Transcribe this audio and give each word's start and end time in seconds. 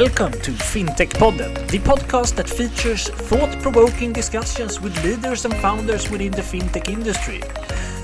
Welcome 0.00 0.32
to 0.40 0.50
FinTech 0.50 1.10
Podden, 1.20 1.54
the 1.68 1.78
podcast 1.78 2.34
that 2.34 2.50
features 2.50 3.08
thought 3.08 3.62
provoking 3.62 4.12
discussions 4.12 4.80
with 4.80 4.92
leaders 5.04 5.44
and 5.44 5.54
founders 5.58 6.10
within 6.10 6.32
the 6.32 6.42
fintech 6.42 6.88
industry. 6.88 7.40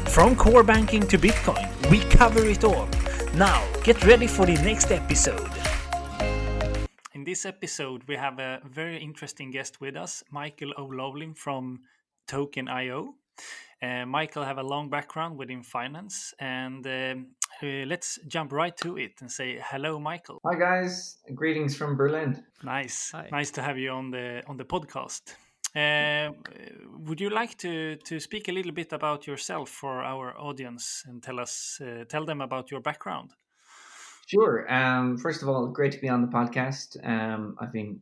From 0.09 0.37
core 0.37 0.63
banking 0.63 1.05
to 1.09 1.19
Bitcoin, 1.19 1.69
we 1.91 1.99
cover 2.17 2.47
it 2.47 2.63
all. 2.63 2.89
Now, 3.35 3.67
get 3.83 4.05
ready 4.05 4.29
for 4.29 4.47
the 4.47 4.55
next 4.63 4.93
episode. 4.93 5.51
In 7.13 7.25
this 7.25 7.45
episode, 7.45 8.05
we 8.07 8.15
have 8.15 8.39
a 8.39 8.61
very 8.65 9.03
interesting 9.03 9.51
guest 9.51 9.81
with 9.81 9.97
us, 9.97 10.23
Michael 10.31 10.73
O'Loughlin 10.79 11.35
from 11.35 11.81
Token.io. 12.29 13.17
Uh, 13.83 14.05
Michael 14.05 14.45
have 14.45 14.59
a 14.59 14.63
long 14.63 14.91
background 14.91 15.39
within 15.39 15.63
finance, 15.63 16.35
and 16.39 16.87
um, 16.87 17.27
uh, 17.63 17.87
let's 17.87 18.19
jump 18.29 18.53
right 18.53 18.77
to 18.77 18.99
it 18.99 19.13
and 19.21 19.33
say 19.33 19.59
hello, 19.71 19.99
Michael. 19.99 20.39
Hi 20.45 20.55
guys, 20.55 21.17
greetings 21.35 21.75
from 21.77 21.97
Berlin. 21.97 22.45
Nice, 22.63 23.11
Hi. 23.13 23.29
nice 23.33 23.51
to 23.53 23.63
have 23.63 23.79
you 23.79 23.91
on 23.91 24.11
the 24.11 24.43
on 24.47 24.59
the 24.59 24.65
podcast. 24.65 25.35
Uh, 25.75 26.33
would 27.07 27.21
you 27.21 27.31
like 27.31 27.57
to 27.59 27.97
to 27.97 28.21
speak 28.21 28.49
a 28.49 28.53
little 28.53 28.73
bit 28.73 28.93
about 28.93 29.27
yourself 29.27 29.71
for 29.71 30.03
our 30.03 30.39
audience 30.39 31.05
and 31.07 31.23
tell 31.23 31.41
us 31.41 31.81
uh, 31.81 32.05
tell 32.05 32.27
them 32.27 32.43
about 32.43 32.71
your 32.71 32.81
background? 32.81 33.31
Sure. 34.27 34.71
Um, 34.73 35.17
first 35.17 35.43
of 35.43 35.49
all, 35.49 35.67
great 35.69 35.93
to 35.93 35.99
be 36.01 36.09
on 36.09 36.21
the 36.21 36.29
podcast. 36.29 36.97
Um, 37.03 37.57
I've 37.59 37.73
been 37.73 38.01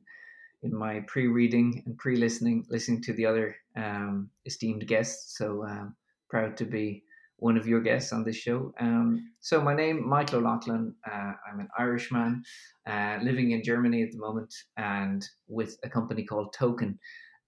in 0.62 0.75
my 0.75 1.01
pre-reading 1.07 1.83
and 1.87 1.97
pre-listening, 1.98 2.65
listening 2.69 3.03
to 3.03 3.12
the 3.12 3.27
other 3.27 3.57
um, 3.77 4.30
esteemed 4.47 4.87
guests. 4.87 5.37
So 5.39 5.65
um, 5.65 5.95
proud 6.29 6.57
to 6.59 6.65
be 6.65 7.05
one 7.37 7.57
of 7.57 7.69
your 7.69 7.81
guests 7.81 8.12
on 8.12 8.25
this 8.25 8.37
show. 8.37 8.75
Um, 8.81 9.31
so 9.41 9.61
my 9.61 9.75
name, 9.75 10.09
Michael 10.09 10.41
O'Loughlin. 10.41 10.95
Uh, 11.07 11.33
I'm 11.48 11.61
an 11.61 11.69
Irishman 11.79 12.43
uh, 12.87 13.19
living 13.23 13.53
in 13.53 13.62
Germany 13.62 14.03
at 14.03 14.11
the 14.11 14.19
moment, 14.19 14.53
and 14.77 15.25
with 15.47 15.78
a 15.84 15.89
company 15.89 16.25
called 16.25 16.53
Token. 16.53 16.98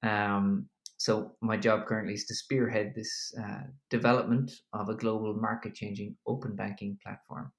Um, 0.05 0.69
so 0.97 1.33
my 1.41 1.57
job 1.57 1.87
currently 1.87 2.15
is 2.15 2.27
to 2.27 2.35
spearhead 2.35 2.93
this 2.95 3.35
uh, 3.43 3.63
development 3.89 4.53
of 4.73 4.89
a 4.89 4.95
global 4.95 5.35
market-changing 5.35 6.15
open 6.27 6.55
banking 6.55 6.99
platform. 7.03 7.51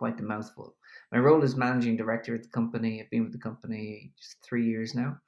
Quite 0.00 0.16
the 0.16 0.22
mouthful. 0.22 0.76
My 1.12 1.18
role 1.18 1.42
is 1.44 1.56
managing 1.56 1.98
director 1.98 2.34
at 2.34 2.42
the 2.42 2.48
company. 2.48 3.02
I've 3.02 3.10
been 3.10 3.24
with 3.24 3.32
the 3.32 3.38
company 3.38 4.14
just 4.18 4.42
three 4.42 4.64
years 4.64 4.94
now. 4.94 5.18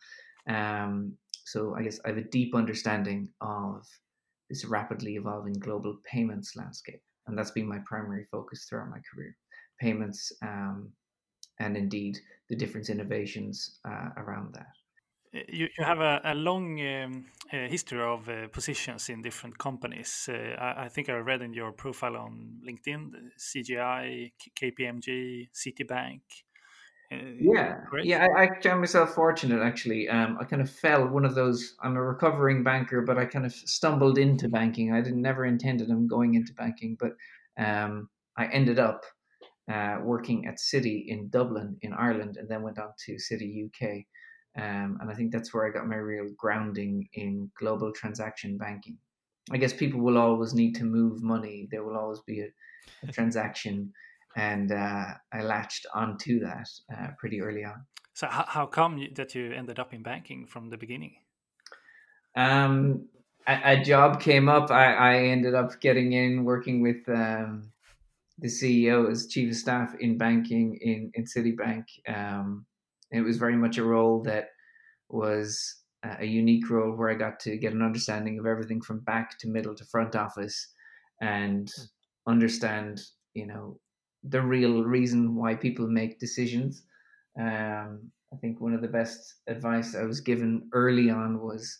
Um, 0.48 1.12
so 1.44 1.74
I 1.74 1.82
guess 1.82 2.00
I 2.06 2.08
have 2.08 2.16
a 2.16 2.22
deep 2.22 2.54
understanding 2.54 3.28
of 3.42 3.86
this 4.48 4.64
rapidly 4.64 5.16
evolving 5.16 5.52
global 5.52 5.98
payments 6.10 6.56
landscape, 6.56 7.02
and 7.26 7.36
that's 7.36 7.50
been 7.50 7.68
my 7.68 7.80
primary 7.84 8.24
focus 8.30 8.64
throughout 8.64 8.88
my 8.88 9.00
career. 9.12 9.36
Payments, 9.78 10.32
um, 10.40 10.90
and 11.60 11.76
indeed 11.76 12.16
the 12.48 12.56
different 12.56 12.88
innovations 12.88 13.78
uh, 13.86 14.08
around 14.16 14.54
that. 14.54 14.72
You, 15.32 15.68
you 15.78 15.84
have 15.84 16.00
a, 16.00 16.20
a 16.24 16.34
long 16.34 16.78
um, 16.80 17.24
uh, 17.52 17.66
history 17.68 18.02
of 18.02 18.28
uh, 18.28 18.48
positions 18.48 19.08
in 19.08 19.22
different 19.22 19.56
companies. 19.58 20.28
Uh, 20.30 20.54
I, 20.60 20.84
I, 20.84 20.88
think 20.88 21.08
I 21.08 21.14
read 21.14 21.40
in 21.40 21.54
your 21.54 21.72
profile 21.72 22.16
on 22.16 22.60
LinkedIn, 22.68 23.12
CGI, 23.38 24.32
KPMG, 24.60 25.48
Citibank. 25.54 26.20
Uh, 27.10 27.32
yeah, 27.38 27.76
Great. 27.88 28.04
yeah. 28.04 28.26
I, 28.36 28.44
I 28.44 28.60
found 28.60 28.80
myself 28.80 29.14
fortunate 29.14 29.62
actually. 29.62 30.08
Um, 30.08 30.36
I 30.38 30.44
kind 30.44 30.60
of 30.60 30.70
fell 30.70 31.08
one 31.08 31.24
of 31.24 31.34
those. 31.34 31.76
I'm 31.82 31.96
a 31.96 32.02
recovering 32.02 32.62
banker, 32.62 33.00
but 33.00 33.16
I 33.16 33.24
kind 33.24 33.46
of 33.46 33.52
stumbled 33.52 34.18
into 34.18 34.48
banking. 34.48 34.92
I 34.92 35.00
didn't 35.00 35.22
never 35.22 35.46
intended 35.46 35.90
on 35.90 36.08
going 36.08 36.34
into 36.34 36.52
banking, 36.52 36.98
but 37.00 37.12
um, 37.58 38.08
I 38.36 38.46
ended 38.46 38.78
up 38.78 39.02
uh, 39.70 39.98
working 40.02 40.46
at 40.46 40.58
Citi 40.58 41.06
in 41.06 41.28
Dublin, 41.28 41.76
in 41.82 41.92
Ireland, 41.92 42.36
and 42.38 42.48
then 42.48 42.62
went 42.62 42.78
on 42.78 42.90
to 43.06 43.16
Citi 43.16 43.66
UK. 43.66 44.04
Um, 44.56 44.98
and 45.00 45.10
I 45.10 45.14
think 45.14 45.32
that's 45.32 45.54
where 45.54 45.66
I 45.66 45.70
got 45.70 45.88
my 45.88 45.96
real 45.96 46.28
grounding 46.36 47.08
in 47.14 47.50
global 47.58 47.92
transaction 47.92 48.58
banking. 48.58 48.98
I 49.50 49.56
guess 49.56 49.72
people 49.72 50.00
will 50.00 50.18
always 50.18 50.54
need 50.54 50.74
to 50.76 50.84
move 50.84 51.22
money. 51.22 51.68
There 51.70 51.82
will 51.82 51.96
always 51.96 52.20
be 52.20 52.40
a, 52.40 52.48
a 53.02 53.12
transaction 53.12 53.92
and 54.36 54.72
uh, 54.72 55.06
I 55.32 55.42
latched 55.42 55.86
onto 55.94 56.40
that 56.40 56.68
uh, 56.92 57.08
pretty 57.18 57.40
early 57.40 57.64
on. 57.64 57.84
So, 58.14 58.26
how, 58.26 58.44
how 58.46 58.66
come 58.66 58.98
you, 58.98 59.10
that 59.14 59.34
you 59.34 59.52
ended 59.52 59.78
up 59.78 59.92
in 59.92 60.02
banking 60.02 60.46
from 60.46 60.68
the 60.70 60.76
beginning? 60.76 61.14
Um, 62.36 63.08
a, 63.46 63.78
a, 63.78 63.84
job 63.84 64.20
came 64.20 64.48
up. 64.48 64.70
I, 64.70 64.94
I, 64.94 65.16
ended 65.24 65.54
up 65.54 65.80
getting 65.80 66.12
in 66.12 66.44
working 66.44 66.80
with 66.80 67.06
um, 67.08 67.70
the 68.38 68.48
CEO 68.48 69.10
as 69.10 69.26
chief 69.26 69.50
of 69.50 69.56
staff 69.56 69.94
in 70.00 70.16
banking 70.16 70.78
in 70.80 71.10
in 71.14 71.24
Citibank. 71.24 71.84
Um, 72.08 72.64
it 73.12 73.20
was 73.20 73.36
very 73.36 73.56
much 73.56 73.78
a 73.78 73.84
role 73.84 74.22
that 74.22 74.48
was 75.08 75.76
a 76.20 76.24
unique 76.24 76.68
role 76.68 76.96
where 76.96 77.10
I 77.10 77.14
got 77.14 77.38
to 77.40 77.56
get 77.56 77.72
an 77.72 77.82
understanding 77.82 78.38
of 78.38 78.46
everything 78.46 78.80
from 78.80 79.00
back 79.00 79.38
to 79.38 79.48
middle 79.48 79.74
to 79.76 79.84
front 79.84 80.16
office, 80.16 80.68
and 81.20 81.68
hmm. 81.76 82.32
understand 82.32 83.00
you 83.34 83.46
know 83.46 83.78
the 84.24 84.40
real 84.40 84.84
reason 84.84 85.34
why 85.34 85.54
people 85.54 85.88
make 85.88 86.18
decisions. 86.18 86.84
Um, 87.40 88.10
I 88.32 88.36
think 88.36 88.60
one 88.60 88.72
of 88.72 88.80
the 88.80 88.88
best 88.88 89.34
advice 89.46 89.94
I 89.94 90.04
was 90.04 90.20
given 90.20 90.68
early 90.72 91.10
on 91.10 91.40
was, 91.40 91.78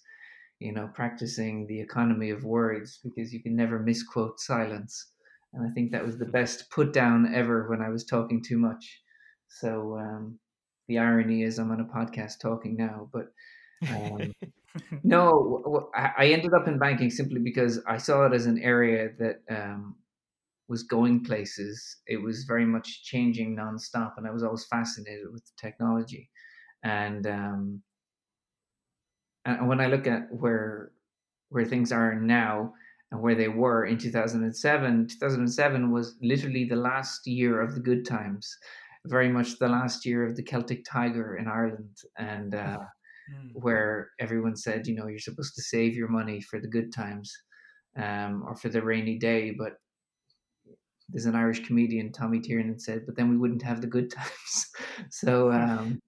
you 0.59 0.73
know, 0.73 0.91
practicing 0.95 1.67
the 1.67 1.81
economy 1.81 2.31
of 2.31 2.45
words 2.45 2.99
because 3.03 3.33
you 3.33 3.43
can 3.43 3.57
never 3.57 3.79
misquote 3.79 4.39
silence. 4.41 5.13
And 5.55 5.67
I 5.67 5.73
think 5.73 5.93
that 5.93 6.05
was 6.05 6.19
the 6.19 6.27
best 6.27 6.71
put 6.71 6.93
down 6.93 7.33
ever 7.35 7.69
when 7.69 7.81
I 7.81 7.91
was 7.91 8.05
talking 8.05 8.43
too 8.43 8.59
much. 8.59 9.01
So 9.49 9.99
um, 9.99 10.39
the 10.89 10.99
irony 10.99 11.43
is 11.43 11.59
I'm 11.59 11.71
on 11.71 11.81
a 11.81 11.85
podcast 11.85 12.41
talking 12.41 12.77
now, 12.77 13.09
but 13.13 13.33
um, 13.91 14.33
no, 15.05 15.91
I 15.95 16.27
ended 16.27 16.53
up 16.55 16.69
in 16.69 16.79
banking 16.79 17.11
simply 17.11 17.41
because 17.41 17.81
I 17.87 17.99
saw 17.99 18.27
it 18.27 18.33
as 18.33 18.47
an 18.47 18.59
area 18.59 19.11
that 19.19 19.41
um, 19.51 19.97
was 20.69 20.83
going 20.83 21.25
places. 21.25 21.99
It 22.07 22.23
was 22.23 22.45
very 22.45 22.65
much 22.65 23.05
changing 23.05 23.57
nonstop, 23.57 24.13
and 24.17 24.27
I 24.27 24.31
was 24.31 24.43
always 24.43 24.65
fascinated 24.67 25.27
with 25.33 25.45
technology. 25.57 26.31
And 26.83 27.27
um, 27.27 27.83
and 29.45 29.69
when 29.69 29.81
I 29.81 29.87
look 29.87 30.07
at 30.07 30.23
where 30.31 30.93
where 31.51 31.65
things 31.65 31.93
are 31.93 32.15
now 32.15 32.73
and 33.11 33.21
where 33.21 33.35
they 33.35 33.49
were 33.49 33.85
in 33.85 33.99
2007, 33.99 35.09
2007 35.09 35.93
was 35.93 36.17
literally 36.23 36.65
the 36.65 36.77
last 36.77 37.27
year 37.27 37.61
of 37.61 37.75
the 37.75 37.81
good 37.81 38.07
times, 38.07 38.57
very 39.07 39.29
much 39.29 39.59
the 39.59 39.69
last 39.69 40.07
year 40.07 40.25
of 40.25 40.37
the 40.37 40.43
Celtic 40.43 40.85
Tiger 40.85 41.37
in 41.37 41.49
Ireland, 41.49 41.97
and 42.19 42.55
uh, 42.55 42.79
mm. 43.33 43.51
where 43.55 44.11
everyone 44.21 44.57
said, 44.57 44.87
you 44.87 44.95
know, 44.95 45.07
you're 45.07 45.19
supposed 45.19 45.55
to 45.57 45.63
save 45.63 45.95
your 45.95 46.09
money 46.09 46.41
for 46.41 46.61
the 46.61 46.69
good 46.69 46.93
times 46.93 47.33
um, 47.97 48.45
or 48.47 48.57
for 48.57 48.69
the 48.69 48.83
rainy 48.83 49.19
day, 49.19 49.51
but 49.51 49.75
there's 51.09 51.27
an 51.27 51.35
Irish 51.35 51.67
comedian, 51.67 52.11
Tommy 52.11 52.41
Tiernan, 52.41 52.79
said, 52.79 53.03
but 53.07 53.17
then 53.17 53.29
we 53.29 53.37
wouldn't 53.37 53.63
have 53.63 53.81
the 53.81 53.87
good 53.87 54.11
times. 54.15 54.71
so 55.11 55.53
um, 55.53 56.01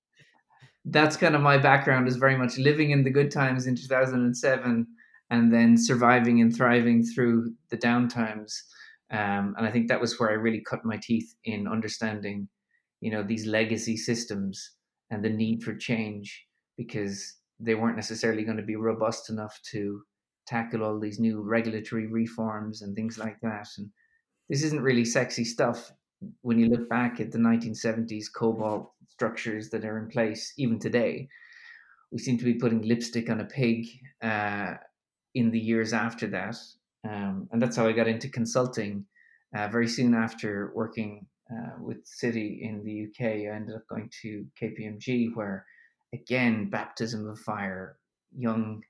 that's 0.87 1.17
kind 1.17 1.35
of 1.35 1.41
my 1.41 1.59
background 1.59 2.09
is 2.09 2.17
very 2.17 2.37
much 2.37 2.59
living 2.59 2.91
in 2.91 3.05
the 3.05 3.11
good 3.11 3.31
times 3.31 3.67
in 3.67 3.75
2007 3.75 4.87
and 5.31 5.53
then 5.53 5.77
surviving 5.77 6.41
and 6.41 6.55
thriving 6.55 7.05
through 7.05 7.53
the 7.71 7.77
downtimes. 7.77 8.53
Um, 9.11 9.55
and 9.57 9.67
I 9.67 9.71
think 9.71 9.89
that 9.89 10.01
was 10.01 10.19
where 10.19 10.31
I 10.31 10.35
really 10.35 10.61
cut 10.61 10.85
my 10.85 10.99
teeth 11.03 11.35
in 11.45 11.67
understanding, 11.67 12.49
you 13.05 13.11
know, 13.11 13.23
these 13.23 13.45
legacy 13.45 13.99
systems 13.99 14.77
and 15.11 15.23
the 15.23 15.29
need 15.29 15.63
for 15.63 15.75
change 15.75 16.47
because 16.79 17.37
they 17.61 17.75
weren't 17.75 17.97
necessarily 17.97 18.45
going 18.45 18.57
to 18.57 18.63
be 18.63 18.77
robust 18.77 19.29
enough 19.29 19.61
to 19.73 20.01
tackle 20.47 20.83
all 20.83 20.99
these 20.99 21.21
new 21.21 21.43
regulatory 21.43 22.07
reforms 22.07 22.81
and 22.81 22.97
things 22.97 23.19
like 23.19 23.37
that. 23.43 23.69
And 23.77 23.91
this 24.49 24.65
isn't 24.65 24.81
really 24.81 25.05
sexy 25.05 25.45
stuff 25.45 25.93
when 26.41 26.59
you 26.59 26.71
look 26.71 26.89
back 26.89 27.21
at 27.21 27.31
the 27.31 27.37
1970s 27.37 28.25
COBOL 28.35 28.87
structures 29.09 29.69
that 29.69 29.85
are 29.85 29.99
in 29.99 30.09
place 30.09 30.55
even 30.57 30.79
today. 30.79 31.29
We 32.11 32.21
seem 32.21 32.39
to 32.39 32.45
be 32.45 32.55
putting 32.55 32.81
lipstick 32.81 33.29
on 33.29 33.41
a 33.41 33.45
pig 33.45 33.85
uh, 34.23 34.77
in 35.35 35.51
the 35.51 35.61
years 35.61 35.93
after 35.93 36.27
that. 36.29 36.57
Um, 37.07 37.49
and 37.53 37.61
that's 37.61 37.77
how 37.77 37.87
I 37.87 37.93
got 37.93 38.09
into 38.09 38.31
consulting. 38.31 39.05
Uh, 39.55 39.69
very 39.69 39.89
soon 39.89 40.15
after 40.15 40.73
working 40.75 41.27
uh, 41.51 41.73
with 41.81 41.99
Citi 42.05 42.63
in 42.63 42.83
the 42.85 43.09
UK, 43.09 43.33
I 43.33 43.57
ended 43.57 43.77
up 43.77 43.87
going 43.89 44.11
to 44.23 44.47
KPMG, 44.61 45.35
where 45.35 45.67
again, 46.13 46.71
baptism 46.71 47.29
of 47.29 47.39
fire, 47.39 47.99
young 48.37 48.83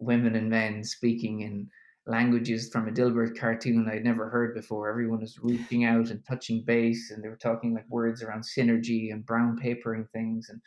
women 0.00 0.36
and 0.36 0.48
men 0.48 0.82
speaking 0.82 1.42
in 1.42 1.68
languages 2.06 2.70
from 2.72 2.88
a 2.88 2.90
Dilbert 2.90 3.38
cartoon 3.38 3.88
I'd 3.88 4.04
never 4.04 4.30
heard 4.30 4.54
before. 4.54 4.88
Everyone 4.88 5.20
was 5.20 5.38
reaching 5.42 5.84
out 5.84 6.10
and 6.10 6.24
touching 6.26 6.64
base, 6.64 7.10
and 7.10 7.22
they 7.22 7.28
were 7.28 7.36
talking 7.36 7.74
like 7.74 7.88
words 7.88 8.22
around 8.22 8.42
synergy 8.42 9.12
and 9.12 9.26
brown 9.26 9.58
papering 9.58 10.06
things, 10.12 10.48
and 10.48 10.60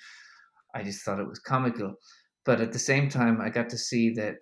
I 0.75 0.84
just 0.84 1.04
thought 1.04 1.19
it 1.19 1.28
was 1.28 1.39
comical. 1.39 1.96
But 2.46 2.62
at 2.62 2.72
the 2.72 2.80
same 2.80 3.10
time, 3.10 3.42
I 3.42 3.50
got 3.50 3.69
to 3.69 3.78
see 3.78 4.12
that 4.12 4.36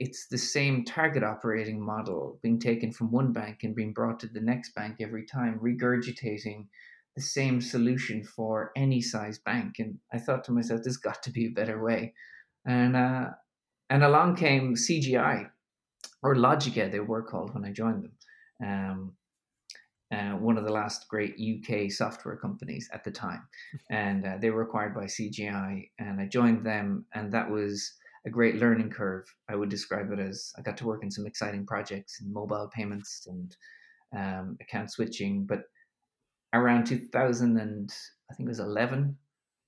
it's 0.00 0.28
the 0.28 0.38
same 0.38 0.84
target 0.84 1.24
operating 1.24 1.80
model 1.80 2.38
being 2.42 2.60
taken 2.60 2.92
from 2.92 3.10
one 3.10 3.32
bank 3.32 3.64
and 3.64 3.74
being 3.74 3.92
brought 3.92 4.20
to 4.20 4.28
the 4.28 4.40
next 4.40 4.74
bank 4.74 4.96
every 5.00 5.26
time, 5.26 5.58
regurgitating 5.62 6.66
the 7.16 7.22
same 7.22 7.60
solution 7.60 8.22
for 8.22 8.70
any 8.76 9.00
size 9.00 9.38
bank. 9.38 9.76
And 9.80 9.98
I 10.12 10.18
thought 10.18 10.44
to 10.44 10.52
myself, 10.52 10.82
there's 10.84 10.96
got 10.96 11.22
to 11.24 11.32
be 11.32 11.46
a 11.46 11.50
better 11.50 11.82
way. 11.82 12.14
And 12.64 12.96
uh, 12.96 13.30
and 13.90 14.04
along 14.04 14.36
came 14.36 14.74
CGI 14.74 15.50
or 16.22 16.36
Logica, 16.36 16.90
they 16.90 17.00
were 17.00 17.22
called 17.22 17.54
when 17.54 17.64
I 17.64 17.72
joined 17.72 18.04
them. 18.04 18.12
Um, 18.64 19.12
uh, 20.10 20.38
one 20.38 20.56
of 20.56 20.64
the 20.64 20.72
last 20.72 21.06
great 21.08 21.34
UK 21.38 21.90
software 21.90 22.36
companies 22.36 22.88
at 22.94 23.04
the 23.04 23.10
time, 23.10 23.42
and 23.90 24.24
uh, 24.24 24.36
they 24.40 24.50
were 24.50 24.62
acquired 24.62 24.94
by 24.94 25.04
CGI, 25.04 25.90
and 25.98 26.20
I 26.20 26.26
joined 26.26 26.64
them, 26.64 27.04
and 27.14 27.32
that 27.32 27.50
was 27.50 27.92
a 28.28 28.30
great 28.30 28.56
learning 28.56 28.90
curve. 28.90 29.24
I 29.48 29.56
would 29.56 29.70
describe 29.70 30.12
it 30.12 30.18
as 30.18 30.52
I 30.56 30.62
got 30.62 30.76
to 30.78 30.86
work 30.86 31.02
in 31.02 31.10
some 31.10 31.26
exciting 31.26 31.66
projects 31.66 32.20
in 32.20 32.32
mobile 32.32 32.70
payments 32.72 33.26
and 33.26 33.56
um, 34.16 34.56
account 34.60 34.92
switching, 34.92 35.46
but 35.46 35.62
around 36.52 36.86
2000 36.86 37.58
and 37.58 37.90
I 38.30 38.34
think 38.34 38.46
it 38.46 38.50
was 38.50 38.60
11, 38.60 39.16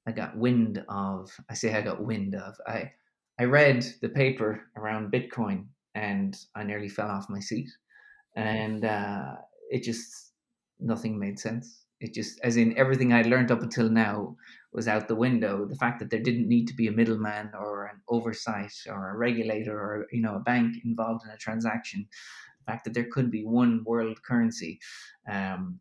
I 0.06 0.12
got 0.12 0.36
wind 0.36 0.84
of. 0.88 1.30
I 1.48 1.54
say 1.54 1.74
I 1.74 1.80
got 1.80 2.04
wind 2.04 2.34
of. 2.34 2.54
I 2.66 2.92
I 3.38 3.44
read 3.44 3.86
the 4.02 4.10
paper 4.10 4.60
around 4.76 5.12
Bitcoin 5.12 5.66
and 5.94 6.36
I 6.54 6.62
nearly 6.62 6.90
fell 6.90 7.08
off 7.08 7.30
my 7.30 7.40
seat, 7.40 7.70
and 8.36 8.84
uh, 8.84 9.36
it 9.70 9.82
just 9.82 10.32
nothing 10.78 11.18
made 11.18 11.38
sense. 11.38 11.86
It 12.00 12.14
just, 12.14 12.41
as 12.43 12.56
in 12.56 12.76
everything 12.79 13.12
I'd 13.12 13.26
learned 13.26 13.50
up 13.50 13.62
until 13.62 13.91
now, 13.91 14.37
was 14.73 14.88
out 14.88 15.08
the 15.08 15.14
window. 15.14 15.67
The 15.67 15.76
fact 15.76 15.99
that 15.99 16.11
there 16.11 16.23
didn't 16.23 16.49
need 16.49 16.67
to 16.69 16.75
be 16.75 16.87
a 16.87 16.93
middleman 16.93 17.50
or 17.58 17.87
an 17.87 18.00
oversight 18.08 18.73
or 18.88 19.11
a 19.11 19.17
regulator 19.17 19.79
or 19.79 20.06
you 20.12 20.23
know 20.23 20.37
a 20.37 20.41
bank 20.41 20.76
involved 20.85 21.25
in 21.25 21.31
a 21.31 21.37
transaction, 21.37 22.06
the 22.58 22.73
fact 22.73 22.85
that 22.85 22.94
there 22.94 23.08
could 23.11 23.31
be 23.31 23.44
one 23.44 23.82
world 23.85 24.23
currency, 24.23 24.79
um, 25.31 25.79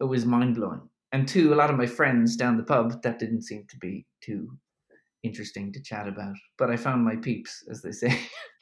it 0.00 0.04
was 0.04 0.26
mind 0.26 0.56
blowing. 0.56 0.88
And 1.12 1.28
to 1.28 1.54
a 1.54 1.56
lot 1.56 1.70
of 1.70 1.76
my 1.76 1.86
friends 1.86 2.36
down 2.36 2.56
the 2.56 2.64
pub, 2.64 3.02
that 3.02 3.18
didn't 3.18 3.42
seem 3.42 3.66
to 3.68 3.78
be 3.78 4.04
too 4.20 4.58
interesting 5.22 5.72
to 5.72 5.80
chat 5.80 6.08
about. 6.08 6.34
But 6.58 6.70
I 6.70 6.76
found 6.76 7.04
my 7.04 7.16
peeps, 7.16 7.64
as 7.70 7.82
they 7.82 7.92
say, 7.92 8.20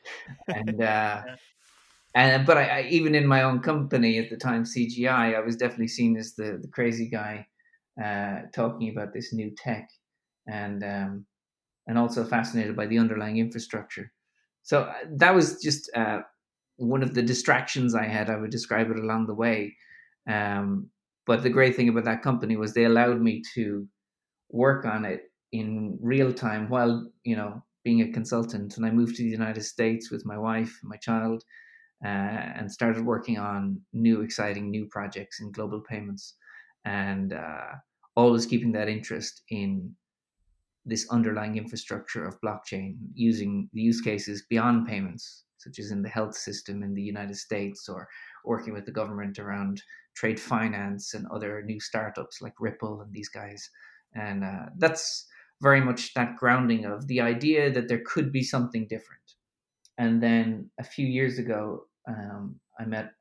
and 0.49 0.83
uh, 0.83 1.23
and 2.15 2.47
but 2.47 2.59
I, 2.59 2.65
I, 2.65 2.83
even 2.91 3.15
in 3.15 3.27
my 3.27 3.43
own 3.43 3.61
company 3.61 4.19
at 4.19 4.31
the 4.31 4.37
time, 4.37 4.65
CGI, 4.65 5.35
I 5.37 5.41
was 5.41 5.57
definitely 5.57 5.89
seen 5.89 6.17
as 6.17 6.35
the 6.35 6.59
the 6.61 6.69
crazy 6.69 7.09
guy 7.09 7.47
uh, 8.03 8.43
talking 8.55 8.91
about 8.91 9.13
this 9.13 9.33
new 9.33 9.51
tech, 9.57 9.89
and 10.47 10.83
um, 10.85 11.27
and 11.87 11.99
also 11.99 12.25
fascinated 12.25 12.77
by 12.77 12.87
the 12.87 12.99
underlying 12.99 13.39
infrastructure. 13.39 14.13
So 14.63 14.83
uh, 14.83 14.95
that 15.17 15.35
was 15.35 15.61
just 15.63 15.91
uh, 15.97 16.21
one 16.77 17.03
of 17.03 17.15
the 17.15 17.23
distractions 17.23 17.95
I 17.95 18.07
had. 18.07 18.31
I 18.31 18.37
would 18.37 18.51
describe 18.51 18.91
it 18.91 18.99
along 18.99 19.27
the 19.27 19.35
way. 19.35 19.77
Um, 20.29 20.91
but 21.27 21.43
the 21.43 21.51
great 21.51 21.77
thing 21.77 21.89
about 21.89 22.05
that 22.05 22.23
company 22.23 22.57
was 22.57 22.75
they 22.75 22.85
allowed 22.85 23.21
me 23.21 23.43
to 23.55 23.87
work 24.51 24.85
on 24.85 25.05
it 25.05 25.33
in 25.53 25.99
real 26.01 26.33
time 26.33 26.69
while 26.69 27.11
you 27.25 27.37
know 27.37 27.63
being 27.85 28.03
a 28.03 28.13
consultant. 28.13 28.77
And 28.77 28.87
I 28.87 28.91
moved 28.91 29.17
to 29.17 29.23
the 29.23 29.29
United 29.29 29.63
States 29.65 30.11
with 30.11 30.25
my 30.25 30.39
wife 30.39 30.79
and 30.83 30.91
my 30.91 30.97
child, 30.97 31.45
uh, 32.05 32.09
and 32.59 32.71
started 32.71 33.05
working 33.05 33.39
on 33.39 33.81
new, 33.93 34.23
exciting 34.23 34.71
new 34.71 34.87
projects 34.87 35.41
in 35.41 35.53
global 35.53 35.81
payments, 35.81 36.35
and 36.85 37.33
uh, 37.33 37.73
always 38.17 38.47
keeping 38.47 38.73
that 38.73 38.89
interest 38.89 39.43
in 39.49 39.95
this 40.85 41.09
underlying 41.11 41.57
infrastructure 41.57 42.25
of 42.25 42.41
blockchain, 42.41 42.97
using 43.15 43.69
the 43.73 43.81
use 43.81 44.01
cases 44.01 44.45
beyond 44.51 44.87
payments, 44.87 45.45
such 45.59 45.79
as 45.79 45.93
in 45.93 46.03
the 46.03 46.09
health 46.09 46.35
system 46.35 46.83
in 46.83 46.93
the 46.95 47.03
United 47.03 47.37
States, 47.37 47.89
or 47.89 48.09
working 48.45 48.73
with 48.73 48.85
the 48.85 48.93
government 48.93 49.39
around 49.39 49.81
trade 50.17 50.41
finance 50.41 51.15
and 51.15 51.27
other 51.33 51.63
new 51.65 51.81
startups 51.81 52.43
like 52.43 52.55
Ripple 52.59 53.01
and 53.01 53.13
these 53.13 53.29
guys. 53.29 53.71
And 54.15 54.43
uh, 54.43 54.67
that's 54.77 55.27
very 55.63 55.81
much 55.81 56.13
that 56.15 56.37
grounding 56.37 56.85
of 56.85 57.07
the 57.07 57.21
idea 57.21 57.71
that 57.71 57.87
there 57.87 58.03
could 58.05 58.33
be 58.33 58.43
something 58.43 58.89
different. 58.89 59.23
And 59.97 60.21
then 60.23 60.71
a 60.81 60.85
few 60.85 61.07
years 61.07 61.39
ago, 61.39 61.87
um, 62.09 62.57
I 62.79 62.85
met. 62.85 63.13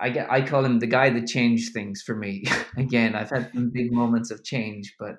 I 0.00 0.10
get. 0.10 0.30
I 0.30 0.42
call 0.42 0.64
him 0.64 0.78
the 0.78 0.86
guy 0.86 1.10
that 1.10 1.26
changed 1.26 1.72
things 1.72 2.02
for 2.02 2.14
me. 2.14 2.44
Again, 2.76 3.14
I've 3.14 3.30
had 3.30 3.50
some 3.52 3.70
big 3.70 3.92
moments 3.92 4.30
of 4.30 4.44
change, 4.44 4.94
but 4.98 5.16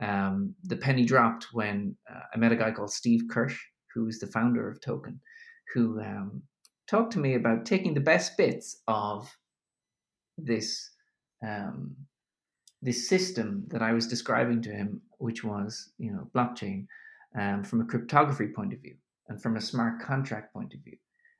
um, 0.00 0.54
the 0.64 0.76
penny 0.76 1.04
dropped 1.04 1.48
when 1.52 1.96
uh, 2.10 2.20
I 2.34 2.38
met 2.38 2.52
a 2.52 2.56
guy 2.56 2.70
called 2.70 2.92
Steve 2.92 3.22
Kirsch, 3.30 3.58
who 3.94 4.06
is 4.06 4.18
the 4.18 4.28
founder 4.28 4.68
of 4.68 4.80
Token, 4.80 5.20
who 5.74 6.00
um, 6.00 6.42
talked 6.88 7.12
to 7.12 7.18
me 7.18 7.34
about 7.34 7.66
taking 7.66 7.94
the 7.94 8.00
best 8.00 8.36
bits 8.36 8.82
of 8.88 9.30
this 10.38 10.90
um, 11.46 11.96
this 12.82 13.08
system 13.08 13.64
that 13.68 13.82
I 13.82 13.92
was 13.92 14.06
describing 14.06 14.62
to 14.62 14.70
him, 14.70 15.02
which 15.18 15.44
was 15.44 15.92
you 15.98 16.12
know 16.12 16.30
blockchain, 16.34 16.86
um, 17.38 17.62
from 17.62 17.80
a 17.80 17.86
cryptography 17.86 18.48
point 18.48 18.72
of 18.72 18.80
view 18.80 18.96
and 19.28 19.40
from 19.40 19.56
a 19.56 19.60
smart 19.60 20.00
contract 20.00 20.52
point 20.52 20.74
of 20.74 20.80
view, 20.80 20.96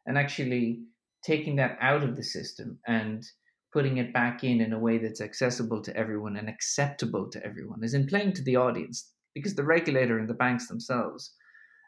and 0.07 0.19
actually 0.19 0.81
taking 1.25 1.57
that 1.57 1.77
out 1.81 2.03
of 2.03 2.17
the 2.17 2.23
system 2.23 2.79
and 2.87 3.25
putting 3.73 3.99
it 3.99 4.13
back 4.13 4.43
in 4.43 4.61
in 4.61 4.73
a 4.73 4.79
way 4.79 4.99
that's 4.99 5.21
accessible 5.21 5.81
to 5.83 5.97
everyone 5.97 6.37
and 6.37 6.49
acceptable 6.49 7.29
to 7.31 7.45
everyone, 7.45 7.85
is 7.85 7.95
in 7.95 8.07
playing 8.07 8.33
to 8.33 8.43
the 8.43 8.57
audience 8.57 9.13
because 9.35 9.55
the 9.55 9.65
regulator 9.65 10.19
and 10.19 10.29
the 10.29 10.35
banks 10.35 10.67
themselves 10.67 11.35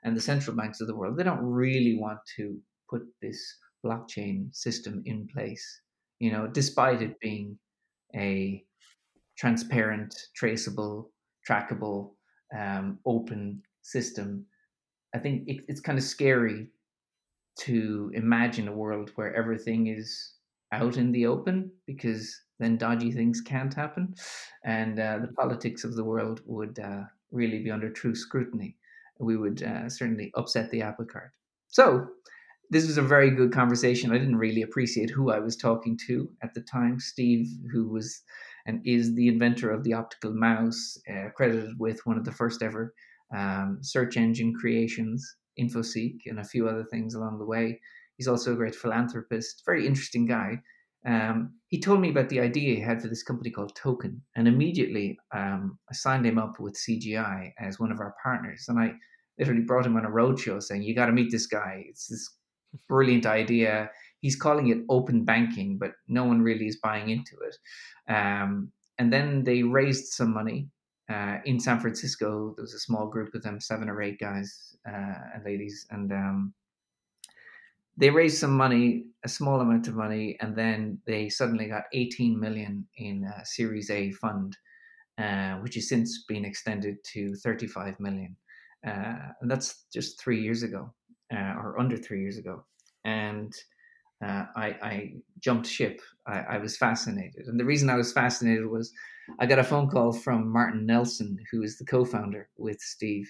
and 0.05 0.17
the 0.17 0.21
central 0.21 0.57
banks 0.57 0.81
of 0.81 0.87
the 0.87 0.95
world 0.95 1.17
they 1.17 1.25
don't 1.25 1.43
really 1.43 1.97
want 1.99 2.19
to 2.37 2.57
put 2.89 3.03
this 3.21 3.41
blockchain 3.85 4.55
system 4.55 5.03
in 5.07 5.27
place 5.35 5.81
you 6.21 6.31
know 6.31 6.47
despite 6.47 7.03
it 7.03 7.19
being 7.21 7.59
a 8.15 8.65
transparent, 9.37 10.15
traceable, 10.35 11.11
trackable, 11.49 12.13
um, 12.57 12.99
open 13.07 13.63
system, 13.83 14.47
I 15.15 15.19
think 15.19 15.49
it, 15.49 15.65
it's 15.69 15.81
kind 15.81 15.99
of 15.99 16.05
scary 16.05 16.69
to 17.61 18.11
imagine 18.15 18.69
a 18.69 18.75
world 18.75 19.11
where 19.15 19.35
everything 19.35 19.87
is 19.89 20.33
out 20.73 20.97
in 20.97 21.13
the 21.13 21.27
open 21.27 21.71
because 21.87 22.35
then 22.59 22.77
dodgy 22.77 23.13
things 23.13 23.41
can't 23.41 23.75
happen, 23.75 24.15
and 24.65 24.99
uh, 24.99 25.19
the 25.19 25.33
politics 25.37 25.85
of 25.85 25.97
the 25.97 26.05
world 26.05 26.41
would 26.47 26.79
uh, 26.79 27.03
really 27.31 27.63
be 27.63 27.71
under 27.71 27.91
true 27.91 28.15
scrutiny. 28.15 28.77
We 29.19 29.37
would 29.37 29.63
uh, 29.63 29.89
certainly 29.89 30.33
upset 30.35 30.71
the 30.71 30.83
apple 30.83 31.05
cart. 31.05 31.33
So 31.69 32.07
this 32.71 32.87
was 32.87 32.99
a 32.99 33.03
very 33.03 33.31
good 33.31 33.53
conversation. 33.53 34.13
I 34.13 34.19
didn't 34.19 34.37
really 34.37 34.63
appreciate 34.63 35.11
who 35.11 35.31
I 35.31 35.39
was 35.39 35.57
talking 35.57 35.99
to 36.07 36.31
at 36.43 36.55
the 36.55 36.63
time. 36.63 36.99
Steve, 37.01 37.47
who 37.71 37.89
was 37.89 38.23
and 38.65 38.81
is 38.85 39.15
the 39.15 39.29
inventor 39.29 39.71
of 39.71 39.83
the 39.85 39.93
optical 39.93 40.33
mouse, 40.33 40.97
uh, 41.11 41.31
credited 41.35 41.79
with 41.79 42.01
one 42.07 42.17
of 42.17 42.25
the 42.25 42.33
first 42.33 42.63
ever 42.63 42.95
um, 43.35 43.79
search 43.83 44.17
engine 44.17 44.55
creations, 44.55 45.37
InfoSeek, 45.59 46.21
and 46.27 46.41
a 46.41 46.45
few 46.45 46.69
other 46.69 46.85
things 46.85 47.15
along 47.15 47.39
the 47.39 47.45
way. 47.45 47.81
He's 48.17 48.29
also 48.29 48.53
a 48.53 48.57
great 48.57 48.75
philanthropist, 48.75 49.63
very 49.67 49.87
interesting 49.87 50.27
guy. 50.27 50.61
Um, 51.05 51.55
he 51.69 51.81
told 51.81 52.01
me 52.01 52.11
about 52.11 52.29
the 52.29 52.41
idea 52.41 52.77
he 52.77 52.81
had 52.81 53.03
for 53.03 53.09
this 53.09 53.25
company 53.25 53.51
called 53.51 53.75
Token, 53.75 54.23
and 54.37 54.47
immediately 54.47 55.19
um, 55.35 55.79
I 55.91 55.95
signed 55.95 56.27
him 56.27 56.39
up 56.39 56.61
with 56.61 56.75
CGI 56.75 57.53
as 57.59 57.81
one 57.81 57.91
of 57.91 58.01
our 58.01 58.15
partners. 58.23 58.67
And 58.69 58.79
I 58.79 58.93
literally 59.39 59.63
brought 59.63 59.87
him 59.87 59.97
on 59.97 60.05
a 60.05 60.11
roadshow 60.11 60.63
saying, 60.63 60.83
"You 60.83 60.95
got 60.95 61.07
to 61.07 61.13
meet 61.13 61.33
this 61.33 61.47
guy. 61.47 61.85
It's 61.89 62.07
this 62.07 62.37
brilliant 62.89 63.27
idea 63.27 63.91
he's 64.23 64.37
calling 64.37 64.69
it 64.69 64.79
open 64.89 65.25
banking, 65.25 65.77
but 65.79 65.93
no 66.09 66.25
one 66.25 66.41
really 66.41 66.67
is 66.67 66.79
buying 66.83 67.11
into 67.11 67.37
it. 67.47 67.57
Um, 68.11 68.73
and 68.99 69.13
then 69.13 69.45
they 69.45 69.63
raised 69.63 70.13
some 70.13 70.33
money 70.33 70.69
uh, 71.11 71.39
in 71.45 71.59
San 71.61 71.81
Francisco. 71.81 72.55
There 72.57 72.63
was 72.63 72.75
a 72.75 72.81
small 72.81 73.07
group 73.07 73.35
of 73.35 73.43
them, 73.43 73.61
seven 73.61 73.89
or 73.89 74.03
eight 74.03 74.19
guys 74.19 74.77
uh, 74.89 75.19
and 75.35 75.45
ladies, 75.45 75.87
and 75.91 76.13
um, 76.13 76.55
they 77.97 78.11
raised 78.11 78.39
some 78.39 78.57
money, 78.57 79.05
a 79.25 79.29
small 79.29 79.61
amount 79.61 79.89
of 79.89 79.95
money, 79.95 80.37
and 80.41 80.57
then 80.57 80.99
they 81.07 81.29
suddenly 81.29 81.67
got 81.67 81.85
18 81.93 82.39
million 82.39 82.87
in 82.97 83.25
a 83.25 83.45
Series 83.45 83.91
A 83.91 84.13
fund, 84.13 84.57
uh, 85.19 85.57
which 85.57 85.75
has 85.75 85.89
since 85.89 86.25
been 86.27 86.45
extended 86.45 86.97
to 87.13 87.35
35 87.37 88.01
million. 88.01 88.37
Uh, 88.87 89.33
and 89.41 89.51
that's 89.51 89.85
just 89.93 90.21
three 90.21 90.43
years 90.43 90.63
ago, 90.63 90.93
uh, 91.33 91.55
or 91.59 91.79
under 91.79 91.97
three 91.97 92.21
years 92.23 92.39
ago. 92.39 92.65
And 93.05 93.53
uh, 94.23 94.45
I, 94.57 94.67
I, 94.83 95.13
jumped 95.41 95.67
ship. 95.67 96.01
I, 96.27 96.41
I, 96.41 96.59
was 96.59 96.77
fascinated. 96.77 97.47
And 97.49 97.59
the 97.59 97.65
reason 97.65 97.91
I 97.91 97.97
was 97.97 98.13
fascinated 98.13 98.67
was 98.67 98.93
I 99.41 99.47
got 99.47 99.59
a 99.59 99.65
phone 99.65 99.89
call 99.89 100.13
from 100.13 100.53
Martin 100.53 100.87
Nelson, 100.87 101.37
who 101.51 101.63
is 101.63 101.79
the 101.79 101.85
co 101.85 102.05
founder 102.05 102.49
with 102.57 102.81
Steve. 102.81 103.29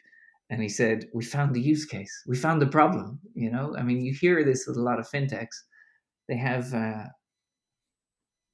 And 0.50 0.60
he 0.60 0.68
said, 0.68 1.06
We 1.14 1.24
found 1.24 1.54
the 1.54 1.62
use 1.62 1.86
case. 1.86 2.12
We 2.26 2.36
found 2.36 2.60
the 2.60 2.66
problem. 2.66 3.18
You 3.34 3.50
know, 3.50 3.74
I 3.78 3.82
mean, 3.82 4.02
you 4.02 4.12
hear 4.12 4.44
this 4.44 4.66
with 4.66 4.76
a 4.76 4.82
lot 4.82 4.98
of 4.98 5.08
fintechs. 5.08 5.56
They 6.28 6.36
have, 6.36 6.74
uh, 6.74 7.04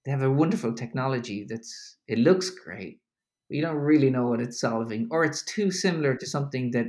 they 0.05 0.13
have 0.13 0.23
a 0.23 0.31
wonderful 0.31 0.75
technology 0.75 1.45
that's, 1.49 1.97
it 2.07 2.19
looks 2.19 2.51
great, 2.51 3.01
but 3.49 3.57
you 3.57 3.63
don't 3.63 3.77
really 3.77 4.11
know 4.11 4.29
what 4.29 4.41
it's 4.41 4.61
solving, 4.61 5.09
or 5.11 5.25
it's 5.25 5.45
too 5.45 5.73
similar 5.73 6.15
to 6.15 6.27
something 6.27 6.71
that 6.71 6.87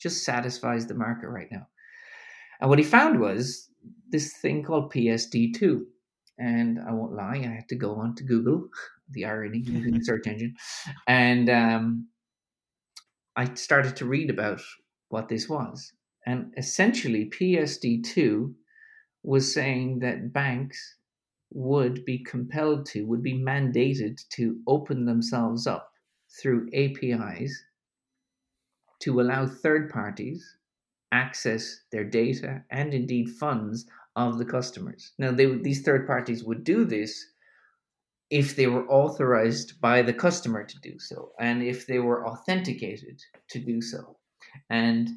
just 0.00 0.24
satisfies 0.24 0.86
the 0.86 0.94
market 0.94 1.28
right 1.28 1.48
now. 1.52 1.66
And 2.60 2.68
what 2.68 2.80
he 2.80 2.84
found 2.84 3.20
was 3.20 3.68
this 4.08 4.36
thing 4.38 4.62
called 4.62 4.92
PSD2. 4.92 5.82
And 6.38 6.78
I 6.80 6.92
won't 6.92 7.14
lie, 7.14 7.42
I 7.44 7.54
had 7.54 7.68
to 7.68 7.76
go 7.76 7.94
on 7.94 8.14
to 8.16 8.24
Google, 8.24 8.68
the 9.10 9.24
irony 9.24 9.58
using 9.64 9.96
a 9.96 10.04
search 10.04 10.26
engine, 10.26 10.54
and 11.06 11.50
um, 11.50 12.08
I 13.36 13.52
started 13.54 13.96
to 13.96 14.06
read 14.06 14.30
about 14.30 14.60
what 15.08 15.28
this 15.28 15.48
was, 15.48 15.92
and 16.26 16.52
essentially 16.56 17.30
PSD2 17.30 18.54
was 19.22 19.52
saying 19.52 20.00
that 20.00 20.32
banks 20.32 20.96
would 21.52 22.04
be 22.04 22.24
compelled 22.24 22.86
to, 22.86 23.02
would 23.04 23.22
be 23.22 23.38
mandated 23.38 24.18
to 24.30 24.58
open 24.66 25.04
themselves 25.04 25.66
up 25.66 25.92
through 26.40 26.68
APIs 26.72 27.62
to 29.00 29.20
allow 29.20 29.46
third 29.46 29.90
parties 29.90 30.56
access 31.12 31.80
their 31.92 32.04
data 32.04 32.62
and 32.70 32.92
indeed 32.94 33.28
funds 33.30 33.86
of 34.16 34.38
the 34.38 34.44
customers. 34.44 35.12
Now, 35.18 35.32
they, 35.32 35.46
these 35.56 35.82
third 35.82 36.06
parties 36.06 36.42
would 36.44 36.64
do 36.64 36.84
this 36.84 37.24
if 38.30 38.56
they 38.56 38.66
were 38.66 38.88
authorized 38.88 39.80
by 39.80 40.02
the 40.02 40.12
customer 40.12 40.64
to 40.64 40.80
do 40.80 40.98
so 40.98 41.32
and 41.38 41.62
if 41.62 41.86
they 41.86 41.98
were 41.98 42.26
authenticated 42.26 43.20
to 43.50 43.58
do 43.58 43.82
so. 43.82 44.16
And 44.70 45.08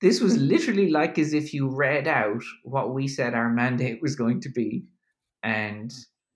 this 0.00 0.20
was 0.20 0.36
literally 0.36 0.90
like 0.90 1.18
as 1.18 1.32
if 1.32 1.52
you 1.52 1.68
read 1.68 2.08
out 2.08 2.42
what 2.64 2.94
we 2.94 3.08
said 3.08 3.34
our 3.34 3.50
mandate 3.50 4.00
was 4.02 4.16
going 4.16 4.40
to 4.40 4.48
be. 4.48 4.84
And 5.42 5.92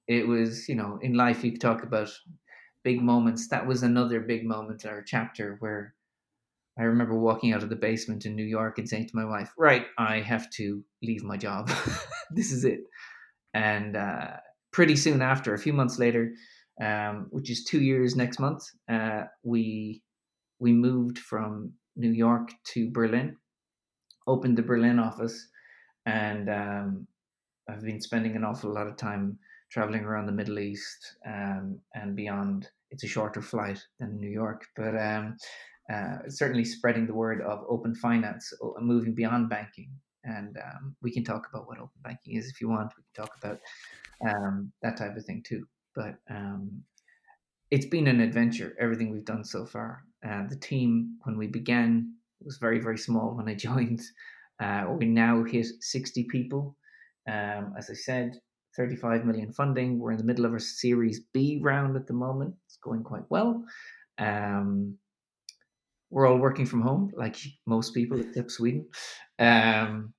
it 0.09 0.27
was, 0.27 0.69
you 0.69 0.75
know, 0.75 0.99
in 1.03 1.15
life 1.15 1.43
you 1.43 1.57
talk 1.57 1.83
about 1.83 2.11
big 2.85 3.03
moments. 3.03 3.49
That 3.49 3.67
was 3.67 3.83
another 3.83 4.21
big 4.21 4.45
moment 4.45 4.85
or 4.85 5.03
chapter 5.03 5.57
where 5.61 5.95
I 6.81 6.85
remember 6.85 7.19
walking 7.19 7.53
out 7.53 7.63
of 7.63 7.69
the 7.69 7.77
basement 7.77 8.25
in 8.25 8.35
New 8.35 8.45
York 8.45 8.79
and 8.79 8.89
saying 8.89 9.09
to 9.09 9.17
my 9.17 9.25
wife, 9.25 9.53
Right, 9.59 9.87
I 9.99 10.21
have 10.21 10.51
to 10.53 10.83
leave 11.03 11.23
my 11.23 11.37
job. 11.37 11.71
this 12.31 12.51
is 12.51 12.65
it. 12.65 12.81
And 13.53 13.97
uh, 13.97 14.37
pretty 14.73 14.97
soon 14.97 15.21
after, 15.21 15.55
a 15.55 15.59
few 15.59 15.73
months 15.73 15.99
later, 15.99 16.33
um, 16.83 17.27
which 17.31 17.51
is 17.51 17.65
two 17.65 17.81
years 17.83 18.17
next 18.17 18.41
month, 18.41 18.63
uh, 18.91 19.25
we 19.43 20.03
we 20.59 20.73
moved 20.73 21.19
from 21.19 21.73
New 21.97 22.13
York 22.13 22.51
to 22.73 22.91
Berlin 22.91 23.37
opened 24.31 24.57
the 24.57 24.63
Berlin 24.63 24.99
office, 24.99 25.49
and 26.07 26.49
um, 26.49 27.07
I've 27.69 27.83
been 27.83 28.01
spending 28.01 28.37
an 28.37 28.45
awful 28.45 28.73
lot 28.73 28.87
of 28.87 28.97
time 28.97 29.39
traveling 29.71 30.05
around 30.05 30.27
the 30.27 30.33
Middle 30.33 30.59
East 30.59 31.17
um, 31.27 31.81
and 31.95 32.17
beyond. 32.17 32.69
It's 32.93 33.05
a 33.05 33.09
shorter 33.09 33.41
flight 33.41 33.81
than 34.01 34.19
New 34.19 34.31
York, 34.31 34.67
but 34.77 34.97
um, 34.97 35.37
uh, 35.91 36.19
certainly 36.29 36.65
spreading 36.65 37.07
the 37.07 37.15
word 37.15 37.41
of 37.43 37.65
open 37.69 37.95
finance, 37.95 38.53
moving 38.81 39.15
beyond 39.15 39.49
banking. 39.49 39.91
And 40.25 40.57
um, 40.59 40.95
we 41.03 41.11
can 41.11 41.25
talk 41.25 41.49
about 41.49 41.67
what 41.67 41.79
open 41.79 42.01
banking 42.05 42.37
is 42.37 42.49
if 42.49 42.61
you 42.61 42.69
want. 42.69 42.93
We 42.97 43.03
can 43.03 43.25
talk 43.25 43.37
about 43.43 43.59
um, 44.29 44.73
that 44.83 44.97
type 44.97 45.17
of 45.17 45.25
thing 45.25 45.43
too. 45.47 45.65
But 45.97 46.17
um, 46.31 46.83
it's 47.71 47.87
been 47.87 48.07
an 48.07 48.21
adventure, 48.21 48.77
everything 48.79 49.11
we've 49.11 49.25
done 49.25 49.45
so 49.45 49.65
far. 49.65 50.05
Uh, 50.27 50.47
the 50.49 50.57
team, 50.57 51.17
when 51.23 51.39
we 51.39 51.47
began, 51.47 52.15
was 52.43 52.59
very, 52.59 52.79
very 52.79 52.99
small 52.99 53.35
when 53.35 53.49
I 53.49 53.55
joined. 53.69 54.03
Uh, 54.61 54.87
we 54.99 55.07
now 55.07 55.43
hit 55.43 55.67
60 55.81 56.25
people. 56.25 56.77
Um, 57.29 57.75
as 57.79 57.91
I 57.91 57.95
said, 57.95 58.41
35 58.77 59.25
million 59.25 59.53
funding. 59.53 59.99
We're 59.99 60.13
in 60.13 60.19
the 60.19 60.25
middle 60.25 60.45
of 60.45 60.55
a 60.55 60.61
Series 60.61 61.21
B 61.33 61.61
round 61.63 61.97
at 61.97 62.07
the 62.07 62.13
moment. 62.13 62.55
It's 62.67 62.77
going 62.77 63.03
quite 63.03 63.25
well. 63.31 63.65
Um, 64.19 64.99
we're 66.11 66.27
all 66.27 66.39
working 66.39 66.67
from 66.67 66.83
home, 66.83 67.13
like 67.17 67.37
most 67.67 67.95
people 67.95 68.21
except 68.21 68.51
Sweden. 68.51 68.87
Um, 69.39 70.13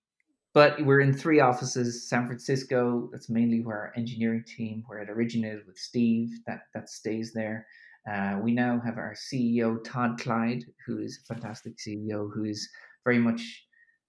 but 0.53 0.83
we're 0.86 1.00
in 1.00 1.13
three 1.13 1.39
offices 1.39 2.10
san 2.10 2.27
francisco 2.27 3.07
that's 3.13 3.29
mainly 3.29 3.62
where 3.62 3.77
our 3.77 3.93
engineering 3.95 4.43
team 4.45 4.83
where 4.86 5.00
it 5.00 5.10
originated 5.10 5.62
with 5.65 5.77
steve 5.77 6.27
that 6.45 6.63
that 6.74 6.89
stays 6.89 7.31
there 7.33 7.65
uh, 8.10 8.39
we 8.41 8.51
now 8.51 8.79
have 8.83 8.98
our 8.98 9.13
CEO, 9.13 9.83
Todd 9.83 10.19
Clyde, 10.19 10.63
who 10.86 11.00
is 11.00 11.19
a 11.21 11.33
fantastic 11.33 11.77
CEO, 11.77 12.29
who 12.33 12.43
is 12.45 12.67
very 13.03 13.19
much 13.19 13.65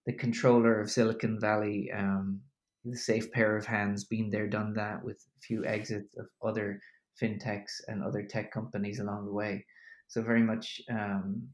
the 0.07 0.15
controller 0.15 0.81
of 0.81 0.91
Silicon 0.91 1.39
Valley, 1.39 1.91
um, 1.95 2.41
the 2.85 2.97
safe 2.97 3.31
pair 3.33 3.57
of 3.57 3.67
hands, 3.67 4.05
been 4.05 4.31
there, 4.31 4.49
done 4.49 4.73
that 4.75 5.05
with 5.05 5.19
a 5.37 5.41
few 5.41 5.65
exits 5.67 6.17
of 6.17 6.27
other 6.43 6.81
fintechs 7.21 7.81
and 7.87 8.03
other 8.03 8.23
tech 8.23 8.51
companies 8.51 8.99
along 8.99 9.27
the 9.27 9.33
way. 9.33 9.65
So, 10.09 10.23
very 10.23 10.43
much, 10.43 10.81
um, 10.91 11.49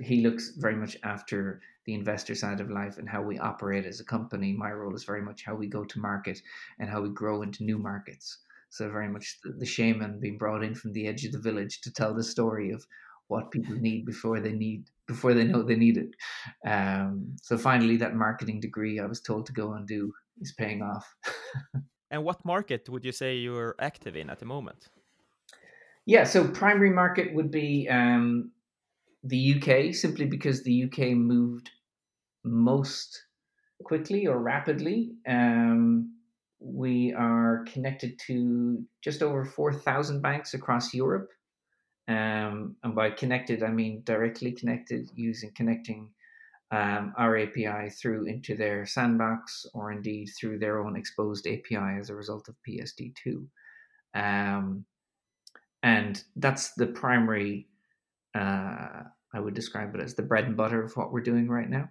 he 0.00 0.22
looks 0.22 0.52
very 0.56 0.76
much 0.76 0.96
after 1.02 1.60
the 1.84 1.94
investor 1.94 2.34
side 2.34 2.60
of 2.60 2.70
life 2.70 2.98
and 2.98 3.08
how 3.08 3.22
we 3.22 3.38
operate 3.38 3.86
as 3.86 4.00
a 4.00 4.04
company. 4.04 4.52
My 4.52 4.72
role 4.72 4.94
is 4.94 5.04
very 5.04 5.22
much 5.22 5.44
how 5.44 5.54
we 5.54 5.66
go 5.66 5.84
to 5.84 6.00
market 6.00 6.40
and 6.78 6.90
how 6.90 7.00
we 7.00 7.10
grow 7.10 7.42
into 7.42 7.64
new 7.64 7.78
markets. 7.78 8.38
So 8.70 8.90
very 8.90 9.08
much 9.08 9.38
the, 9.44 9.52
the 9.52 9.66
shaman 9.66 10.18
being 10.20 10.38
brought 10.38 10.64
in 10.64 10.74
from 10.74 10.92
the 10.92 11.06
edge 11.06 11.24
of 11.24 11.32
the 11.32 11.38
village 11.38 11.80
to 11.82 11.92
tell 11.92 12.12
the 12.12 12.24
story 12.24 12.72
of 12.72 12.84
what 13.28 13.50
people 13.50 13.74
need 13.74 14.04
before 14.04 14.40
they 14.40 14.52
need 14.52 14.84
before 15.06 15.34
they 15.34 15.44
know 15.44 15.62
they 15.62 15.76
need 15.76 15.96
it. 15.96 16.10
Um, 16.68 17.36
so 17.40 17.56
finally, 17.56 17.96
that 17.98 18.16
marketing 18.16 18.60
degree 18.60 18.98
I 18.98 19.06
was 19.06 19.20
told 19.20 19.46
to 19.46 19.52
go 19.52 19.74
and 19.74 19.86
do 19.86 20.12
is 20.40 20.52
paying 20.52 20.82
off. 20.82 21.06
and 22.10 22.24
what 22.24 22.44
market 22.44 22.88
would 22.88 23.04
you 23.04 23.12
say 23.12 23.36
you're 23.36 23.76
active 23.78 24.16
in 24.16 24.30
at 24.30 24.40
the 24.40 24.46
moment? 24.46 24.88
Yeah, 26.04 26.24
so 26.24 26.46
primary 26.46 26.90
market 26.90 27.34
would 27.34 27.50
be 27.50 27.88
um, 27.88 28.52
the 29.26 29.54
UK, 29.56 29.94
simply 29.94 30.26
because 30.26 30.62
the 30.62 30.84
UK 30.84 31.10
moved 31.10 31.70
most 32.44 33.24
quickly 33.84 34.26
or 34.26 34.38
rapidly. 34.38 35.12
Um, 35.26 36.14
we 36.58 37.12
are 37.12 37.64
connected 37.66 38.18
to 38.26 38.82
just 39.02 39.22
over 39.22 39.44
4,000 39.44 40.22
banks 40.22 40.54
across 40.54 40.94
Europe. 40.94 41.30
Um, 42.08 42.76
and 42.82 42.94
by 42.94 43.10
connected, 43.10 43.62
I 43.62 43.70
mean 43.70 44.02
directly 44.04 44.52
connected 44.52 45.10
using 45.14 45.50
connecting 45.54 46.10
um, 46.70 47.12
our 47.16 47.36
API 47.36 47.90
through 47.90 48.26
into 48.26 48.56
their 48.56 48.86
sandbox 48.86 49.66
or 49.74 49.92
indeed 49.92 50.28
through 50.38 50.58
their 50.58 50.80
own 50.80 50.96
exposed 50.96 51.46
API 51.46 51.98
as 51.98 52.10
a 52.10 52.14
result 52.14 52.48
of 52.48 52.56
PSD2. 52.68 53.46
Um, 54.14 54.84
and 55.82 56.22
that's 56.36 56.72
the 56.74 56.86
primary, 56.86 57.68
uh, 58.36 59.02
I 59.34 59.40
would 59.40 59.54
describe 59.54 59.94
it 59.94 60.00
as 60.00 60.14
the 60.14 60.22
bread 60.22 60.44
and 60.44 60.56
butter 60.56 60.82
of 60.82 60.96
what 60.96 61.12
we're 61.12 61.20
doing 61.20 61.48
right 61.48 61.68
now. 61.68 61.88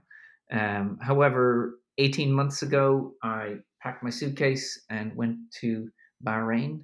Um, 0.51 0.99
however, 1.01 1.79
18 1.97 2.31
months 2.31 2.61
ago, 2.61 3.13
I 3.23 3.55
packed 3.81 4.03
my 4.03 4.09
suitcase 4.09 4.83
and 4.89 5.15
went 5.15 5.37
to 5.61 5.89
Bahrain, 6.25 6.81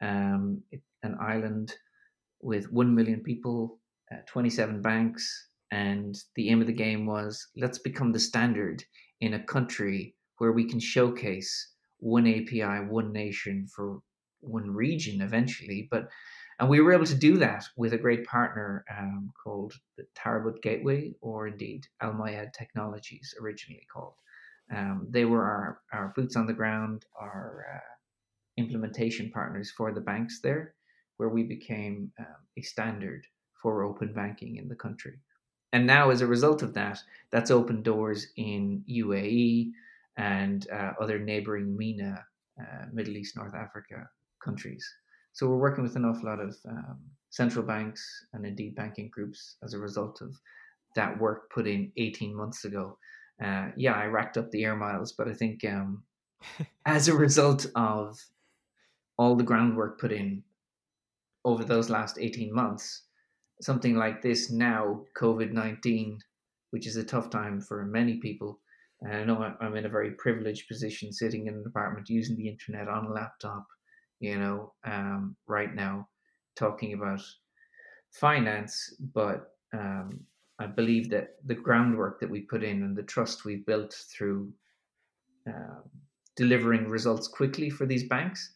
um, 0.00 0.62
an 1.02 1.16
island 1.20 1.74
with 2.40 2.70
1 2.72 2.94
million 2.94 3.20
people, 3.20 3.78
uh, 4.12 4.18
27 4.26 4.80
banks. 4.82 5.48
And 5.70 6.14
the 6.36 6.50
aim 6.50 6.60
of 6.60 6.66
the 6.66 6.72
game 6.72 7.06
was 7.06 7.48
let's 7.56 7.78
become 7.78 8.12
the 8.12 8.20
standard 8.20 8.84
in 9.20 9.34
a 9.34 9.44
country 9.44 10.14
where 10.38 10.52
we 10.52 10.68
can 10.68 10.80
showcase 10.80 11.72
one 11.98 12.26
API, 12.26 12.86
one 12.88 13.12
nation 13.12 13.66
for 13.74 14.00
one 14.40 14.70
region 14.70 15.22
eventually. 15.22 15.88
But 15.90 16.08
and 16.58 16.68
we 16.68 16.80
were 16.80 16.92
able 16.92 17.06
to 17.06 17.14
do 17.14 17.36
that 17.38 17.64
with 17.76 17.92
a 17.92 17.98
great 17.98 18.24
partner 18.26 18.84
um, 18.90 19.32
called 19.42 19.74
the 19.96 20.06
Tarabut 20.14 20.62
Gateway, 20.62 21.14
or 21.20 21.48
indeed 21.48 21.86
Al 22.00 22.12
Mayed 22.12 22.52
Technologies, 22.52 23.34
originally 23.40 23.86
called. 23.92 24.14
Um, 24.74 25.06
they 25.10 25.24
were 25.24 25.44
our, 25.44 25.80
our 25.92 26.12
boots 26.14 26.36
on 26.36 26.46
the 26.46 26.52
ground, 26.52 27.04
our 27.18 27.66
uh, 27.74 27.80
implementation 28.56 29.30
partners 29.30 29.70
for 29.70 29.92
the 29.92 30.00
banks 30.00 30.40
there, 30.40 30.74
where 31.16 31.28
we 31.28 31.42
became 31.42 32.12
um, 32.18 32.26
a 32.56 32.62
standard 32.62 33.26
for 33.60 33.82
open 33.82 34.12
banking 34.12 34.56
in 34.56 34.68
the 34.68 34.74
country. 34.74 35.18
And 35.72 35.86
now, 35.86 36.10
as 36.10 36.20
a 36.20 36.26
result 36.26 36.62
of 36.62 36.74
that, 36.74 36.98
that's 37.30 37.50
opened 37.50 37.84
doors 37.84 38.28
in 38.36 38.84
UAE 38.88 39.72
and 40.16 40.66
uh, 40.70 40.92
other 41.00 41.18
neighboring 41.18 41.76
MENA, 41.76 42.24
uh, 42.60 42.86
Middle 42.92 43.16
East, 43.16 43.36
North 43.36 43.54
Africa 43.54 44.08
countries. 44.42 44.86
So 45.32 45.48
we're 45.48 45.56
working 45.56 45.84
with 45.84 45.96
an 45.96 46.04
awful 46.04 46.28
lot 46.28 46.40
of 46.40 46.56
um, 46.68 46.98
central 47.30 47.64
banks 47.64 48.26
and 48.32 48.44
indeed 48.44 48.74
banking 48.74 49.10
groups 49.12 49.56
as 49.62 49.74
a 49.74 49.78
result 49.78 50.20
of 50.20 50.34
that 50.94 51.18
work 51.18 51.50
put 51.50 51.66
in 51.66 51.90
18 51.96 52.34
months 52.34 52.64
ago 52.64 52.98
uh, 53.42 53.68
yeah, 53.76 53.94
I 53.94 54.06
racked 54.06 54.36
up 54.36 54.50
the 54.50 54.64
air 54.64 54.76
miles, 54.76 55.12
but 55.12 55.28
I 55.28 55.34
think 55.34 55.64
um, 55.64 56.04
as 56.86 57.08
a 57.08 57.14
result 57.14 57.66
of 57.74 58.18
all 59.18 59.36
the 59.36 59.44
groundwork 59.44 60.00
put 60.00 60.12
in 60.12 60.42
over 61.44 61.64
those 61.64 61.90
last 61.90 62.18
18 62.18 62.52
months, 62.54 63.02
something 63.60 63.96
like 63.96 64.22
this 64.22 64.50
now, 64.50 65.02
COVID 65.16 65.52
19, 65.52 66.20
which 66.70 66.86
is 66.86 66.96
a 66.96 67.04
tough 67.04 67.30
time 67.30 67.60
for 67.60 67.84
many 67.84 68.18
people. 68.18 68.60
And 69.00 69.12
I 69.12 69.24
know 69.24 69.54
I'm 69.60 69.76
in 69.76 69.86
a 69.86 69.90
very 69.90 70.12
privileged 70.12 70.68
position 70.68 71.12
sitting 71.12 71.48
in 71.48 71.54
an 71.54 71.64
apartment 71.66 72.08
using 72.08 72.36
the 72.36 72.48
internet 72.48 72.88
on 72.88 73.06
a 73.06 73.12
laptop, 73.12 73.66
you 74.22 74.38
know, 74.38 74.72
um, 74.84 75.36
right 75.48 75.74
now, 75.74 76.08
talking 76.54 76.94
about 76.94 77.20
finance, 78.12 78.94
but 79.12 79.48
um, 79.74 80.20
I 80.60 80.66
believe 80.66 81.10
that 81.10 81.30
the 81.44 81.56
groundwork 81.56 82.20
that 82.20 82.30
we 82.30 82.42
put 82.42 82.62
in 82.62 82.84
and 82.84 82.96
the 82.96 83.02
trust 83.02 83.44
we've 83.44 83.66
built 83.66 83.92
through 84.16 84.52
um, 85.48 85.82
delivering 86.36 86.88
results 86.88 87.26
quickly 87.26 87.68
for 87.68 87.84
these 87.84 88.06
banks 88.06 88.54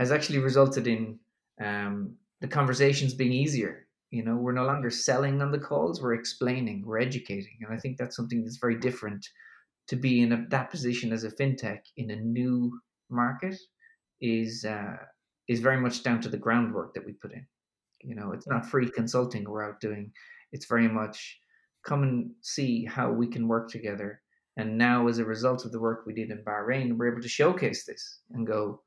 has 0.00 0.10
actually 0.10 0.40
resulted 0.40 0.88
in 0.88 1.20
um, 1.62 2.16
the 2.40 2.48
conversations 2.48 3.14
being 3.14 3.32
easier. 3.32 3.86
You 4.10 4.24
know, 4.24 4.34
we're 4.34 4.52
no 4.52 4.66
longer 4.66 4.90
selling 4.90 5.40
on 5.40 5.52
the 5.52 5.60
calls; 5.60 6.02
we're 6.02 6.14
explaining, 6.14 6.82
we're 6.84 6.98
educating, 6.98 7.58
and 7.60 7.72
I 7.72 7.78
think 7.78 7.98
that's 7.98 8.16
something 8.16 8.42
that's 8.42 8.58
very 8.58 8.80
different 8.80 9.24
to 9.86 9.96
be 9.96 10.22
in 10.22 10.32
a, 10.32 10.44
that 10.48 10.72
position 10.72 11.12
as 11.12 11.22
a 11.22 11.30
fintech 11.30 11.80
in 11.96 12.10
a 12.10 12.16
new 12.16 12.80
market 13.10 13.56
is 14.24 14.64
uh, 14.64 14.96
is 15.48 15.60
very 15.60 15.78
much 15.78 16.02
down 16.02 16.20
to 16.22 16.30
the 16.30 16.38
groundwork 16.38 16.94
that 16.94 17.04
we 17.04 17.12
put 17.12 17.32
in. 17.32 17.46
You 18.02 18.14
know, 18.14 18.32
it's 18.32 18.46
not 18.46 18.66
free 18.66 18.90
consulting 18.90 19.44
we're 19.44 19.68
out 19.68 19.80
doing. 19.80 20.12
It's 20.52 20.66
very 20.66 20.88
much 20.88 21.38
come 21.84 22.02
and 22.02 22.30
see 22.40 22.84
how 22.86 23.12
we 23.12 23.26
can 23.26 23.46
work 23.46 23.70
together. 23.70 24.22
And 24.56 24.78
now, 24.78 25.08
as 25.08 25.18
a 25.18 25.24
result 25.24 25.64
of 25.64 25.72
the 25.72 25.80
work 25.80 26.04
we 26.06 26.14
did 26.14 26.30
in 26.30 26.42
Bahrain, 26.44 26.96
we're 26.96 27.12
able 27.12 27.22
to 27.22 27.28
showcase 27.28 27.84
this 27.84 28.20
and 28.32 28.46
go, 28.46 28.80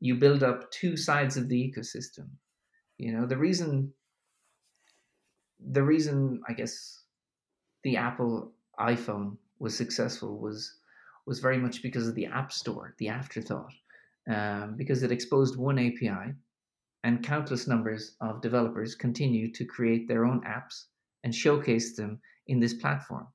you 0.00 0.14
build 0.14 0.42
up 0.44 0.70
two 0.70 0.96
sides 0.96 1.36
of 1.36 1.48
the 1.48 1.56
ecosystem. 1.56 2.28
You 2.98 3.12
know, 3.12 3.26
the 3.26 3.36
reason, 3.36 3.92
the 5.72 5.82
reason, 5.82 6.40
I 6.48 6.52
guess, 6.52 7.02
the 7.82 7.96
Apple 7.96 8.52
iPhone 8.78 9.36
was 9.58 9.76
successful 9.76 10.38
was 10.38 10.74
was 11.26 11.40
very 11.40 11.58
much 11.58 11.82
because 11.82 12.06
of 12.08 12.14
the 12.14 12.26
App 12.26 12.52
Store, 12.52 12.94
the 12.98 13.08
afterthought, 13.08 13.72
um, 14.28 14.74
because 14.76 15.02
it 15.02 15.12
exposed 15.12 15.56
one 15.56 15.78
API, 15.78 16.34
and 17.04 17.24
countless 17.24 17.66
numbers 17.66 18.16
of 18.20 18.42
developers 18.42 18.94
continue 18.94 19.50
to 19.52 19.64
create 19.64 20.08
their 20.08 20.24
own 20.24 20.40
apps 20.42 20.84
and 21.24 21.34
showcase 21.34 21.96
them 21.96 22.20
in 22.46 22.60
this 22.60 22.74
platform. 22.74 23.26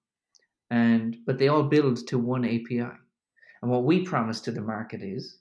And 0.69 1.17
but 1.25 1.37
they 1.37 1.47
all 1.47 1.63
build 1.63 2.07
to 2.07 2.17
one 2.17 2.45
API. 2.45 2.97
And 3.61 3.71
what 3.71 3.85
we 3.85 4.03
promise 4.03 4.41
to 4.41 4.51
the 4.51 4.61
market 4.61 5.01
is 5.01 5.39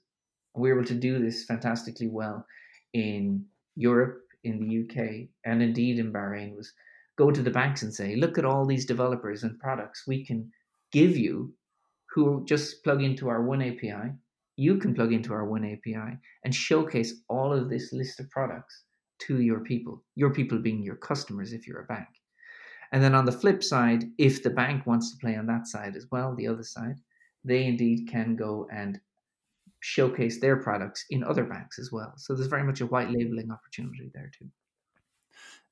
we're 0.55 0.75
able 0.75 0.87
to 0.87 0.93
do 0.93 1.19
this 1.19 1.45
fantastically 1.45 2.07
well 2.07 2.45
in 2.93 3.45
Europe, 3.75 4.21
in 4.43 4.59
the 4.59 4.83
UK, 4.83 5.27
and 5.45 5.61
indeed 5.61 5.99
in 5.99 6.13
Bahrain 6.13 6.55
was 6.55 6.71
go 7.17 7.31
to 7.31 7.41
the 7.41 7.51
banks 7.51 7.83
and 7.83 7.93
say, 7.93 8.15
look 8.15 8.37
at 8.37 8.45
all 8.45 8.65
these 8.65 8.85
developers 8.85 9.43
and 9.43 9.59
products 9.59 10.07
we 10.07 10.25
can 10.25 10.51
give 10.91 11.15
you 11.17 11.53
who 12.13 12.43
just 12.45 12.83
plug 12.83 13.01
into 13.01 13.29
our 13.29 13.41
one 13.43 13.61
API. 13.61 14.13
You 14.55 14.77
can 14.77 14.93
plug 14.93 15.13
into 15.13 15.33
our 15.33 15.45
one 15.45 15.65
API 15.65 16.17
and 16.43 16.53
showcase 16.53 17.21
all 17.29 17.53
of 17.53 17.69
this 17.69 17.91
list 17.91 18.19
of 18.19 18.29
products 18.29 18.83
to 19.19 19.41
your 19.41 19.61
people, 19.61 20.03
your 20.15 20.33
people 20.33 20.59
being 20.59 20.83
your 20.83 20.95
customers 20.95 21.53
if 21.53 21.67
you're 21.67 21.81
a 21.81 21.85
bank. 21.85 22.07
And 22.91 23.03
then 23.03 23.15
on 23.15 23.25
the 23.25 23.31
flip 23.31 23.63
side, 23.63 24.03
if 24.17 24.43
the 24.43 24.51
bank 24.51 24.85
wants 24.85 25.11
to 25.11 25.17
play 25.17 25.35
on 25.35 25.47
that 25.47 25.67
side 25.67 25.95
as 25.95 26.07
well, 26.11 26.35
the 26.35 26.47
other 26.47 26.63
side, 26.63 26.97
they 27.43 27.65
indeed 27.65 28.07
can 28.07 28.35
go 28.35 28.67
and 28.71 28.99
showcase 29.79 30.39
their 30.39 30.57
products 30.57 31.05
in 31.09 31.23
other 31.23 31.43
banks 31.43 31.79
as 31.79 31.91
well. 31.91 32.13
So 32.17 32.35
there's 32.35 32.47
very 32.47 32.63
much 32.63 32.81
a 32.81 32.85
white 32.85 33.09
labeling 33.09 33.51
opportunity 33.51 34.11
there 34.13 34.31
too. 34.37 34.49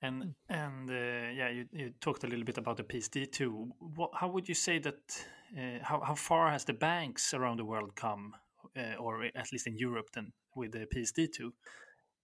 And 0.01 0.33
and 0.49 0.89
uh, 0.89 1.29
yeah, 1.39 1.49
you, 1.49 1.65
you 1.71 1.93
talked 2.01 2.23
a 2.23 2.27
little 2.27 2.43
bit 2.43 2.57
about 2.57 2.77
the 2.77 2.83
PSD 2.83 3.31
two. 3.31 3.71
What, 3.95 4.11
how 4.15 4.27
would 4.29 4.49
you 4.49 4.55
say 4.55 4.79
that? 4.79 5.25
Uh, 5.55 5.83
how 5.83 5.99
how 6.01 6.15
far 6.15 6.49
has 6.49 6.65
the 6.65 6.73
banks 6.73 7.33
around 7.33 7.57
the 7.57 7.65
world 7.65 7.95
come, 7.95 8.35
uh, 8.77 8.95
or 8.99 9.23
at 9.23 9.51
least 9.51 9.67
in 9.67 9.77
Europe, 9.77 10.09
then 10.13 10.31
with 10.55 10.71
the 10.71 10.85
PSD 10.85 11.31
two? 11.31 11.53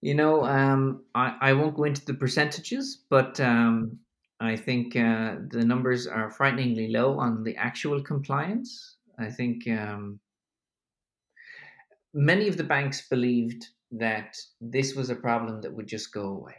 You 0.01 0.15
know, 0.15 0.43
um, 0.45 1.05
I 1.15 1.35
I 1.41 1.53
won't 1.53 1.75
go 1.75 1.85
into 1.85 2.05
the 2.05 2.13
percentages, 2.13 3.03
but 3.09 3.39
um, 3.39 3.99
I 4.39 4.55
think 4.55 4.95
uh, 4.95 5.37
the 5.49 5.65
numbers 5.65 6.07
are 6.07 6.29
frighteningly 6.29 6.89
low 6.89 7.19
on 7.19 7.43
the 7.43 7.55
actual 7.55 8.01
compliance. 8.03 8.97
I 9.17 9.29
think 9.31 9.67
um, 9.67 10.19
many 12.13 12.47
of 12.47 12.57
the 12.57 12.63
banks 12.63 13.07
believed 13.09 13.65
that 13.91 14.37
this 14.61 14.95
was 14.95 15.09
a 15.09 15.15
problem 15.15 15.61
that 15.61 15.73
would 15.73 15.87
just 15.87 16.13
go 16.13 16.29
away 16.29 16.55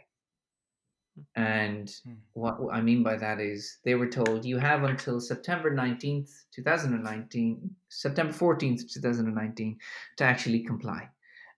and 1.35 1.91
hmm. 2.03 2.13
what 2.33 2.57
I 2.71 2.81
mean 2.81 3.03
by 3.03 3.17
that 3.17 3.39
is 3.39 3.77
they 3.85 3.95
were 3.95 4.09
told 4.09 4.45
you 4.45 4.57
have 4.57 4.83
until 4.83 5.19
September 5.19 5.71
19th, 5.71 6.29
2019, 6.53 7.69
September 7.89 8.33
14th, 8.33 8.91
2019 8.93 9.77
to 10.17 10.23
actually 10.23 10.63
comply. 10.63 11.09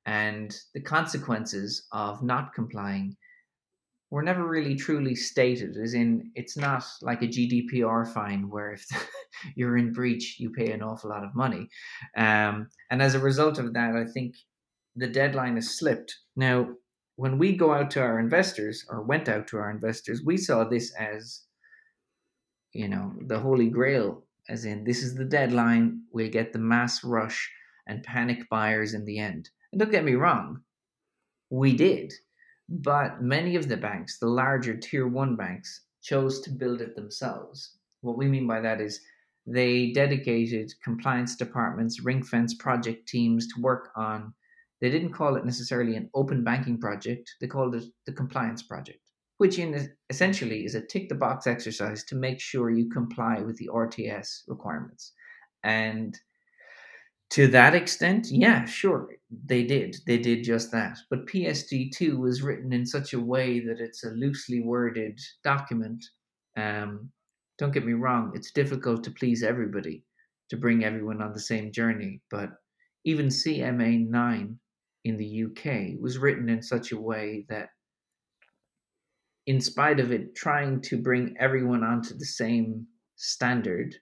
And 0.06 0.56
the 0.74 0.82
consequences 0.82 1.88
of 1.91 2.24
not 2.24 2.54
complying 2.54 3.15
were 4.10 4.21
never 4.21 4.45
really 4.45 4.76
truly 4.76 5.15
stated, 5.15 5.78
as 5.78 5.93
in, 5.93 6.32
it's 6.36 6.58
not 6.58 6.84
like 7.02 7.21
a 7.21 7.28
GDPR 7.28 8.13
fine 8.13 8.50
where 8.50 8.74
if 8.74 8.86
you're 9.56 9.78
in 9.78 9.93
breach, 9.93 10.38
you 10.38 10.50
pay 10.50 10.71
an 10.71 10.84
awful 10.84 11.10
lot 11.10 11.24
of 11.24 11.34
money. 11.34 11.69
Um, 12.17 12.67
and 12.89 13.02
as 13.02 13.15
a 13.15 13.19
result 13.19 13.58
of 13.58 13.74
that, 13.74 13.95
I 13.95 14.04
think 14.06 14.36
the 14.95 15.08
deadline 15.08 15.56
has 15.56 15.78
slipped. 15.78 16.13
Now, 16.36 16.67
when 17.15 17.38
we 17.38 17.56
go 17.56 17.74
out 17.74 17.91
to 17.91 18.02
our 18.02 18.19
investors 18.19 18.86
or 18.89 19.04
went 19.04 19.30
out 19.30 19.47
to 19.47 19.58
our 19.58 19.69
investors, 19.69 20.21
we 20.26 20.38
saw 20.38 20.63
this 20.63 20.93
as, 20.95 21.43
you 22.74 22.88
know, 22.88 23.13
the 23.28 23.39
holy 23.39 23.69
grail, 23.69 24.24
as 24.50 24.65
in 24.65 24.84
this 24.84 25.04
is 25.04 25.15
the 25.15 25.26
deadline, 25.26 26.02
we'll 26.12 26.30
get 26.30 26.54
the 26.54 26.60
mass 26.60 27.04
rush 27.04 27.52
and 27.88 28.04
panic 28.04 28.50
buyers 28.50 28.93
in 28.93 29.06
the 29.06 29.19
end. 29.19 29.50
And 29.71 29.80
don't 29.80 29.91
get 29.91 30.06
me 30.06 30.15
wrong, 30.15 30.62
we 31.50 31.76
did. 31.76 32.13
But 32.69 33.21
many 33.21 33.56
of 33.56 33.67
the 33.67 33.78
banks, 33.78 34.17
the 34.17 34.28
larger 34.28 34.78
tier 34.78 35.08
one 35.08 35.36
banks, 35.36 35.82
chose 36.02 36.39
to 36.41 36.50
build 36.50 36.82
it 36.82 36.95
themselves. 36.95 37.78
What 38.02 38.17
we 38.17 38.28
mean 38.28 38.47
by 38.47 38.62
that 38.62 38.82
is 38.82 39.02
they 39.45 39.91
dedicated 39.91 40.74
compliance 40.84 41.36
departments, 41.36 42.02
ring 42.02 42.24
fence 42.24 42.54
project 42.54 43.08
teams 43.08 43.47
to 43.47 43.62
work 43.62 43.89
on 43.95 44.34
they 44.82 44.89
didn't 44.89 45.13
call 45.13 45.36
it 45.36 45.46
necessarily 45.46 45.96
an 45.96 46.10
open 46.15 46.44
banking 46.44 46.80
project, 46.80 47.36
they 47.39 47.48
called 47.48 47.76
it 47.76 47.84
the 48.08 48.12
compliance 48.12 48.63
project, 48.63 49.00
which 49.38 49.60
in 49.60 49.89
essentially 50.10 50.65
is 50.65 50.76
a 50.76 50.86
tick 50.86 51.08
the 51.08 51.15
box 51.15 51.46
exercise 51.46 52.04
to 52.06 52.15
make 52.15 52.39
sure 52.39 52.72
you 52.72 52.89
comply 52.89 53.39
with 53.39 53.56
the 53.58 53.70
RTS 53.72 54.41
requirements. 54.48 55.13
And 55.63 56.17
to 57.32 57.48
that 57.48 57.76
extent, 57.76 58.28
yeah, 58.30 58.65
sure, 58.65 59.08
they 59.46 59.63
did. 59.63 59.96
They 60.06 60.17
did 60.17 60.44
just 60.44 60.72
that. 60.72 60.98
But 61.10 61.28
PSD2 61.28 62.17
was 62.17 62.41
written 62.41 62.74
in 62.74 62.86
such 62.86 63.13
a 63.13 63.22
way 63.22 63.60
that 63.62 63.80
it's 63.80 64.04
a 64.04 64.10
loosely 64.10 64.62
worded 64.62 65.20
document. 65.44 66.04
Um, 66.58 67.10
don't 67.58 67.72
get 67.72 67.86
me 67.86 67.94
wrong, 67.94 68.32
it's 68.34 68.52
difficult 68.52 69.04
to 69.04 69.12
please 69.12 69.44
everybody, 69.44 70.04
to 70.50 70.58
bring 70.58 70.84
everyone 70.84 71.22
on 71.22 71.32
the 71.32 71.39
same 71.39 71.72
journey. 71.72 72.20
But 72.32 72.50
even 73.06 73.28
CMA 73.28 74.10
9 74.10 74.60
in 75.04 75.18
the 75.18 75.44
UK 75.46 76.00
was 76.00 76.18
written 76.18 76.50
in 76.50 76.62
such 76.62 76.92
a 76.92 77.00
way 77.00 77.46
that, 77.50 77.70
in 79.48 79.60
spite 79.60 80.00
of 80.00 80.12
it 80.12 80.36
trying 80.36 80.82
to 80.82 81.02
bring 81.02 81.36
everyone 81.40 81.84
onto 81.84 82.16
the 82.18 82.26
same 82.26 82.86
standard 83.16 83.96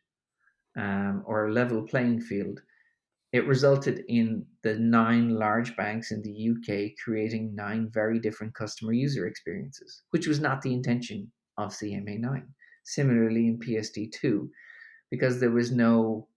um, 0.78 1.24
or 1.26 1.52
level 1.52 1.84
playing 1.84 2.22
field, 2.22 2.60
it 3.32 3.48
resulted 3.48 4.04
in 4.08 4.46
the 4.64 4.76
nine 4.76 5.36
large 5.36 5.76
banks 5.76 6.12
in 6.12 6.22
the 6.22 6.50
UK 6.50 6.92
creating 7.04 7.56
nine 7.56 7.90
very 7.94 8.20
different 8.20 8.56
customer 8.56 8.92
user 8.92 9.28
experiences, 9.28 10.02
which 10.10 10.28
was 10.28 10.40
not 10.40 10.62
the 10.62 10.74
intention 10.74 11.32
of 11.58 11.72
CMA 11.72 12.20
9. 12.20 12.48
Similarly, 12.86 13.48
in 13.48 13.60
PSD 13.60 14.12
2, 14.12 14.50
because 15.12 15.40
there 15.40 15.52
was 15.52 15.72
no 15.72 16.28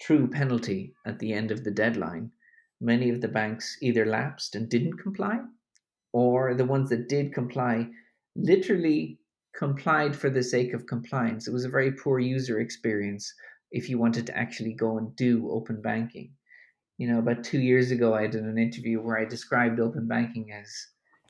true 0.00 0.28
penalty 0.28 0.94
at 1.06 1.18
the 1.18 1.32
end 1.32 1.50
of 1.50 1.62
the 1.62 1.70
deadline, 1.70 2.32
many 2.80 3.10
of 3.10 3.20
the 3.20 3.28
banks 3.28 3.76
either 3.82 4.06
lapsed 4.06 4.54
and 4.54 4.68
didn't 4.68 4.98
comply, 4.98 5.40
or 6.12 6.54
the 6.54 6.64
ones 6.64 6.90
that 6.90 7.08
did 7.08 7.34
comply 7.34 7.88
literally 8.36 9.18
complied 9.54 10.16
for 10.16 10.30
the 10.30 10.42
sake 10.42 10.72
of 10.72 10.86
compliance. 10.86 11.46
It 11.46 11.52
was 11.52 11.64
a 11.64 11.70
very 11.70 11.92
poor 11.92 12.18
user 12.18 12.60
experience 12.60 13.32
if 13.70 13.88
you 13.88 13.98
wanted 13.98 14.26
to 14.26 14.36
actually 14.36 14.72
go 14.72 14.98
and 14.98 15.14
do 15.16 15.50
open 15.50 15.82
banking. 15.82 16.32
You 16.98 17.08
know, 17.08 17.18
about 17.18 17.44
two 17.44 17.60
years 17.60 17.90
ago, 17.90 18.14
I 18.14 18.26
did 18.26 18.42
an 18.42 18.58
interview 18.58 19.00
where 19.00 19.18
I 19.18 19.24
described 19.24 19.80
open 19.80 20.06
banking 20.06 20.52
as 20.52 20.70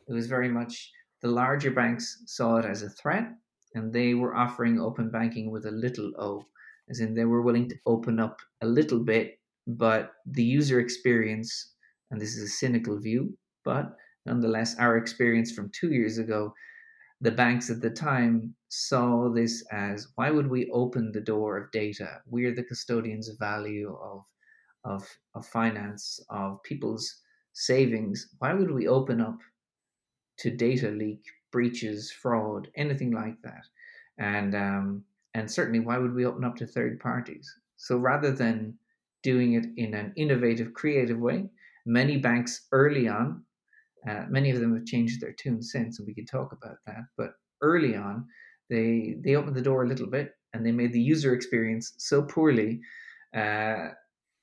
it 0.08 0.12
was 0.12 0.26
very 0.26 0.48
much 0.48 0.90
the 1.22 1.28
larger 1.28 1.70
banks 1.70 2.22
saw 2.26 2.56
it 2.56 2.64
as 2.64 2.82
a 2.82 2.90
threat 2.90 3.28
and 3.74 3.92
they 3.92 4.14
were 4.14 4.34
offering 4.34 4.80
open 4.80 5.10
banking 5.10 5.50
with 5.50 5.66
a 5.66 5.70
little 5.70 6.12
o, 6.18 6.44
as 6.88 7.00
in 7.00 7.14
they 7.14 7.24
were 7.24 7.42
willing 7.42 7.68
to 7.68 7.78
open 7.86 8.18
up 8.18 8.40
a 8.62 8.66
little 8.66 9.00
bit 9.00 9.39
but 9.66 10.12
the 10.26 10.44
user 10.44 10.80
experience, 10.80 11.74
and 12.10 12.20
this 12.20 12.36
is 12.36 12.44
a 12.44 12.48
cynical 12.48 12.98
view, 12.98 13.38
but 13.64 13.96
nonetheless, 14.26 14.78
our 14.78 14.96
experience 14.96 15.52
from 15.52 15.70
two 15.72 15.92
years 15.92 16.18
ago, 16.18 16.54
the 17.20 17.30
banks 17.30 17.70
at 17.70 17.80
the 17.82 17.90
time 17.90 18.56
saw 18.68 19.30
this 19.32 19.64
as 19.70 20.08
why 20.16 20.30
would 20.30 20.48
we 20.48 20.70
open 20.70 21.12
the 21.12 21.20
door 21.20 21.56
of 21.58 21.70
data? 21.72 22.22
We're 22.26 22.54
the 22.54 22.64
custodians 22.64 23.28
of 23.28 23.38
value 23.38 23.94
of 23.96 24.24
of, 24.84 25.18
of 25.34 25.46
finance, 25.46 26.20
of 26.30 26.62
people's 26.62 27.22
savings. 27.52 28.34
Why 28.38 28.54
would 28.54 28.70
we 28.70 28.88
open 28.88 29.20
up 29.20 29.38
to 30.38 30.50
data 30.50 30.90
leak, 30.90 31.24
breaches, 31.52 32.10
fraud, 32.10 32.70
anything 32.74 33.10
like 33.12 33.40
that? 33.42 33.64
And 34.18 34.54
um, 34.54 35.04
and 35.34 35.50
certainly, 35.50 35.80
why 35.80 35.98
would 35.98 36.14
we 36.14 36.24
open 36.26 36.44
up 36.44 36.56
to 36.56 36.66
third 36.66 36.98
parties? 37.00 37.48
So 37.76 37.96
rather 37.96 38.32
than 38.32 38.78
doing 39.22 39.54
it 39.54 39.66
in 39.76 39.94
an 39.94 40.12
innovative, 40.16 40.74
creative 40.74 41.18
way 41.18 41.48
Many 41.86 42.18
banks 42.18 42.66
early 42.72 43.08
on, 43.08 43.44
uh, 44.08 44.26
many 44.28 44.50
of 44.50 44.60
them 44.60 44.74
have 44.74 44.86
changed 44.86 45.20
their 45.20 45.32
tune 45.32 45.62
since, 45.62 45.98
and 45.98 46.06
we 46.06 46.14
can 46.14 46.26
talk 46.26 46.52
about 46.52 46.78
that. 46.86 47.04
But 47.16 47.32
early 47.62 47.96
on, 47.96 48.26
they 48.68 49.16
they 49.24 49.36
opened 49.36 49.56
the 49.56 49.62
door 49.62 49.84
a 49.84 49.88
little 49.88 50.06
bit 50.06 50.32
and 50.52 50.64
they 50.64 50.72
made 50.72 50.92
the 50.92 51.00
user 51.00 51.34
experience 51.34 51.94
so 51.98 52.22
poorly 52.22 52.80
uh, 53.34 53.90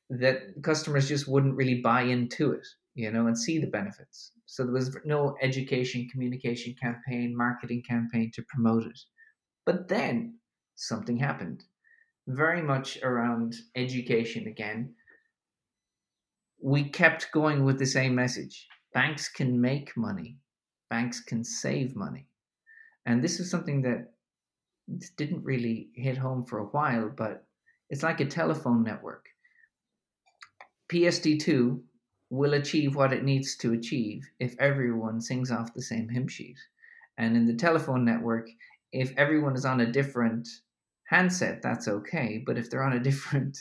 that 0.09 0.61
customers 0.63 1.07
just 1.07 1.27
wouldn't 1.27 1.55
really 1.55 1.81
buy 1.81 2.01
into 2.01 2.51
it, 2.53 2.67
you 2.95 3.11
know, 3.11 3.27
and 3.27 3.37
see 3.37 3.59
the 3.59 3.67
benefits. 3.67 4.31
So 4.45 4.63
there 4.63 4.73
was 4.73 4.97
no 5.05 5.37
education, 5.41 6.07
communication 6.11 6.75
campaign, 6.81 7.35
marketing 7.35 7.83
campaign 7.87 8.31
to 8.35 8.43
promote 8.43 8.85
it. 8.85 8.99
But 9.65 9.87
then 9.89 10.39
something 10.75 11.17
happened, 11.17 11.63
very 12.27 12.61
much 12.61 13.01
around 13.03 13.55
education 13.75 14.47
again. 14.47 14.93
We 16.61 16.89
kept 16.89 17.31
going 17.31 17.63
with 17.63 17.79
the 17.79 17.85
same 17.85 18.13
message 18.15 18.67
banks 18.93 19.29
can 19.29 19.61
make 19.61 19.95
money, 19.95 20.37
banks 20.89 21.19
can 21.19 21.43
save 21.43 21.95
money. 21.95 22.27
And 23.05 23.23
this 23.23 23.39
is 23.39 23.49
something 23.49 23.81
that 23.83 24.11
didn't 25.17 25.43
really 25.43 25.89
hit 25.93 26.17
home 26.17 26.45
for 26.45 26.59
a 26.59 26.65
while, 26.65 27.09
but 27.09 27.45
it's 27.89 28.03
like 28.03 28.19
a 28.19 28.25
telephone 28.25 28.83
network. 28.83 29.27
PSD2 30.89 31.79
will 32.29 32.55
achieve 32.55 32.95
what 32.95 33.13
it 33.13 33.23
needs 33.23 33.55
to 33.57 33.73
achieve 33.73 34.27
if 34.39 34.55
everyone 34.59 35.21
sings 35.21 35.51
off 35.51 35.73
the 35.73 35.81
same 35.81 36.09
hymn 36.09 36.27
sheet. 36.27 36.57
And 37.17 37.37
in 37.37 37.45
the 37.45 37.53
telephone 37.53 38.03
network, 38.03 38.49
if 38.91 39.13
everyone 39.17 39.55
is 39.55 39.65
on 39.65 39.81
a 39.81 39.91
different 39.91 40.47
handset, 41.07 41.61
that's 41.61 41.87
okay. 41.87 42.43
But 42.45 42.57
if 42.57 42.69
they're 42.69 42.83
on 42.83 42.93
a 42.93 42.99
different, 43.09 43.57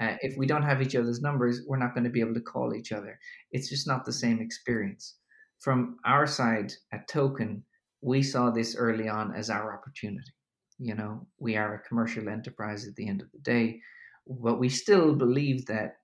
uh, 0.00 0.16
if 0.22 0.36
we 0.36 0.46
don't 0.46 0.62
have 0.62 0.82
each 0.82 0.96
other's 0.96 1.20
numbers, 1.20 1.62
we're 1.66 1.78
not 1.78 1.94
going 1.94 2.04
to 2.04 2.10
be 2.10 2.20
able 2.20 2.34
to 2.34 2.40
call 2.40 2.74
each 2.74 2.92
other. 2.92 3.18
It's 3.52 3.68
just 3.68 3.86
not 3.86 4.04
the 4.04 4.12
same 4.12 4.40
experience. 4.40 5.16
From 5.60 5.98
our 6.04 6.26
side 6.26 6.72
at 6.92 7.08
Token, 7.08 7.64
we 8.00 8.22
saw 8.22 8.50
this 8.50 8.76
early 8.76 9.08
on 9.08 9.34
as 9.34 9.50
our 9.50 9.72
opportunity. 9.72 10.32
You 10.78 10.94
know, 10.94 11.26
we 11.38 11.56
are 11.56 11.74
a 11.74 11.88
commercial 11.88 12.28
enterprise 12.28 12.86
at 12.86 12.96
the 12.96 13.08
end 13.08 13.22
of 13.22 13.30
the 13.32 13.38
day, 13.38 13.80
but 14.26 14.58
we 14.58 14.68
still 14.68 15.14
believe 15.14 15.66
that 15.66 15.96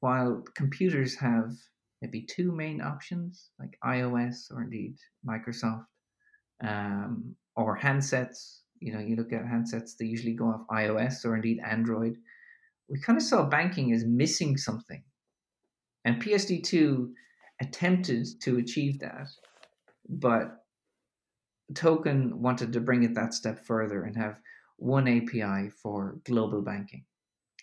while 0.00 0.44
computers 0.54 1.14
have 1.16 1.52
maybe 2.00 2.26
two 2.28 2.52
main 2.52 2.80
options, 2.80 3.50
like 3.58 3.78
iOS 3.84 4.50
or 4.50 4.62
indeed 4.62 4.96
Microsoft, 5.26 5.86
um, 6.62 7.34
or 7.56 7.78
handsets, 7.78 8.61
you 8.82 8.92
know, 8.92 8.98
you 8.98 9.16
look 9.16 9.32
at 9.32 9.44
handsets, 9.44 9.96
they 9.96 10.06
usually 10.06 10.34
go 10.34 10.46
off 10.46 10.66
iOS 10.70 11.24
or 11.24 11.36
indeed 11.36 11.60
Android. 11.64 12.16
We 12.88 13.00
kind 13.00 13.16
of 13.16 13.22
saw 13.22 13.44
banking 13.44 13.92
as 13.92 14.04
missing 14.04 14.56
something. 14.56 15.02
And 16.04 16.20
PSD2 16.22 17.12
attempted 17.60 18.26
to 18.42 18.58
achieve 18.58 18.98
that, 19.00 19.28
but 20.08 20.64
Token 21.74 22.42
wanted 22.42 22.72
to 22.72 22.80
bring 22.80 23.04
it 23.04 23.14
that 23.14 23.34
step 23.34 23.64
further 23.64 24.02
and 24.02 24.16
have 24.16 24.40
one 24.76 25.06
API 25.06 25.70
for 25.70 26.18
global 26.24 26.60
banking, 26.60 27.04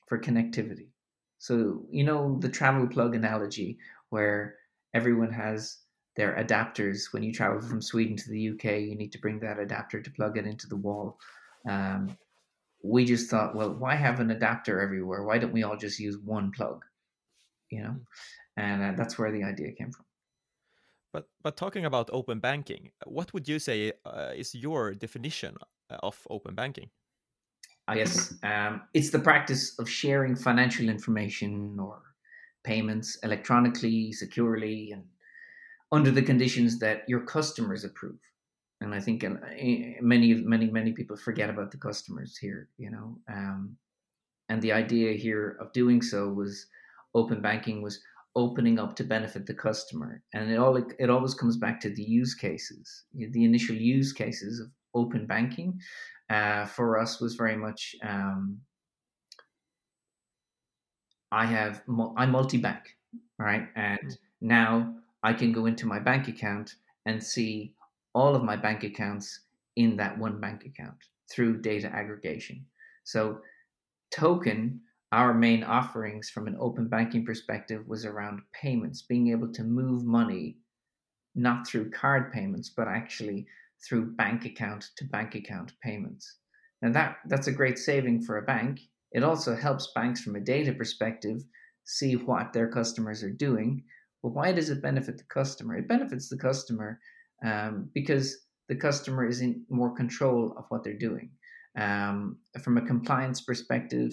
for 0.07 0.19
connectivity. 0.19 0.87
So, 1.37 1.85
you 1.91 2.05
know, 2.05 2.37
the 2.39 2.49
travel 2.49 2.87
plug 2.87 3.13
analogy 3.13 3.77
where 4.09 4.55
everyone 4.93 5.31
has 5.31 5.77
their 6.19 6.35
adapters. 6.35 7.13
When 7.13 7.23
you 7.23 7.31
travel 7.31 7.61
from 7.61 7.81
Sweden 7.81 8.17
to 8.17 8.29
the 8.29 8.49
UK, 8.49 8.65
you 8.81 8.95
need 8.95 9.13
to 9.13 9.19
bring 9.19 9.39
that 9.39 9.57
adapter 9.57 10.01
to 10.01 10.11
plug 10.11 10.37
it 10.37 10.45
into 10.45 10.67
the 10.67 10.75
wall. 10.75 11.17
Um, 11.67 12.17
we 12.83 13.05
just 13.05 13.29
thought, 13.29 13.55
well, 13.55 13.73
why 13.73 13.95
have 13.95 14.19
an 14.19 14.29
adapter 14.29 14.81
everywhere? 14.81 15.23
Why 15.23 15.37
don't 15.37 15.53
we 15.53 15.63
all 15.63 15.77
just 15.77 15.97
use 15.97 16.17
one 16.17 16.51
plug? 16.51 16.83
You 17.71 17.83
know, 17.83 17.95
and 18.57 18.83
uh, 18.83 18.93
that's 18.97 19.17
where 19.17 19.31
the 19.31 19.43
idea 19.43 19.71
came 19.71 19.91
from. 19.91 20.05
But 21.13 21.29
but 21.41 21.55
talking 21.55 21.85
about 21.85 22.09
open 22.11 22.39
banking, 22.39 22.91
what 23.05 23.33
would 23.33 23.47
you 23.47 23.57
say 23.59 23.93
uh, 24.05 24.31
is 24.35 24.53
your 24.53 24.93
definition 24.93 25.55
uh, 25.89 25.97
of 26.03 26.19
open 26.29 26.53
banking? 26.53 26.89
I 27.87 27.95
guess 27.95 28.33
um, 28.43 28.81
it's 28.93 29.09
the 29.09 29.19
practice 29.19 29.79
of 29.79 29.89
sharing 29.89 30.35
financial 30.35 30.89
information 30.89 31.79
or 31.79 32.01
payments 32.63 33.17
electronically, 33.23 34.11
securely, 34.11 34.91
and 34.91 35.03
under 35.91 36.11
the 36.11 36.21
conditions 36.21 36.79
that 36.79 37.03
your 37.07 37.21
customers 37.21 37.83
approve. 37.83 38.19
And 38.81 38.93
I 38.93 38.99
think 38.99 39.23
uh, 39.23 39.31
many, 40.01 40.35
many, 40.35 40.69
many 40.69 40.93
people 40.93 41.17
forget 41.17 41.49
about 41.49 41.71
the 41.71 41.77
customers 41.77 42.37
here. 42.37 42.69
You 42.77 42.91
know, 42.91 43.17
um, 43.29 43.77
and 44.49 44.61
the 44.61 44.71
idea 44.71 45.13
here 45.13 45.57
of 45.59 45.71
doing 45.73 46.01
so 46.01 46.27
was 46.29 46.65
open 47.15 47.41
banking 47.41 47.81
was 47.81 48.01
opening 48.35 48.79
up 48.79 48.95
to 48.95 49.03
benefit 49.03 49.45
the 49.45 49.53
customer 49.53 50.21
and 50.33 50.51
it 50.51 50.57
all 50.57 50.75
it 50.77 51.09
always 51.09 51.33
comes 51.33 51.57
back 51.57 51.79
to 51.79 51.89
the 51.89 52.03
use 52.03 52.35
cases 52.35 53.05
the 53.13 53.43
initial 53.43 53.75
use 53.75 54.13
cases 54.13 54.59
of 54.59 54.67
open 54.93 55.25
banking 55.25 55.79
uh, 56.29 56.65
for 56.65 56.99
us 56.99 57.19
was 57.19 57.35
very 57.35 57.55
much 57.57 57.95
um, 58.07 58.59
i 61.31 61.45
have 61.45 61.81
i 62.17 62.25
multi-bank 62.25 62.95
right 63.39 63.67
and 63.75 63.99
mm. 63.99 64.17
now 64.41 64.93
i 65.23 65.33
can 65.33 65.51
go 65.51 65.65
into 65.65 65.87
my 65.87 65.99
bank 65.99 66.27
account 66.27 66.75
and 67.05 67.23
see 67.23 67.73
all 68.13 68.35
of 68.35 68.43
my 68.43 68.55
bank 68.55 68.83
accounts 68.83 69.41
in 69.75 69.95
that 69.95 70.17
one 70.17 70.39
bank 70.39 70.65
account 70.65 70.97
through 71.31 71.61
data 71.61 71.87
aggregation 71.93 72.65
so 73.03 73.39
token 74.11 74.81
our 75.11 75.33
main 75.33 75.63
offerings 75.63 76.29
from 76.29 76.47
an 76.47 76.55
open 76.59 76.87
banking 76.87 77.25
perspective 77.25 77.87
was 77.87 78.05
around 78.05 78.41
payments, 78.53 79.01
being 79.01 79.29
able 79.31 79.51
to 79.53 79.63
move 79.63 80.05
money 80.05 80.57
not 81.35 81.67
through 81.67 81.89
card 81.89 82.31
payments, 82.31 82.69
but 82.69 82.87
actually 82.87 83.47
through 83.87 84.15
bank 84.15 84.45
account 84.45 84.89
to 84.97 85.05
bank 85.05 85.35
account 85.35 85.73
payments. 85.81 86.37
Now 86.81 86.91
that 86.91 87.17
that's 87.25 87.47
a 87.47 87.51
great 87.51 87.79
saving 87.79 88.21
for 88.21 88.37
a 88.37 88.43
bank. 88.43 88.81
It 89.11 89.23
also 89.23 89.55
helps 89.55 89.91
banks 89.95 90.21
from 90.21 90.35
a 90.35 90.39
data 90.41 90.73
perspective 90.73 91.43
see 91.85 92.15
what 92.15 92.53
their 92.53 92.67
customers 92.67 93.23
are 93.23 93.31
doing. 93.31 93.83
But 94.21 94.33
why 94.33 94.51
does 94.51 94.69
it 94.69 94.81
benefit 94.81 95.17
the 95.17 95.23
customer? 95.25 95.77
It 95.77 95.87
benefits 95.87 96.29
the 96.29 96.37
customer 96.37 96.99
um, 97.43 97.89
because 97.93 98.37
the 98.67 98.75
customer 98.75 99.25
is 99.25 99.41
in 99.41 99.63
more 99.69 99.95
control 99.95 100.53
of 100.57 100.65
what 100.69 100.83
they're 100.83 100.97
doing. 100.97 101.31
Um, 101.77 102.37
from 102.61 102.77
a 102.77 102.85
compliance 102.85 103.41
perspective, 103.41 104.11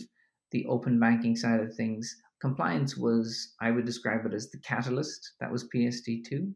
the 0.53 0.65
open 0.67 1.01
banking 1.01 1.37
side 1.37 1.61
of 1.61 1.75
things, 1.75 2.15
compliance 2.41 2.97
was, 2.97 3.55
I 3.61 3.71
would 3.71 3.85
describe 3.85 4.25
it 4.27 4.35
as 4.35 4.51
the 4.51 4.59
catalyst. 4.61 5.33
That 5.41 5.51
was 5.51 5.69
PSD2. 5.75 6.53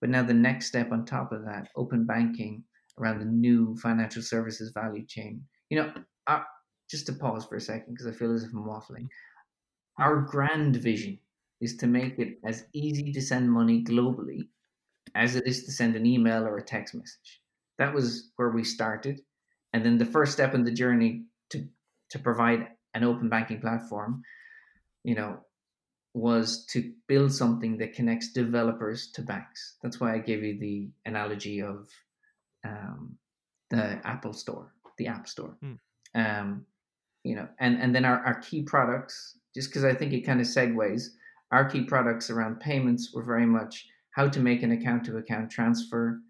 But 0.00 0.10
now 0.10 0.22
the 0.22 0.34
next 0.34 0.66
step 0.66 0.92
on 0.92 1.04
top 1.04 1.32
of 1.32 1.44
that, 1.44 1.68
open 1.76 2.06
banking 2.06 2.64
around 2.98 3.20
the 3.20 3.26
new 3.26 3.76
financial 3.76 4.22
services 4.22 4.72
value 4.74 5.04
chain. 5.06 5.42
You 5.70 5.82
know, 5.82 5.92
our, 6.26 6.46
just 6.90 7.06
to 7.06 7.12
pause 7.12 7.46
for 7.46 7.56
a 7.56 7.60
second, 7.60 7.94
because 7.94 8.06
I 8.06 8.12
feel 8.12 8.34
as 8.34 8.44
if 8.44 8.50
I'm 8.50 8.64
waffling. 8.64 9.08
Our 9.98 10.22
grand 10.22 10.76
vision 10.76 11.18
is 11.60 11.76
to 11.76 11.86
make 11.86 12.18
it 12.18 12.38
as 12.44 12.64
easy 12.72 13.12
to 13.12 13.20
send 13.20 13.50
money 13.50 13.84
globally 13.84 14.48
as 15.14 15.36
it 15.36 15.46
is 15.46 15.64
to 15.64 15.72
send 15.72 15.96
an 15.96 16.06
email 16.06 16.44
or 16.44 16.56
a 16.56 16.62
text 16.62 16.94
message. 16.94 17.40
That 17.78 17.94
was 17.94 18.30
where 18.36 18.50
we 18.50 18.64
started. 18.64 19.20
And 19.72 19.84
then 19.84 19.98
the 19.98 20.04
first 20.04 20.32
step 20.32 20.54
in 20.54 20.64
the 20.64 20.72
journey 20.72 21.24
to, 21.50 21.66
to 22.10 22.18
provide 22.18 22.68
an 22.94 23.04
open 23.04 23.28
banking 23.28 23.60
platform, 23.60 24.22
you 25.04 25.14
know, 25.14 25.40
was 26.12 26.66
to 26.66 26.92
build 27.06 27.32
something 27.32 27.78
that 27.78 27.94
connects 27.94 28.32
developers 28.32 29.10
to 29.12 29.22
banks. 29.22 29.76
That's 29.82 30.00
why 30.00 30.14
I 30.14 30.18
gave 30.18 30.42
you 30.42 30.58
the 30.58 30.90
analogy 31.06 31.62
of 31.62 31.88
um, 32.66 33.16
the 33.70 34.00
Apple 34.04 34.32
Store, 34.32 34.72
the 34.98 35.06
App 35.06 35.28
Store. 35.28 35.56
Mm. 35.64 35.78
Um, 36.14 36.66
you 37.22 37.36
know, 37.36 37.48
and 37.58 37.80
and 37.80 37.94
then 37.94 38.04
our, 38.04 38.24
our 38.24 38.40
key 38.40 38.62
products, 38.62 39.36
just 39.54 39.68
because 39.68 39.84
I 39.84 39.94
think 39.94 40.12
it 40.12 40.22
kind 40.22 40.40
of 40.40 40.46
segues, 40.46 41.10
our 41.52 41.68
key 41.68 41.82
products 41.82 42.30
around 42.30 42.60
payments 42.60 43.12
were 43.12 43.24
very 43.24 43.46
much 43.46 43.86
how 44.12 44.28
to 44.28 44.40
make 44.40 44.62
an 44.62 44.72
account 44.72 45.04
to 45.04 45.18
account 45.18 45.50
transfer. 45.50 46.20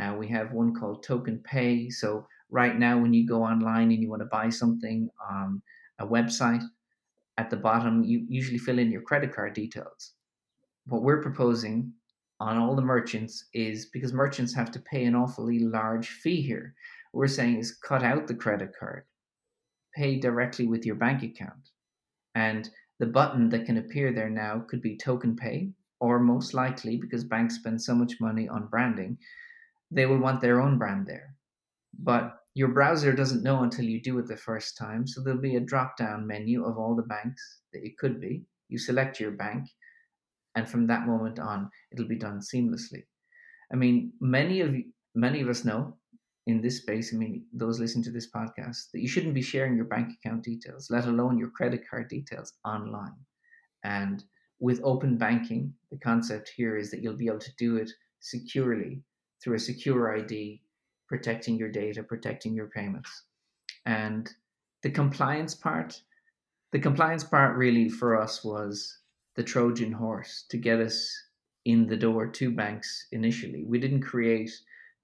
Uh, 0.00 0.14
we 0.18 0.28
have 0.28 0.52
one 0.52 0.74
called 0.74 1.02
Token 1.02 1.38
Pay. 1.44 1.90
So 1.90 2.26
right 2.50 2.78
now, 2.78 2.98
when 2.98 3.12
you 3.12 3.26
go 3.26 3.42
online 3.42 3.90
and 3.90 4.02
you 4.02 4.08
want 4.08 4.22
to 4.22 4.26
buy 4.26 4.48
something, 4.48 5.08
on 5.30 5.62
a 5.98 6.06
website, 6.06 6.62
at 7.38 7.50
the 7.50 7.56
bottom, 7.56 8.04
you 8.04 8.26
usually 8.28 8.58
fill 8.58 8.78
in 8.78 8.90
your 8.90 9.02
credit 9.02 9.34
card 9.34 9.54
details. 9.54 10.14
What 10.86 11.02
we're 11.02 11.22
proposing 11.22 11.92
on 12.38 12.58
all 12.58 12.74
the 12.74 12.82
merchants 12.82 13.46
is 13.54 13.86
because 13.86 14.12
merchants 14.12 14.54
have 14.54 14.70
to 14.72 14.80
pay 14.80 15.04
an 15.04 15.14
awfully 15.14 15.60
large 15.60 16.08
fee 16.08 16.42
here. 16.42 16.74
We're 17.12 17.28
saying 17.28 17.58
is 17.58 17.76
cut 17.76 18.02
out 18.02 18.26
the 18.26 18.34
credit 18.34 18.72
card, 18.78 19.04
pay 19.94 20.18
directly 20.18 20.66
with 20.66 20.84
your 20.86 20.96
bank 20.96 21.22
account. 21.22 21.70
And 22.34 22.68
the 23.00 23.06
button 23.06 23.48
that 23.48 23.64
can 23.64 23.78
appear 23.78 24.12
there 24.12 24.30
now 24.30 24.62
could 24.68 24.82
be 24.82 24.96
token 24.96 25.34
pay, 25.34 25.70
or 26.00 26.20
most 26.20 26.54
likely, 26.54 26.96
because 26.98 27.24
banks 27.24 27.56
spend 27.56 27.80
so 27.80 27.94
much 27.94 28.20
money 28.20 28.46
on 28.48 28.68
branding, 28.68 29.16
they 29.90 30.06
will 30.06 30.18
want 30.18 30.40
their 30.40 30.60
own 30.60 30.78
brand 30.78 31.06
there. 31.06 31.34
But 31.98 32.36
your 32.54 32.68
browser 32.68 33.12
doesn't 33.12 33.42
know 33.42 33.62
until 33.62 33.86
you 33.86 34.02
do 34.02 34.18
it 34.18 34.28
the 34.28 34.36
first 34.36 34.76
time, 34.76 35.06
so 35.06 35.22
there'll 35.22 35.40
be 35.40 35.56
a 35.56 35.60
drop 35.60 35.96
down 35.96 36.26
menu 36.26 36.64
of 36.64 36.76
all 36.76 36.94
the 36.94 37.02
banks 37.02 37.60
that 37.72 37.84
it 37.84 37.96
could 37.98 38.20
be. 38.20 38.44
You 38.68 38.78
select 38.78 39.18
your 39.18 39.32
bank, 39.32 39.66
and 40.54 40.68
from 40.68 40.86
that 40.88 41.06
moment 41.06 41.38
on, 41.38 41.70
it'll 41.92 42.08
be 42.08 42.18
done 42.18 42.40
seamlessly. 42.40 43.04
I 43.72 43.76
mean, 43.76 44.12
many 44.20 44.60
of 44.60 44.74
many 45.14 45.40
of 45.40 45.48
us 45.48 45.64
know 45.64 45.96
in 46.46 46.60
this 46.60 46.78
space. 46.78 47.12
I 47.14 47.16
mean, 47.16 47.44
those 47.52 47.78
listening 47.78 48.04
to 48.04 48.10
this 48.10 48.30
podcast, 48.30 48.90
that 48.92 49.00
you 49.00 49.08
shouldn't 49.08 49.34
be 49.34 49.42
sharing 49.42 49.76
your 49.76 49.84
bank 49.84 50.12
account 50.12 50.42
details, 50.42 50.90
let 50.90 51.06
alone 51.06 51.38
your 51.38 51.50
credit 51.50 51.82
card 51.88 52.08
details, 52.08 52.54
online. 52.64 53.16
And 53.84 54.24
with 54.58 54.80
open 54.82 55.16
banking, 55.16 55.74
the 55.90 55.98
concept 55.98 56.50
here 56.54 56.76
is 56.76 56.90
that 56.90 57.02
you'll 57.02 57.16
be 57.16 57.26
able 57.26 57.38
to 57.38 57.56
do 57.58 57.76
it 57.76 57.90
securely 58.20 59.02
through 59.42 59.54
a 59.54 59.58
secure 59.58 60.16
ID, 60.18 60.62
protecting 61.08 61.56
your 61.56 61.70
data, 61.70 62.02
protecting 62.02 62.54
your 62.54 62.68
payments. 62.68 63.24
And 63.86 64.30
the 64.82 64.90
compliance 64.90 65.54
part, 65.54 66.00
the 66.72 66.78
compliance 66.78 67.24
part 67.24 67.56
really 67.56 67.88
for 67.88 68.20
us 68.20 68.44
was 68.44 68.98
the 69.36 69.42
Trojan 69.42 69.92
horse 69.92 70.44
to 70.50 70.58
get 70.58 70.80
us 70.80 71.10
in 71.64 71.86
the 71.86 71.96
door 71.96 72.26
to 72.26 72.50
banks 72.50 73.06
initially. 73.12 73.64
We 73.64 73.78
didn't 73.78 74.02
create 74.02 74.50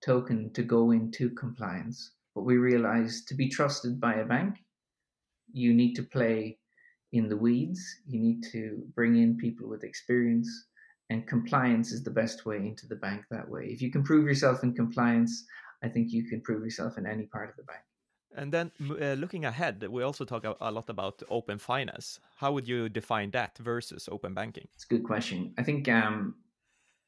token 0.04 0.52
to 0.52 0.62
go 0.62 0.90
into 0.90 1.30
compliance, 1.30 2.12
but 2.35 2.42
we 2.42 2.56
realized 2.56 3.28
to 3.28 3.35
be 3.35 3.48
trusted 3.48 4.00
by 4.00 4.14
a 4.14 4.24
bank, 4.24 4.59
you 5.52 5.72
need 5.74 5.94
to 5.94 6.02
play 6.02 6.59
in 7.12 7.28
the 7.28 7.37
weeds. 7.37 7.82
You 8.06 8.20
need 8.20 8.42
to 8.52 8.82
bring 8.94 9.16
in 9.16 9.37
people 9.37 9.68
with 9.68 9.85
experience, 9.85 10.48
and 11.11 11.26
compliance 11.26 11.92
is 11.92 12.02
the 12.02 12.11
best 12.11 12.46
way 12.46 12.59
into 12.59 12.87
the 12.87 12.96
bank 12.96 13.24
that 13.30 13.48
way. 13.48 13.66
If 13.66 13.80
you 13.80 13.90
can 13.90 14.02
prove 14.02 14.26
yourself 14.26 14.62
in 14.62 14.74
compliance, 14.74 15.44
I 15.82 15.88
think 15.88 16.11
you 16.11 16.24
can 16.24 16.40
prove 16.40 16.64
yourself 16.64 16.98
in 16.98 17.06
any 17.06 17.26
part 17.26 17.48
of 17.50 17.56
the 17.56 17.62
bank. 17.62 17.80
And 18.35 18.52
then 18.52 18.70
uh, 18.80 19.14
looking 19.14 19.46
ahead, 19.46 19.82
we 19.88 20.02
also 20.02 20.24
talk 20.24 20.44
a 20.44 20.70
lot 20.70 20.90
about 20.90 21.22
open 21.30 21.59
finance. 21.59 22.20
How 22.37 22.52
would 22.52 22.68
you 22.68 22.88
define 22.90 23.30
that 23.30 23.56
versus 23.56 24.09
open 24.12 24.35
banking? 24.35 24.68
It's 24.74 24.85
a 24.85 24.88
good 24.88 25.04
question. 25.04 25.54
I 25.56 25.62
think 25.62 25.88
um, 25.88 26.35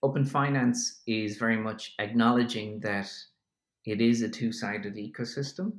open 0.02 0.24
finance 0.24 1.02
is 1.06 1.36
very 1.36 1.56
much 1.56 1.94
acknowledging 1.98 2.80
that 2.80 3.10
it 3.84 4.00
is 4.00 4.22
a 4.22 4.28
two 4.28 4.52
sided 4.52 4.96
ecosystem, 4.96 5.72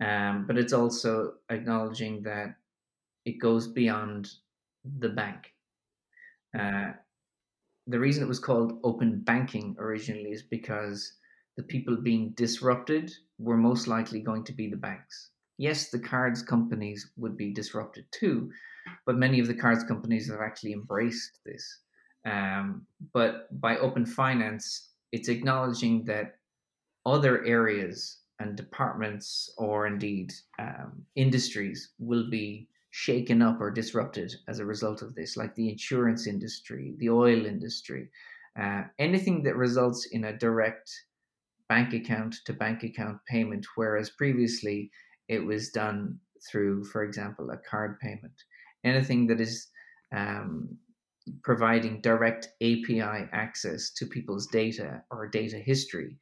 um, 0.00 0.46
but 0.46 0.58
it's 0.58 0.72
also 0.72 1.34
acknowledging 1.50 2.22
that 2.22 2.56
it 3.24 3.38
goes 3.38 3.68
beyond 3.68 4.30
the 4.98 5.08
bank. 5.08 5.52
Uh, 6.58 6.92
the 7.86 7.98
reason 7.98 8.22
it 8.22 8.28
was 8.28 8.38
called 8.38 8.80
open 8.82 9.20
banking 9.20 9.76
originally 9.78 10.30
is 10.30 10.42
because 10.42 11.12
the 11.56 11.62
people 11.62 11.96
being 11.96 12.30
disrupted 12.30 13.12
were 13.38 13.56
most 13.56 13.86
likely 13.86 14.20
going 14.20 14.44
to 14.44 14.52
be 14.52 14.68
the 14.68 14.76
banks. 14.76 15.30
Yes, 15.58 15.90
the 15.90 15.98
cards 15.98 16.42
companies 16.42 17.12
would 17.16 17.36
be 17.36 17.52
disrupted 17.52 18.06
too, 18.10 18.50
but 19.06 19.16
many 19.16 19.40
of 19.40 19.46
the 19.46 19.54
cards 19.54 19.84
companies 19.84 20.28
have 20.30 20.40
actually 20.40 20.72
embraced 20.72 21.40
this. 21.44 21.80
Um, 22.26 22.86
but 23.14 23.48
by 23.60 23.78
open 23.78 24.04
finance, 24.04 24.90
it's 25.12 25.28
acknowledging 25.28 26.04
that 26.04 26.34
other 27.06 27.44
areas 27.44 28.18
and 28.40 28.56
departments 28.56 29.50
or 29.56 29.86
indeed 29.86 30.32
um, 30.58 31.06
industries 31.14 31.92
will 31.98 32.28
be 32.28 32.68
shaken 32.90 33.42
up 33.42 33.60
or 33.60 33.70
disrupted 33.70 34.34
as 34.48 34.58
a 34.58 34.64
result 34.64 35.02
of 35.02 35.14
this, 35.14 35.36
like 35.36 35.54
the 35.54 35.70
insurance 35.70 36.26
industry, 36.26 36.94
the 36.98 37.10
oil 37.10 37.46
industry, 37.46 38.10
uh, 38.60 38.82
anything 38.98 39.42
that 39.44 39.56
results 39.56 40.08
in 40.12 40.24
a 40.24 40.36
direct 40.36 40.90
bank 41.68 41.92
account 41.92 42.34
to 42.44 42.52
bank 42.52 42.82
account 42.82 43.18
payment, 43.28 43.66
whereas 43.76 44.10
previously 44.10 44.90
it 45.28 45.44
was 45.44 45.70
done 45.70 46.18
through, 46.50 46.84
for 46.84 47.04
example, 47.04 47.50
a 47.50 47.56
card 47.68 47.98
payment. 48.00 48.32
Anything 48.84 49.26
that 49.28 49.40
is 49.40 49.68
um, 50.14 50.76
providing 51.42 52.00
direct 52.00 52.48
API 52.62 53.28
access 53.32 53.90
to 53.90 54.06
people's 54.06 54.46
data 54.46 55.02
or 55.10 55.28
data 55.28 55.58
history. 55.58 56.18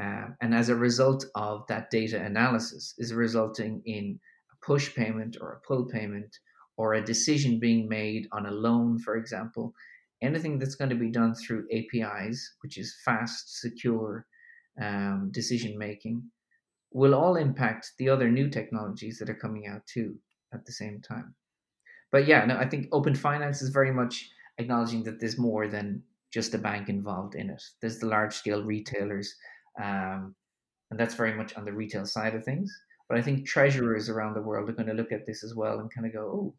Uh, 0.00 0.28
and 0.40 0.54
as 0.54 0.68
a 0.68 0.76
result 0.76 1.24
of 1.34 1.66
that 1.68 1.90
data 1.90 2.22
analysis, 2.22 2.94
is 2.98 3.12
resulting 3.12 3.82
in 3.84 4.18
a 4.52 4.66
push 4.66 4.94
payment 4.94 5.36
or 5.40 5.52
a 5.52 5.66
pull 5.66 5.86
payment 5.86 6.36
or 6.76 6.94
a 6.94 7.04
decision 7.04 7.60
being 7.60 7.88
made 7.88 8.26
on 8.32 8.46
a 8.46 8.50
loan, 8.50 8.98
for 8.98 9.16
example, 9.16 9.74
anything 10.22 10.58
that's 10.58 10.74
going 10.74 10.90
to 10.90 10.96
be 10.96 11.10
done 11.10 11.34
through 11.34 11.66
APIs, 11.72 12.54
which 12.62 12.78
is 12.78 12.96
fast, 13.04 13.60
secure 13.60 14.26
um, 14.80 15.30
decision 15.32 15.76
making, 15.76 16.22
will 16.92 17.14
all 17.14 17.36
impact 17.36 17.92
the 17.98 18.08
other 18.08 18.30
new 18.30 18.48
technologies 18.48 19.18
that 19.18 19.28
are 19.28 19.34
coming 19.34 19.66
out 19.66 19.86
too 19.86 20.16
at 20.54 20.64
the 20.64 20.72
same 20.72 21.00
time. 21.00 21.34
But 22.10 22.26
yeah, 22.26 22.44
no, 22.44 22.56
I 22.56 22.68
think 22.68 22.88
open 22.92 23.14
finance 23.14 23.62
is 23.62 23.70
very 23.70 23.92
much 23.92 24.28
acknowledging 24.58 25.02
that 25.04 25.20
there's 25.20 25.38
more 25.38 25.68
than 25.68 26.02
just 26.32 26.54
a 26.54 26.58
bank 26.58 26.88
involved 26.88 27.34
in 27.34 27.50
it. 27.50 27.62
There's 27.80 27.98
the 27.98 28.06
large 28.06 28.34
scale 28.34 28.62
retailers, 28.62 29.34
um, 29.80 30.34
and 30.90 30.98
that's 30.98 31.14
very 31.14 31.34
much 31.34 31.54
on 31.56 31.64
the 31.64 31.72
retail 31.72 32.06
side 32.06 32.34
of 32.34 32.44
things. 32.44 32.72
But 33.08 33.18
I 33.18 33.22
think 33.22 33.46
treasurers 33.46 34.08
around 34.08 34.34
the 34.34 34.42
world 34.42 34.68
are 34.70 34.72
going 34.72 34.88
to 34.88 34.94
look 34.94 35.12
at 35.12 35.26
this 35.26 35.44
as 35.44 35.54
well 35.54 35.80
and 35.80 35.92
kind 35.92 36.06
of 36.06 36.12
go, 36.12 36.20
oh, 36.20 36.54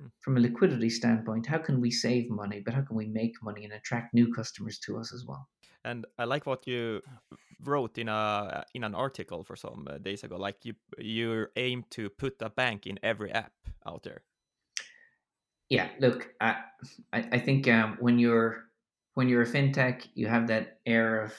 hmm. 0.00 0.06
from 0.20 0.36
a 0.36 0.40
liquidity 0.40 0.90
standpoint, 0.90 1.46
how 1.46 1.58
can 1.58 1.80
we 1.80 1.90
save 1.90 2.30
money, 2.30 2.60
but 2.64 2.74
how 2.74 2.82
can 2.82 2.96
we 2.96 3.06
make 3.06 3.34
money 3.42 3.64
and 3.64 3.72
attract 3.72 4.12
new 4.12 4.32
customers 4.32 4.78
to 4.80 4.98
us 4.98 5.12
as 5.12 5.24
well? 5.26 5.48
And 5.84 6.06
I 6.18 6.24
like 6.24 6.46
what 6.46 6.66
you 6.66 7.02
wrote 7.64 7.98
in 7.98 8.08
a 8.08 8.64
in 8.74 8.84
an 8.84 8.94
article 8.94 9.44
for 9.44 9.56
some 9.56 9.86
uh, 9.88 9.98
days 9.98 10.24
ago. 10.24 10.36
Like 10.36 10.64
you 10.64 10.74
you 10.98 11.46
aim 11.56 11.84
to 11.90 12.08
put 12.10 12.40
a 12.40 12.50
bank 12.50 12.86
in 12.86 12.98
every 13.02 13.32
app 13.32 13.52
out 13.86 14.02
there. 14.02 14.22
Yeah, 15.72 15.88
look, 16.00 16.28
I 16.38 16.56
I, 17.14 17.38
think 17.38 17.66
um, 17.66 17.96
when 17.98 18.18
you're 18.18 18.64
when 19.14 19.30
you're 19.30 19.40
a 19.40 19.46
fintech, 19.46 20.06
you 20.14 20.26
have 20.26 20.48
that 20.48 20.80
air 20.84 21.22
of 21.22 21.32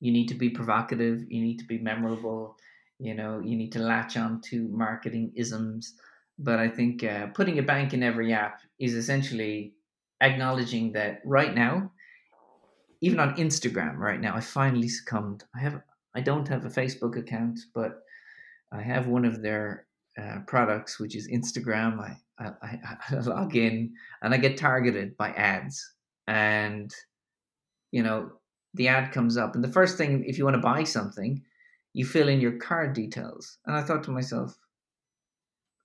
you 0.00 0.12
need 0.12 0.26
to 0.26 0.34
be 0.34 0.50
provocative, 0.50 1.24
you 1.30 1.40
need 1.40 1.58
to 1.60 1.64
be 1.64 1.78
memorable, 1.78 2.56
you 2.98 3.14
know 3.14 3.40
you 3.40 3.56
need 3.56 3.72
to 3.72 3.78
latch 3.78 4.18
on 4.18 4.42
to 4.42 4.68
marketing 4.68 5.32
isms. 5.34 5.94
But 6.38 6.58
i 6.58 6.68
think 6.68 7.02
uh, 7.02 7.28
putting 7.28 7.58
a 7.58 7.62
bank 7.62 7.94
in 7.94 8.02
every 8.02 8.34
app 8.34 8.60
is 8.78 8.92
essentially 8.94 9.72
acknowledging 10.20 10.92
that 10.92 11.22
right 11.24 11.54
now 11.54 11.92
even 13.00 13.18
on 13.18 13.36
instagram 13.36 13.96
right 13.96 14.20
now 14.20 14.36
i 14.36 14.40
finally 14.40 14.88
succumbed. 14.88 15.44
I 15.54 15.60
have 15.60 15.80
i 16.14 16.20
don't 16.20 16.48
have 16.48 16.66
a 16.66 16.76
facebook 16.80 17.16
account 17.18 17.58
but 17.74 18.02
i 18.72 18.82
have 18.82 19.06
one 19.06 19.24
of 19.24 19.40
their 19.40 19.85
uh, 20.20 20.38
products 20.46 20.98
which 20.98 21.14
is 21.14 21.28
instagram 21.30 22.00
I, 22.00 22.16
I, 22.62 22.78
I 23.10 23.14
log 23.24 23.56
in 23.56 23.92
and 24.22 24.34
i 24.34 24.36
get 24.36 24.56
targeted 24.56 25.16
by 25.16 25.30
ads 25.30 25.94
and 26.26 26.92
you 27.92 28.02
know 28.02 28.30
the 28.74 28.88
ad 28.88 29.12
comes 29.12 29.36
up 29.36 29.54
and 29.54 29.64
the 29.64 29.72
first 29.72 29.96
thing 29.96 30.24
if 30.26 30.38
you 30.38 30.44
want 30.44 30.56
to 30.56 30.62
buy 30.62 30.84
something 30.84 31.42
you 31.96 32.04
fill 32.04 32.28
in 32.28 32.42
your 32.42 32.58
card 32.58 32.92
details. 32.92 33.56
And 33.64 33.74
I 33.74 33.80
thought 33.80 34.04
to 34.04 34.10
myself, 34.10 34.54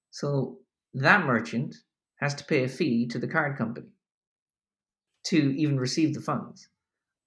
so 0.10 0.58
that 0.94 1.26
merchant 1.26 1.74
has 2.20 2.36
to 2.36 2.44
pay 2.44 2.65
a 2.65 2.67
fee 2.67 3.08
to 3.08 3.17
the 3.17 3.30
card 3.30 3.58
company 3.58 3.88
to 5.28 5.38
even 5.56 5.80
receive 5.80 6.13
the 6.13 6.20
funds. 6.20 6.67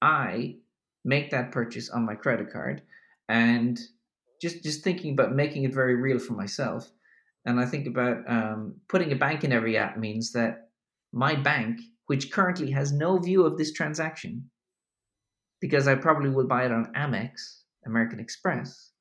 I 0.03 0.57
make 1.03 1.31
that 1.31 1.51
purchase 1.51 1.89
on 1.89 2.05
my 2.05 2.15
credit 2.15 2.53
card 2.53 2.83
and 3.27 3.81
just 4.45 4.63
just 4.63 4.85
thinking 4.85 5.13
about 5.15 5.35
making 5.43 5.65
it 5.65 5.75
very 5.75 5.97
real 5.97 6.19
for 6.19 6.35
myself. 6.35 6.91
And 7.47 7.59
I 7.59 7.67
think 7.67 7.87
about 7.87 8.19
um, 8.29 8.61
putting 8.89 9.13
a 9.13 9.23
bank 9.25 9.45
in 9.45 9.53
every 9.53 9.77
app 9.77 9.97
means 9.99 10.33
that 10.33 10.69
my 11.13 11.35
bank, 11.35 11.81
which 12.07 12.31
currently 12.31 12.71
has 12.71 12.93
no 12.93 13.19
view 13.19 13.45
of 13.47 13.57
this 13.57 13.73
transaction, 13.73 14.51
because 15.61 15.89
I 15.89 15.95
probably 15.95 16.31
will 16.31 16.47
buy 16.47 16.65
it 16.67 16.73
on 16.73 16.93
Amex, 16.95 17.31
American 17.87 18.21
Express, 18.21 18.93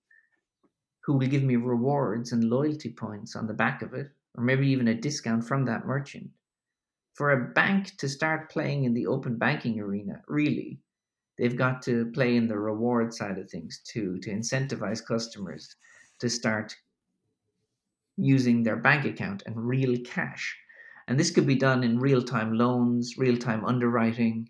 who 1.04 1.14
will 1.18 1.28
give 1.28 1.44
me 1.44 1.56
rewards 1.58 2.32
and 2.32 2.44
loyalty 2.44 2.94
points 2.94 3.36
on 3.36 3.48
the 3.48 3.60
back 3.64 3.82
of 3.82 3.94
it, 3.94 4.08
or 4.36 4.44
maybe 4.44 4.68
even 4.70 4.88
a 4.88 5.02
discount 5.08 5.44
from 5.46 5.66
that 5.66 5.86
merchant. 5.86 6.30
For 7.16 7.32
a 7.32 7.54
bank 7.54 7.98
to 7.98 8.08
start 8.08 8.50
playing 8.50 8.86
in 8.86 8.94
the 8.94 9.08
open 9.08 9.38
banking 9.38 9.80
arena, 9.80 10.22
really, 10.28 10.80
they've 11.38 11.58
got 11.58 11.82
to 11.84 12.12
play 12.14 12.36
in 12.36 12.48
the 12.48 12.58
reward 12.58 13.14
side 13.14 13.38
of 13.38 13.50
things 13.50 13.82
too, 13.86 14.20
to 14.20 14.32
incentivize 14.32 15.06
customers 15.06 15.76
to 16.20 16.30
start 16.30 16.76
using 18.18 18.64
their 18.64 18.78
bank 18.78 19.06
account 19.06 19.44
and 19.46 19.56
real 19.58 19.98
cash. 20.06 20.56
And 21.08 21.20
this 21.20 21.32
could 21.32 21.48
be 21.48 21.56
done 21.56 21.84
in 21.84 22.00
real 22.00 22.22
time 22.22 22.54
loans, 22.54 23.16
real 23.18 23.38
time 23.38 23.66
underwriting, 23.66 24.48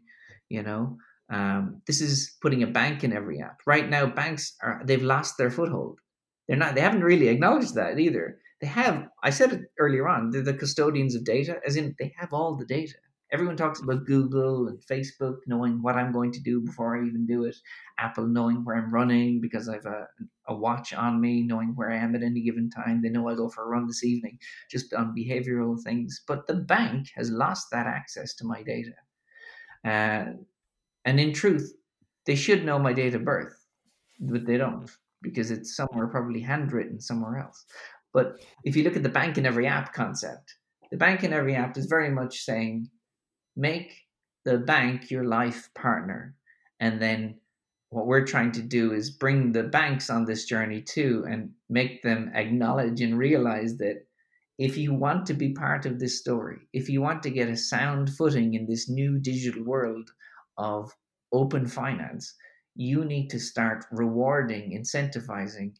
you 0.49 0.61
know, 0.61 0.97
um, 1.29 1.81
this 1.87 2.01
is 2.01 2.37
putting 2.41 2.63
a 2.63 2.67
bank 2.67 3.03
in 3.03 3.13
every 3.13 3.41
app. 3.41 3.61
Right 3.65 3.89
now, 3.89 4.05
banks 4.05 4.55
are 4.61 4.81
they've 4.85 5.01
lost 5.01 5.37
their 5.37 5.49
foothold. 5.49 5.99
They're 6.47 6.57
not. 6.57 6.75
They 6.75 6.81
haven't 6.81 7.03
really 7.03 7.29
acknowledged 7.29 7.75
that 7.75 7.99
either. 7.99 8.39
They 8.61 8.67
have. 8.67 9.07
I 9.23 9.29
said 9.31 9.53
it 9.53 9.61
earlier 9.79 10.07
on. 10.07 10.29
They're 10.29 10.43
the 10.43 10.53
custodians 10.53 11.15
of 11.15 11.23
data, 11.23 11.59
as 11.65 11.75
in 11.75 11.95
they 11.97 12.13
have 12.17 12.33
all 12.33 12.55
the 12.55 12.65
data. 12.65 12.95
Everyone 13.33 13.57
talks 13.57 13.81
about 13.81 14.05
Google 14.05 14.67
and 14.67 14.79
Facebook 14.79 15.37
knowing 15.47 15.81
what 15.81 15.95
I'm 15.95 16.11
going 16.11 16.31
to 16.33 16.39
do 16.39 16.61
before 16.61 16.95
I 16.95 17.07
even 17.07 17.25
do 17.25 17.45
it. 17.45 17.55
Apple 17.97 18.27
knowing 18.27 18.63
where 18.63 18.75
I'm 18.75 18.93
running 18.93 19.41
because 19.41 19.67
I've 19.67 19.87
a, 19.87 20.07
a 20.47 20.55
watch 20.55 20.93
on 20.93 21.19
me, 21.19 21.41
knowing 21.41 21.73
where 21.75 21.91
I 21.91 21.97
am 21.97 22.13
at 22.13 22.21
any 22.21 22.41
given 22.41 22.69
time. 22.69 23.01
They 23.01 23.09
know 23.09 23.27
I'll 23.27 23.35
go 23.35 23.49
for 23.49 23.63
a 23.63 23.67
run 23.67 23.87
this 23.87 24.03
evening, 24.03 24.37
just 24.69 24.93
on 24.93 25.15
behavioral 25.17 25.81
things. 25.83 26.21
But 26.27 26.45
the 26.45 26.53
bank 26.53 27.07
has 27.15 27.31
lost 27.31 27.67
that 27.71 27.87
access 27.87 28.35
to 28.35 28.45
my 28.45 28.61
data. 28.61 28.93
Uh, 29.83 30.33
and 31.05 31.19
in 31.19 31.33
truth, 31.33 31.73
they 32.27 32.35
should 32.35 32.63
know 32.63 32.77
my 32.77 32.93
date 32.93 33.15
of 33.15 33.25
birth, 33.25 33.65
but 34.19 34.45
they 34.45 34.57
don't 34.57 34.89
because 35.23 35.49
it's 35.49 35.75
somewhere 35.75 36.07
probably 36.07 36.41
handwritten 36.41 36.99
somewhere 36.99 37.39
else. 37.39 37.65
But 38.13 38.41
if 38.63 38.75
you 38.75 38.83
look 38.83 38.95
at 38.95 39.03
the 39.03 39.09
bank 39.09 39.39
in 39.39 39.45
every 39.47 39.65
app 39.65 39.91
concept, 39.93 40.53
the 40.91 40.97
bank 40.97 41.23
in 41.23 41.33
every 41.33 41.55
app 41.55 41.77
is 41.77 41.87
very 41.87 42.11
much 42.11 42.43
saying, 42.43 42.89
make 43.55 43.93
the 44.45 44.57
bank 44.57 45.09
your 45.09 45.23
life 45.23 45.69
partner. 45.73 46.35
And 46.79 47.01
then 47.01 47.39
what 47.89 48.07
we're 48.07 48.25
trying 48.25 48.51
to 48.53 48.61
do 48.61 48.93
is 48.93 49.11
bring 49.11 49.51
the 49.51 49.63
banks 49.63 50.09
on 50.09 50.25
this 50.25 50.45
journey 50.45 50.81
too 50.81 51.25
and 51.29 51.51
make 51.69 52.01
them 52.01 52.31
acknowledge 52.33 53.01
and 53.01 53.17
realize 53.17 53.77
that 53.77 54.05
if 54.59 54.77
you 54.77 54.93
want 54.93 55.25
to 55.27 55.33
be 55.33 55.53
part 55.53 55.85
of 55.85 55.99
this 55.99 56.19
story, 56.19 56.57
if 56.73 56.89
you 56.89 57.01
want 57.01 57.23
to 57.23 57.29
get 57.29 57.49
a 57.49 57.55
sound 57.55 58.09
footing 58.15 58.53
in 58.53 58.65
this 58.67 58.89
new 58.89 59.19
digital 59.19 59.63
world 59.63 60.09
of 60.57 60.91
open 61.31 61.65
finance, 61.67 62.35
you 62.75 63.05
need 63.05 63.29
to 63.29 63.39
start 63.39 63.85
rewarding, 63.91 64.71
incentivizing, 64.71 65.73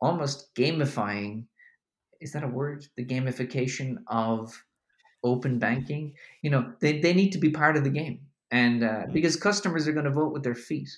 almost 0.00 0.54
gamifying. 0.56 1.44
Is 2.20 2.32
that 2.32 2.44
a 2.44 2.48
word? 2.48 2.86
The 2.96 3.04
gamification 3.04 3.96
of 4.08 4.52
open 5.24 5.58
banking. 5.58 6.14
You 6.42 6.50
know, 6.50 6.72
they, 6.80 7.00
they 7.00 7.12
need 7.12 7.32
to 7.32 7.38
be 7.38 7.50
part 7.50 7.76
of 7.76 7.84
the 7.84 7.90
game. 7.90 8.20
And 8.50 8.82
uh, 8.82 8.88
mm-hmm. 8.88 9.12
because 9.12 9.36
customers 9.36 9.86
are 9.86 9.92
going 9.92 10.04
to 10.04 10.10
vote 10.10 10.32
with 10.32 10.42
their 10.42 10.54
feet. 10.54 10.90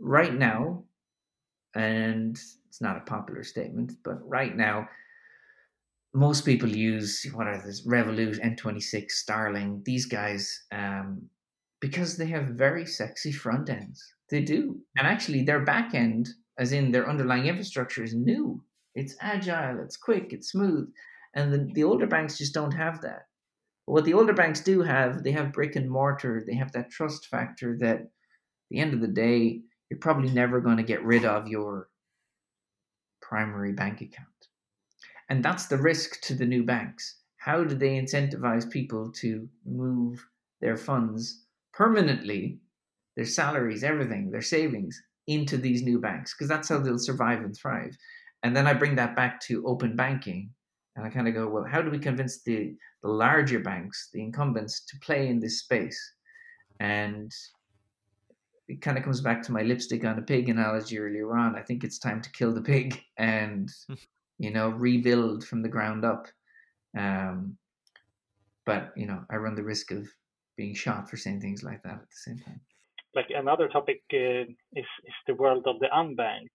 Right 0.00 0.32
now, 0.32 0.84
and 1.74 2.38
it's 2.68 2.80
not 2.80 2.96
a 2.96 3.00
popular 3.00 3.42
statement, 3.42 3.92
but 4.04 4.18
right 4.28 4.56
now, 4.56 4.88
most 6.14 6.44
people 6.44 6.68
use 6.68 7.26
what 7.34 7.46
are 7.46 7.60
these 7.64 7.86
Revolut, 7.86 8.40
N26, 8.40 9.10
Starling, 9.10 9.82
these 9.84 10.06
guys, 10.06 10.64
um, 10.72 11.22
because 11.80 12.16
they 12.16 12.26
have 12.26 12.46
very 12.46 12.86
sexy 12.86 13.32
front 13.32 13.68
ends. 13.68 14.02
They 14.30 14.42
do. 14.42 14.78
And 14.96 15.06
actually, 15.06 15.42
their 15.42 15.60
back 15.60 15.94
end, 15.94 16.28
as 16.58 16.72
in 16.72 16.90
their 16.90 17.08
underlying 17.08 17.46
infrastructure, 17.46 18.02
is 18.02 18.14
new. 18.14 18.62
It's 18.94 19.16
agile, 19.20 19.80
it's 19.80 19.96
quick, 19.96 20.32
it's 20.32 20.50
smooth. 20.50 20.90
And 21.34 21.52
the, 21.52 21.70
the 21.74 21.84
older 21.84 22.06
banks 22.06 22.38
just 22.38 22.54
don't 22.54 22.72
have 22.72 23.00
that. 23.02 23.26
But 23.86 23.92
what 23.92 24.04
the 24.04 24.14
older 24.14 24.32
banks 24.32 24.60
do 24.60 24.82
have, 24.82 25.22
they 25.22 25.32
have 25.32 25.52
brick 25.52 25.76
and 25.76 25.90
mortar, 25.90 26.42
they 26.46 26.54
have 26.54 26.72
that 26.72 26.90
trust 26.90 27.26
factor 27.26 27.76
that 27.80 28.00
at 28.00 28.08
the 28.70 28.78
end 28.78 28.94
of 28.94 29.00
the 29.00 29.08
day, 29.08 29.62
you're 29.90 30.00
probably 30.00 30.30
never 30.30 30.60
going 30.60 30.76
to 30.76 30.82
get 30.82 31.04
rid 31.04 31.24
of 31.24 31.48
your 31.48 31.88
primary 33.22 33.72
bank 33.72 34.00
account. 34.00 34.28
And 35.28 35.44
that's 35.44 35.66
the 35.66 35.76
risk 35.76 36.20
to 36.22 36.34
the 36.34 36.46
new 36.46 36.64
banks. 36.64 37.16
How 37.36 37.64
do 37.64 37.74
they 37.74 38.00
incentivize 38.00 38.70
people 38.70 39.10
to 39.12 39.48
move 39.64 40.24
their 40.60 40.76
funds 40.76 41.44
permanently, 41.72 42.58
their 43.16 43.24
salaries, 43.24 43.84
everything, 43.84 44.30
their 44.30 44.42
savings 44.42 45.00
into 45.26 45.56
these 45.56 45.82
new 45.82 46.00
banks? 46.00 46.34
Because 46.34 46.48
that's 46.48 46.68
how 46.68 46.78
they'll 46.78 46.98
survive 46.98 47.40
and 47.40 47.56
thrive. 47.56 47.96
And 48.42 48.56
then 48.56 48.66
I 48.66 48.74
bring 48.74 48.96
that 48.96 49.16
back 49.16 49.40
to 49.42 49.64
open 49.66 49.96
banking 49.96 50.50
and 50.98 51.06
I 51.06 51.10
kind 51.10 51.28
of 51.28 51.34
go, 51.34 51.46
well, 51.48 51.62
how 51.62 51.80
do 51.80 51.90
we 51.92 51.98
convince 52.00 52.42
the, 52.42 52.74
the 53.02 53.08
larger 53.08 53.60
banks, 53.60 54.08
the 54.12 54.20
incumbents, 54.20 54.84
to 54.86 54.98
play 54.98 55.28
in 55.28 55.38
this 55.38 55.60
space? 55.60 55.98
And 56.80 57.32
it 58.66 58.82
kind 58.82 58.98
of 58.98 59.04
comes 59.04 59.20
back 59.20 59.40
to 59.42 59.52
my 59.52 59.62
lipstick 59.62 60.04
on 60.04 60.18
a 60.18 60.22
pig 60.22 60.48
analogy 60.48 60.98
earlier 60.98 61.36
on. 61.36 61.54
I 61.54 61.62
think 61.62 61.84
it's 61.84 62.00
time 62.00 62.20
to 62.20 62.32
kill 62.32 62.52
the 62.52 62.62
pig 62.62 63.00
and, 63.16 63.70
you 64.38 64.50
know, 64.50 64.70
rebuild 64.70 65.46
from 65.46 65.62
the 65.62 65.68
ground 65.68 66.04
up. 66.04 66.26
Um, 66.98 67.56
but, 68.66 68.92
you 68.96 69.06
know, 69.06 69.22
I 69.30 69.36
run 69.36 69.54
the 69.54 69.62
risk 69.62 69.92
of 69.92 70.08
being 70.56 70.74
shot 70.74 71.08
for 71.08 71.16
saying 71.16 71.40
things 71.40 71.62
like 71.62 71.80
that 71.84 71.94
at 71.94 72.00
the 72.00 72.06
same 72.10 72.38
time. 72.40 72.60
Like 73.14 73.26
another 73.30 73.68
topic 73.68 74.02
uh, 74.12 74.50
is, 74.74 74.84
is 75.04 75.14
the 75.28 75.34
world 75.34 75.64
of 75.68 75.78
the 75.78 75.86
unbanked 75.94 76.48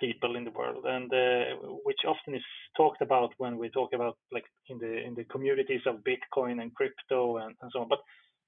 people 0.00 0.36
in 0.36 0.44
the 0.44 0.50
world, 0.50 0.84
and 0.86 1.12
uh, 1.12 1.56
which 1.84 1.98
often 2.06 2.34
is 2.34 2.42
talked 2.76 3.00
about 3.00 3.30
when 3.38 3.58
we 3.58 3.68
talk 3.70 3.90
about 3.94 4.16
like 4.32 4.44
in 4.68 4.78
the 4.78 5.04
in 5.04 5.14
the 5.14 5.24
communities 5.24 5.82
of 5.86 5.96
Bitcoin 5.96 6.60
and 6.60 6.74
crypto 6.74 7.38
and, 7.38 7.54
and 7.62 7.70
so 7.72 7.80
on. 7.80 7.88
But 7.88 8.00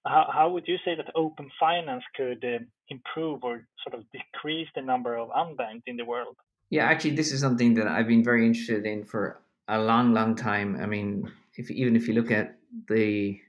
how, 0.06 0.28
how 0.32 0.50
would 0.50 0.64
you 0.66 0.76
say 0.85 0.94
that 0.96 1.11
open 1.14 1.50
finance 1.59 2.04
could 2.16 2.44
uh, 2.44 2.59
improve 2.88 3.42
or 3.42 3.66
sort 3.87 3.98
of 4.00 4.04
decrease 4.12 4.68
the 4.74 4.82
number 4.82 5.16
of 5.16 5.28
unbanked 5.30 5.82
in 5.87 5.96
the 5.96 6.04
world? 6.04 6.37
Yeah, 6.70 6.85
actually, 6.85 7.16
this 7.16 7.32
is 7.32 7.40
something 7.40 7.74
that 7.74 7.87
I've 7.87 8.09
been 8.09 8.24
very 8.24 8.46
interested 8.46 8.85
in 8.87 9.04
for 9.04 9.40
a 9.68 9.78
long, 9.78 10.12
long 10.12 10.35
time. 10.35 10.78
I 10.80 10.87
mean, 10.87 11.30
if 11.56 11.70
even 11.70 11.96
if 11.96 12.09
you 12.09 12.14
look 12.14 12.30
at 12.30 12.59
the 12.88 13.40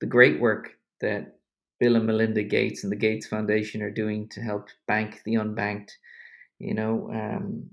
the 0.00 0.06
great 0.06 0.40
work 0.40 0.76
that 1.00 1.36
Bill 1.80 1.96
and 1.96 2.06
Melinda 2.06 2.42
Gates 2.42 2.82
and 2.82 2.92
the 2.92 2.96
Gates 2.96 3.26
Foundation 3.26 3.82
are 3.82 3.90
doing 3.90 4.28
to 4.30 4.40
help 4.40 4.68
bank 4.86 5.22
the 5.24 5.34
unbanked, 5.34 5.90
you 6.64 6.74
know 6.74 7.10
um, 7.12 7.68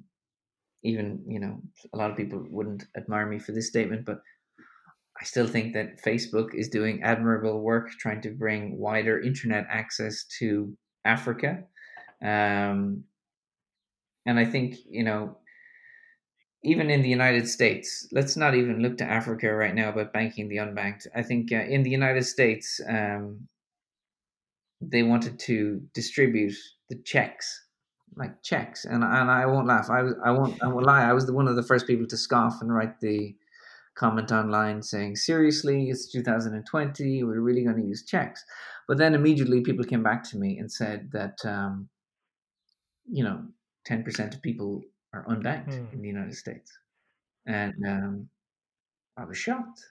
even 0.83 1.23
you 1.27 1.39
know 1.39 1.61
a 1.93 1.97
lot 1.97 2.11
of 2.11 2.17
people 2.17 2.45
wouldn't 2.49 2.83
admire 2.97 3.25
me 3.25 3.39
for 3.39 3.51
this 3.53 3.67
statement 3.67 4.05
but 4.05 4.21
i 5.19 5.23
still 5.23 5.47
think 5.47 5.73
that 5.73 6.01
facebook 6.03 6.53
is 6.53 6.69
doing 6.69 7.01
admirable 7.03 7.61
work 7.61 7.89
trying 7.91 8.21
to 8.21 8.31
bring 8.31 8.77
wider 8.77 9.19
internet 9.19 9.65
access 9.69 10.25
to 10.39 10.75
africa. 11.05 11.63
Um, 12.21 13.03
and 14.25 14.37
i 14.37 14.45
think 14.45 14.75
you 14.89 15.03
know 15.03 15.37
even 16.63 16.91
in 16.91 17.01
the 17.01 17.09
united 17.09 17.47
states 17.47 18.07
let's 18.11 18.35
not 18.37 18.53
even 18.55 18.81
look 18.81 18.97
to 18.97 19.03
africa 19.03 19.51
right 19.51 19.73
now 19.73 19.89
about 19.89 20.13
banking 20.13 20.47
the 20.47 20.57
unbanked. 20.57 21.07
I 21.15 21.23
think 21.23 21.51
uh, 21.51 21.55
in 21.55 21.83
the 21.83 21.89
united 21.89 22.23
states 22.23 22.79
um, 22.87 23.47
they 24.81 25.03
wanted 25.03 25.39
to 25.39 25.81
distribute 25.93 26.55
the 26.89 26.99
checks 27.03 27.65
like 28.15 28.41
checks, 28.43 28.85
and 28.85 29.03
and 29.03 29.31
I 29.31 29.45
won't 29.45 29.67
laugh. 29.67 29.89
I 29.89 30.01
was 30.01 30.15
I 30.23 30.31
won't 30.31 30.61
I 30.61 30.67
won't 30.67 30.85
lie. 30.85 31.03
I 31.03 31.13
was 31.13 31.25
the, 31.25 31.33
one 31.33 31.47
of 31.47 31.55
the 31.55 31.63
first 31.63 31.87
people 31.87 32.07
to 32.07 32.17
scoff 32.17 32.61
and 32.61 32.73
write 32.73 32.99
the 32.99 33.35
comment 33.95 34.31
online 34.31 34.81
saying, 34.81 35.15
"Seriously, 35.15 35.89
it's 35.89 36.11
2020. 36.11 37.23
We're 37.23 37.39
really 37.39 37.63
going 37.63 37.77
to 37.77 37.87
use 37.87 38.03
checks." 38.05 38.43
But 38.87 38.97
then 38.97 39.15
immediately 39.15 39.61
people 39.61 39.85
came 39.85 40.03
back 40.03 40.23
to 40.31 40.37
me 40.37 40.57
and 40.57 40.71
said 40.71 41.09
that 41.13 41.37
um, 41.45 41.89
you 43.09 43.23
know 43.23 43.43
10% 43.87 44.33
of 44.33 44.41
people 44.41 44.83
are 45.13 45.25
unbanked 45.25 45.69
mm. 45.69 45.93
in 45.93 46.01
the 46.01 46.07
United 46.07 46.35
States, 46.35 46.77
and 47.45 47.73
um, 47.87 48.29
I 49.17 49.25
was 49.25 49.37
shocked. 49.37 49.81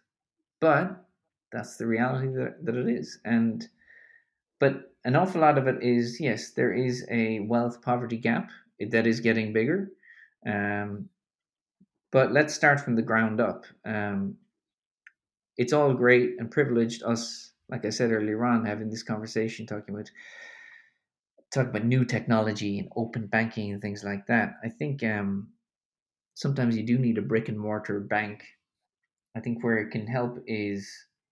But 0.60 1.04
that's 1.52 1.76
the 1.76 1.86
reality 1.86 2.28
that, 2.34 2.64
that 2.64 2.76
it 2.76 2.88
is, 2.88 3.18
and 3.24 3.66
but 4.60 4.92
an 5.04 5.16
awful 5.16 5.40
lot 5.40 5.58
of 5.58 5.66
it 5.66 5.82
is 5.82 6.20
yes, 6.20 6.50
there 6.52 6.72
is 6.72 7.06
a 7.10 7.40
wealth 7.40 7.82
poverty 7.82 8.18
gap 8.18 8.50
that 8.90 9.06
is 9.06 9.20
getting 9.20 9.52
bigger. 9.52 9.90
Um, 10.46 11.08
but 12.12 12.32
let's 12.32 12.54
start 12.54 12.80
from 12.80 12.96
the 12.96 13.02
ground 13.02 13.40
up. 13.40 13.64
Um, 13.84 14.36
it's 15.56 15.72
all 15.72 15.94
great 15.94 16.36
and 16.38 16.50
privileged 16.50 17.02
us, 17.02 17.52
like 17.68 17.84
I 17.84 17.90
said 17.90 18.12
earlier 18.12 18.44
on, 18.44 18.64
having 18.64 18.90
this 18.90 19.02
conversation, 19.02 19.66
talking 19.66 19.94
about 19.94 20.10
talking 21.52 21.70
about 21.70 21.84
new 21.84 22.04
technology 22.04 22.78
and 22.78 22.88
open 22.96 23.26
banking 23.26 23.72
and 23.72 23.82
things 23.82 24.04
like 24.04 24.26
that. 24.26 24.54
I 24.64 24.68
think 24.68 25.02
um, 25.02 25.48
sometimes 26.34 26.76
you 26.76 26.84
do 26.84 26.98
need 26.98 27.18
a 27.18 27.22
brick 27.22 27.48
and 27.48 27.58
mortar 27.58 28.00
bank. 28.00 28.44
I 29.36 29.40
think 29.40 29.62
where 29.62 29.78
it 29.78 29.90
can 29.90 30.06
help 30.06 30.38
is 30.46 30.90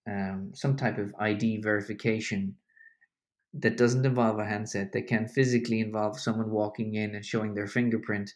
um, 0.08 0.50
some 0.54 0.76
type 0.76 0.98
of 0.98 1.14
ID 1.18 1.60
verification 1.62 2.56
that 3.54 3.76
doesn't 3.76 4.04
involve 4.04 4.38
a 4.38 4.44
handset 4.44 4.92
that 4.92 5.06
can 5.06 5.26
physically 5.26 5.80
involve 5.80 6.20
someone 6.20 6.50
walking 6.50 6.94
in 6.94 7.14
and 7.14 7.24
showing 7.24 7.54
their 7.54 7.66
fingerprint 7.66 8.30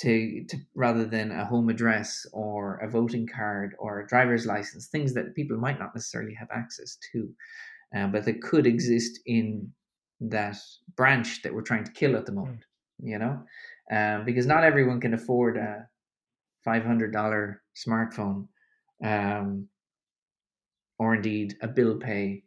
to, 0.00 0.44
to 0.48 0.56
rather 0.74 1.04
than 1.04 1.30
a 1.30 1.44
home 1.44 1.68
address 1.68 2.26
or 2.32 2.76
a 2.76 2.88
voting 2.88 3.26
card 3.26 3.74
or 3.78 4.00
a 4.00 4.06
driver's 4.06 4.46
license 4.46 4.88
things 4.88 5.14
that 5.14 5.34
people 5.34 5.56
might 5.56 5.78
not 5.78 5.94
necessarily 5.94 6.34
have 6.34 6.48
access 6.54 6.96
to 7.12 7.28
um, 7.94 8.12
but 8.12 8.24
that 8.24 8.42
could 8.42 8.66
exist 8.66 9.20
in 9.26 9.70
that 10.20 10.56
branch 10.96 11.42
that 11.42 11.52
we're 11.52 11.62
trying 11.62 11.84
to 11.84 11.92
kill 11.92 12.16
at 12.16 12.26
the 12.26 12.32
hmm. 12.32 12.38
moment 12.38 12.64
you 13.02 13.18
know 13.18 13.42
um, 13.90 14.24
because 14.24 14.46
not 14.46 14.64
everyone 14.64 15.00
can 15.00 15.14
afford 15.14 15.56
a 15.56 15.86
$500 16.66 17.56
smartphone 17.88 18.46
um, 19.02 19.66
or 20.98 21.14
indeed 21.14 21.56
a 21.62 21.68
bill 21.68 21.96
pay 21.96 22.42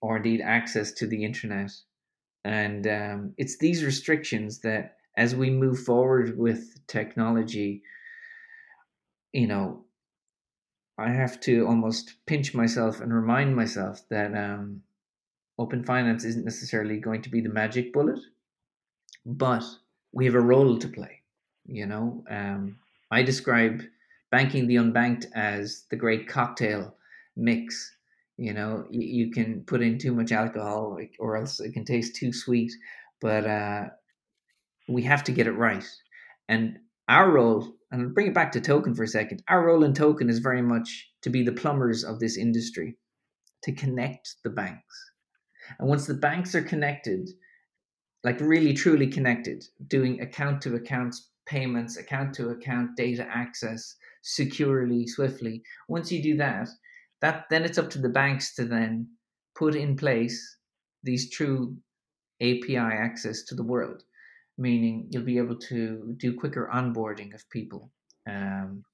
or 0.00 0.16
indeed 0.16 0.40
access 0.40 0.92
to 0.92 1.06
the 1.06 1.24
internet. 1.24 1.72
And 2.44 2.86
um, 2.86 3.34
it's 3.36 3.58
these 3.58 3.84
restrictions 3.84 4.60
that, 4.60 4.96
as 5.16 5.34
we 5.34 5.50
move 5.50 5.80
forward 5.80 6.38
with 6.38 6.78
technology, 6.86 7.82
you 9.32 9.46
know, 9.46 9.84
I 10.96 11.10
have 11.10 11.40
to 11.40 11.66
almost 11.66 12.14
pinch 12.26 12.54
myself 12.54 13.00
and 13.00 13.12
remind 13.12 13.54
myself 13.54 14.02
that 14.10 14.34
um, 14.34 14.82
open 15.58 15.84
finance 15.84 16.24
isn't 16.24 16.44
necessarily 16.44 16.98
going 16.98 17.22
to 17.22 17.30
be 17.30 17.40
the 17.40 17.48
magic 17.48 17.92
bullet, 17.92 18.20
but 19.26 19.64
we 20.12 20.24
have 20.24 20.34
a 20.34 20.40
role 20.40 20.78
to 20.78 20.88
play. 20.88 21.22
You 21.66 21.86
know, 21.86 22.24
um, 22.30 22.78
I 23.10 23.22
describe 23.22 23.82
banking 24.30 24.66
the 24.66 24.76
unbanked 24.76 25.26
as 25.34 25.84
the 25.90 25.96
great 25.96 26.28
cocktail 26.28 26.94
mix. 27.36 27.94
You 28.38 28.54
know, 28.54 28.86
you, 28.88 29.00
you 29.26 29.30
can 29.32 29.64
put 29.66 29.82
in 29.82 29.98
too 29.98 30.14
much 30.14 30.32
alcohol, 30.32 30.98
or 31.18 31.36
else 31.36 31.60
it 31.60 31.72
can 31.72 31.84
taste 31.84 32.16
too 32.16 32.32
sweet. 32.32 32.72
But 33.20 33.46
uh, 33.46 33.84
we 34.88 35.02
have 35.02 35.24
to 35.24 35.32
get 35.32 35.48
it 35.48 35.52
right. 35.52 35.84
And 36.48 36.78
our 37.08 37.30
role, 37.30 37.74
and 37.90 38.02
I'll 38.02 38.08
bring 38.08 38.28
it 38.28 38.34
back 38.34 38.52
to 38.52 38.60
token 38.60 38.94
for 38.94 39.02
a 39.02 39.08
second. 39.08 39.42
Our 39.48 39.66
role 39.66 39.84
in 39.84 39.92
token 39.92 40.30
is 40.30 40.38
very 40.38 40.62
much 40.62 41.10
to 41.22 41.30
be 41.30 41.42
the 41.42 41.52
plumbers 41.52 42.04
of 42.04 42.20
this 42.20 42.38
industry, 42.38 42.96
to 43.64 43.72
connect 43.72 44.36
the 44.44 44.50
banks. 44.50 45.10
And 45.78 45.88
once 45.88 46.06
the 46.06 46.14
banks 46.14 46.54
are 46.54 46.62
connected, 46.62 47.28
like 48.24 48.40
really 48.40 48.72
truly 48.72 49.06
connected, 49.06 49.64
doing 49.88 50.20
account 50.20 50.62
to 50.62 50.76
account 50.76 51.16
payments, 51.46 51.96
account 51.96 52.34
to 52.34 52.50
account 52.50 52.96
data 52.96 53.26
access 53.28 53.96
securely, 54.22 55.06
swiftly. 55.06 55.62
Once 55.88 56.12
you 56.12 56.22
do 56.22 56.36
that, 56.36 56.68
that 57.20 57.46
then 57.50 57.64
it's 57.64 57.78
up 57.78 57.90
to 57.90 57.98
the 57.98 58.08
banks 58.08 58.54
to 58.54 58.64
then 58.64 59.08
put 59.56 59.74
in 59.74 59.96
place 59.96 60.56
these 61.02 61.30
true 61.30 61.76
API 62.40 62.76
access 62.76 63.42
to 63.44 63.54
the 63.54 63.64
world, 63.64 64.02
meaning 64.56 65.08
you'll 65.10 65.24
be 65.24 65.38
able 65.38 65.56
to 65.56 66.14
do 66.18 66.38
quicker 66.38 66.70
onboarding 66.72 67.34
of 67.34 67.48
people. 67.50 67.90
Um, 68.28 68.84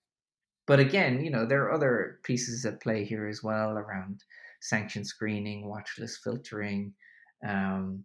but 0.66 0.81
again, 0.81 1.22
you 1.22 1.31
know, 1.31 1.45
there 1.45 1.64
are 1.64 1.72
other 1.72 2.20
pieces 2.25 2.64
at 2.64 2.81
play 2.81 3.05
here 3.05 3.29
as 3.29 3.43
well 3.43 3.72
around 3.72 4.22
sanction 4.61 5.05
screening, 5.05 5.68
watch 5.68 5.91
list 5.99 6.20
filtering, 6.25 6.95
um, 7.47 8.05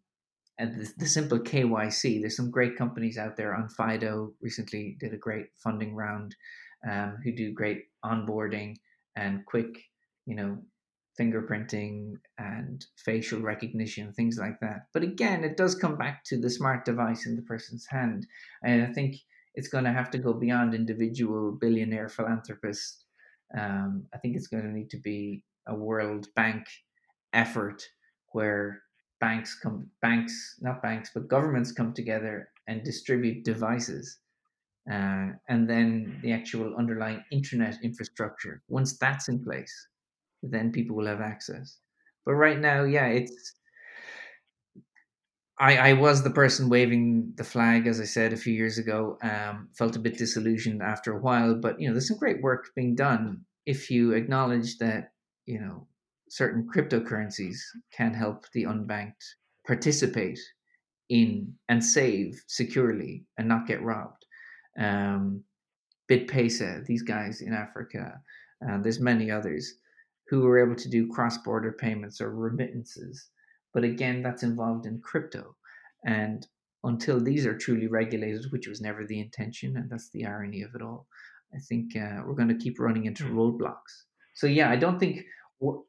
and 0.57 0.76
the, 0.76 0.91
the, 0.97 1.05
simple 1.05 1.39
KYC. 1.39 2.20
There's 2.20 2.36
some 2.36 2.51
great 2.51 2.76
companies 2.76 3.17
out 3.17 3.38
there. 3.38 3.55
Onfido 3.55 4.34
recently 4.41 4.97
did 4.99 5.13
a 5.13 5.17
great 5.17 5.45
funding 5.55 5.95
round 5.95 6.36
um, 6.89 7.17
who 7.24 7.32
do 7.32 7.53
great 7.53 7.84
onboarding 8.03 8.76
and 9.15 9.45
quick, 9.45 9.80
you 10.30 10.36
know, 10.36 10.59
fingerprinting 11.19 12.13
and 12.38 12.86
facial 13.03 13.41
recognition, 13.41 14.13
things 14.13 14.38
like 14.38 14.59
that. 14.61 14.82
But 14.93 15.01
again, 15.01 15.43
it 15.43 15.57
does 15.57 15.73
come 15.73 15.97
back 15.97 16.23
to 16.25 16.39
the 16.39 16.51
smart 16.51 16.86
device 16.86 17.25
in 17.25 17.36
the 17.36 17.41
person's 17.41 17.88
hand. 17.89 18.27
And 18.63 18.84
I 18.84 18.93
think 18.93 19.15
it's 19.55 19.67
going 19.67 19.86
to 19.86 19.91
have 19.91 20.11
to 20.11 20.19
go 20.19 20.34
beyond 20.34 20.75
individual 20.75 21.57
billionaire 21.59 22.09
philanthropists. 22.09 23.05
Um, 23.57 24.05
I 24.13 24.19
think 24.19 24.38
it's 24.38 24.47
going 24.47 24.63
to 24.63 24.71
need 24.71 24.91
to 24.91 24.99
be 24.99 25.43
a 25.67 25.73
World 25.73 26.27
Bank 26.36 26.67
effort 27.34 27.82
where 28.32 28.84
banks 29.19 29.59
come 29.61 29.88
banks 30.01 30.55
not 30.61 30.82
banks 30.82 31.11
but 31.13 31.27
governments 31.27 31.71
come 31.71 31.93
together 31.93 32.49
and 32.67 32.84
distribute 32.84 33.43
devices 33.43 34.19
uh, 34.91 35.27
and 35.49 35.69
then 35.69 36.19
the 36.23 36.32
actual 36.32 36.75
underlying 36.77 37.21
internet 37.32 37.77
infrastructure 37.84 38.63
once 38.67 38.97
that's 38.97 39.27
in 39.27 39.43
place 39.43 39.88
then 40.41 40.71
people 40.71 40.95
will 40.95 41.05
have 41.05 41.21
access 41.21 41.77
but 42.25 42.33
right 42.33 42.59
now 42.59 42.83
yeah 42.83 43.07
it's 43.07 43.53
I, 45.59 45.89
I 45.89 45.93
was 45.93 46.23
the 46.23 46.29
person 46.29 46.69
waving 46.69 47.33
the 47.35 47.43
flag, 47.43 47.85
as 47.85 47.99
I 47.99 48.05
said 48.05 48.31
a 48.31 48.37
few 48.37 48.53
years 48.53 48.77
ago. 48.77 49.17
Um, 49.21 49.67
felt 49.77 49.97
a 49.97 49.99
bit 49.99 50.17
disillusioned 50.17 50.81
after 50.81 51.11
a 51.11 51.19
while, 51.19 51.53
but 51.53 51.79
you 51.79 51.87
know, 51.87 51.93
there's 51.93 52.07
some 52.07 52.17
great 52.17 52.41
work 52.41 52.69
being 52.75 52.95
done 52.95 53.41
if 53.65 53.91
you 53.91 54.13
acknowledge 54.13 54.77
that 54.77 55.11
you 55.45 55.59
know 55.59 55.85
certain 56.29 56.67
cryptocurrencies 56.73 57.57
can 57.91 58.13
help 58.13 58.45
the 58.53 58.63
unbanked 58.63 59.35
participate 59.67 60.39
in 61.09 61.53
and 61.67 61.83
save 61.83 62.41
securely 62.47 63.25
and 63.37 63.47
not 63.47 63.67
get 63.67 63.83
robbed. 63.83 64.25
Um, 64.79 65.43
BitPesa, 66.09 66.85
these 66.85 67.03
guys 67.03 67.41
in 67.41 67.53
Africa, 67.53 68.21
uh, 68.67 68.77
there's 68.81 68.99
many 68.99 69.29
others 69.29 69.73
who 70.30 70.41
were 70.41 70.59
able 70.59 70.75
to 70.75 70.89
do 70.89 71.07
cross-border 71.07 71.71
payments 71.73 72.21
or 72.21 72.32
remittances. 72.32 73.30
But 73.73 73.84
again, 73.84 74.21
that's 74.21 74.43
involved 74.43 74.86
in 74.86 75.01
crypto. 75.01 75.55
And 76.05 76.45
until 76.84 77.19
these 77.19 77.45
are 77.45 77.57
truly 77.57 77.88
regulated, 77.88 78.45
which 78.51 78.67
was 78.67 78.82
never 78.82 79.05
the 79.05 79.19
intention, 79.19 79.75
and 79.75 79.89
that's 79.89 80.09
the 80.11 80.25
irony 80.25 80.61
of 80.61 80.75
it 80.75 80.82
all, 80.82 81.07
I 81.53 81.59
think 81.59 81.95
uh, 81.95 82.21
we're 82.25 82.36
going 82.36 82.49
to 82.49 82.63
keep 82.63 82.80
running 82.80 83.05
into 83.05 83.25
hmm. 83.25 83.38
roadblocks. 83.38 84.03
So 84.36 84.47
yeah, 84.47 84.69
I 84.69 84.75
don't 84.75 84.99
think 84.99 85.25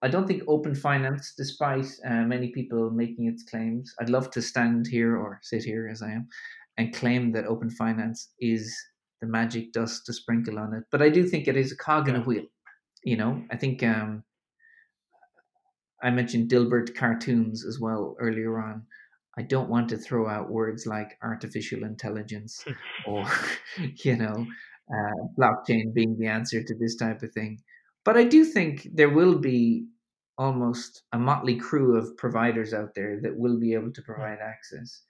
I 0.03 0.09
don't 0.09 0.26
think 0.26 0.43
open 0.49 0.74
finance, 0.74 1.32
despite 1.36 1.86
uh, 2.05 2.22
many 2.22 2.49
people 2.49 2.91
making 2.91 3.28
its 3.28 3.45
claims, 3.45 3.95
I'd 4.01 4.11
love 4.11 4.32
to 4.32 4.43
stand 4.43 4.88
here 4.88 5.16
or 5.16 5.38
sit 5.45 5.62
here 5.62 5.88
as 5.88 6.03
I 6.03 6.11
am 6.11 6.26
and 6.76 6.93
claim 6.93 7.30
that 7.32 7.47
open 7.47 7.70
finance 7.70 8.32
is 8.41 8.76
the 9.20 9.28
magic 9.28 9.72
dust 9.72 10.07
to 10.07 10.12
sprinkle 10.12 10.59
on 10.59 10.74
it. 10.74 10.82
But 10.91 11.03
I 11.03 11.09
do 11.09 11.24
think 11.24 11.47
it 11.47 11.57
is 11.57 11.70
a 11.70 11.76
cog 11.76 12.09
in 12.09 12.16
a 12.16 12.20
wheel. 12.20 12.47
You 13.05 13.16
know, 13.16 13.45
I 13.53 13.57
think 13.57 13.84
um, 13.84 14.24
I 16.03 16.11
mentioned 16.11 16.51
Dilbert 16.51 16.94
cartoons 16.94 17.64
as 17.64 17.78
well 17.78 18.16
earlier 18.18 18.61
on. 18.61 18.82
I 19.38 19.42
don't 19.42 19.70
want 19.70 19.88
to 19.90 19.96
throw 19.96 20.28
out 20.28 20.51
words 20.51 20.86
like 20.86 21.18
artificial 21.22 21.84
intelligence 21.84 22.64
or, 23.07 23.24
you 24.05 24.16
know, 24.16 24.46
uh, 24.92 25.26
blockchain 25.38 25.94
being 25.94 26.16
the 26.18 26.26
answer 26.26 26.62
to 26.62 26.74
this 26.78 26.96
type 26.96 27.22
of 27.22 27.32
thing 27.32 27.59
but 28.05 28.16
I 28.16 28.24
do 28.24 28.44
think 28.44 28.88
there 28.92 29.11
will 29.11 29.38
be 29.38 29.86
almost 30.38 31.03
a 31.12 31.18
motley 31.18 31.57
crew 31.57 31.96
of 31.96 32.16
providers 32.16 32.72
out 32.72 32.94
there 32.94 33.20
that 33.22 33.36
will 33.36 33.59
be 33.59 33.74
able 33.74 33.92
to 33.92 34.03
provide 34.03 34.38
access. 34.40 35.03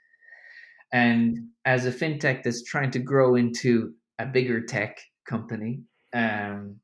And 0.92 1.50
as 1.64 1.86
a 1.86 1.92
fintech 1.92 2.42
that's 2.42 2.64
trying 2.64 2.90
to 2.92 2.98
grow 2.98 3.36
into 3.36 3.94
a 4.18 4.26
bigger 4.26 4.60
tech 4.60 4.98
company, 5.24 5.82
um, 6.12 6.80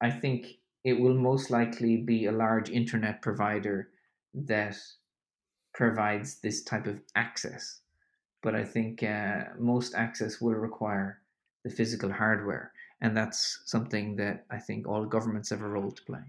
I 0.00 0.10
think 0.10 0.46
it 0.84 1.00
will 1.00 1.14
most 1.14 1.50
likely 1.50 1.96
be 1.96 2.26
a 2.26 2.32
large 2.32 2.70
internet 2.70 3.22
provider 3.22 3.88
that 4.34 4.76
provides 5.72 6.40
this 6.40 6.62
type 6.62 6.86
of 6.86 7.00
access. 7.16 7.80
But 8.42 8.54
I 8.54 8.64
think 8.64 9.02
uh, 9.02 9.44
most 9.58 9.94
access 9.94 10.40
will 10.40 10.54
require 10.54 11.20
the 11.64 11.70
physical 11.70 12.12
hardware 12.12 12.72
and 13.04 13.14
that's 13.14 13.60
something 13.66 14.16
that 14.16 14.46
I 14.50 14.58
think 14.58 14.88
all 14.88 15.04
governments 15.04 15.50
have 15.50 15.60
a 15.60 15.68
role 15.68 15.90
to 15.90 16.02
play. 16.04 16.24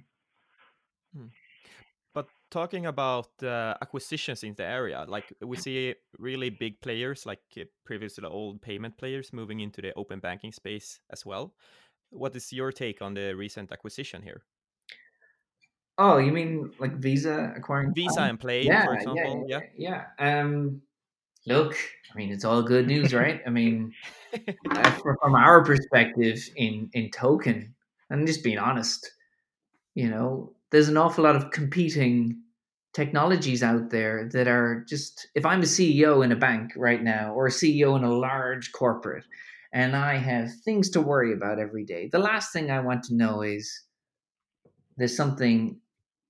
Hmm. 1.16 1.28
But 2.14 2.28
talking 2.52 2.86
about 2.86 3.30
uh, 3.42 3.76
acquisitions 3.82 4.44
in 4.44 4.56
the 4.56 4.66
area, 4.66 5.06
like 5.08 5.32
we 5.42 5.56
see 5.56 5.96
really 6.20 6.50
big 6.50 6.82
players, 6.82 7.26
like 7.26 7.44
uh, 7.58 7.64
previously 7.86 8.26
old 8.26 8.62
payment 8.62 8.98
players, 8.98 9.32
moving 9.32 9.62
into 9.62 9.82
the 9.82 9.94
open 9.96 10.20
banking 10.20 10.52
space 10.52 11.00
as 11.10 11.26
well. 11.26 11.54
What 12.10 12.36
is 12.36 12.52
your 12.54 12.72
take 12.72 13.02
on 13.02 13.14
the 13.14 13.34
recent 13.34 13.72
acquisition 13.72 14.22
here? 14.22 14.44
Oh, 15.98 16.18
you 16.18 16.32
mean 16.32 16.72
like 16.80 16.98
Visa 16.98 17.54
acquiring 17.56 17.94
Visa 17.94 18.22
and 18.22 18.40
Plaid, 18.40 18.66
yeah, 18.66 18.86
for 18.86 18.96
example? 18.96 19.46
Yeah, 19.48 19.60
yeah. 19.78 20.06
yeah. 20.20 20.40
Um, 20.42 20.82
look, 21.46 21.76
I 22.14 22.18
mean, 22.18 22.32
it's 22.32 22.44
all 22.44 22.62
good 22.62 22.88
news, 22.88 23.14
right? 23.14 23.42
I 23.46 23.50
mean, 23.50 23.94
from 25.02 25.36
our 25.36 25.64
perspective 25.64 26.40
in 26.58 26.90
in 26.94 27.12
token, 27.12 27.74
and 28.10 28.28
just 28.28 28.44
being 28.44 28.58
honest, 28.58 29.10
you 29.94 30.10
know, 30.10 30.54
there's 30.72 30.90
an 30.90 30.98
awful 30.98 31.24
lot 31.24 31.38
of 31.38 31.52
competing 31.52 32.42
technologies 32.94 33.64
out 33.64 33.90
there 33.90 34.30
that 34.34 34.50
are 34.50 34.84
just. 34.90 35.28
If 35.34 35.46
I'm 35.46 35.62
a 35.62 35.66
CEO 35.66 36.26
in 36.26 36.34
a 36.34 36.36
bank 36.36 36.74
right 36.76 37.02
now, 37.02 37.34
or 37.34 37.48
a 37.48 37.52
CEO 37.52 37.96
in 37.98 38.04
a 38.04 38.14
large 38.14 38.74
corporate, 38.74 39.24
and 39.76 39.94
I 39.94 40.16
have 40.16 40.54
things 40.64 40.90
to 40.92 41.02
worry 41.02 41.34
about 41.34 41.60
every 41.60 41.84
day, 41.84 42.08
the 42.10 42.18
last 42.18 42.54
thing 42.54 42.72
I 42.72 42.80
want 42.80 43.04
to 43.04 43.14
know 43.14 43.42
is 43.42 43.84
there's 44.96 45.18
something 45.18 45.82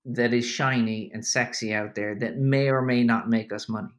that 0.04 0.34
is 0.34 0.44
shiny 0.44 1.12
and 1.14 1.24
sexy 1.24 1.72
out 1.72 1.94
there 1.94 2.16
that 2.16 2.38
may 2.38 2.68
or 2.68 2.82
may 2.82 3.04
not 3.04 3.30
make 3.30 3.52
us 3.52 3.68
money. 3.68 3.94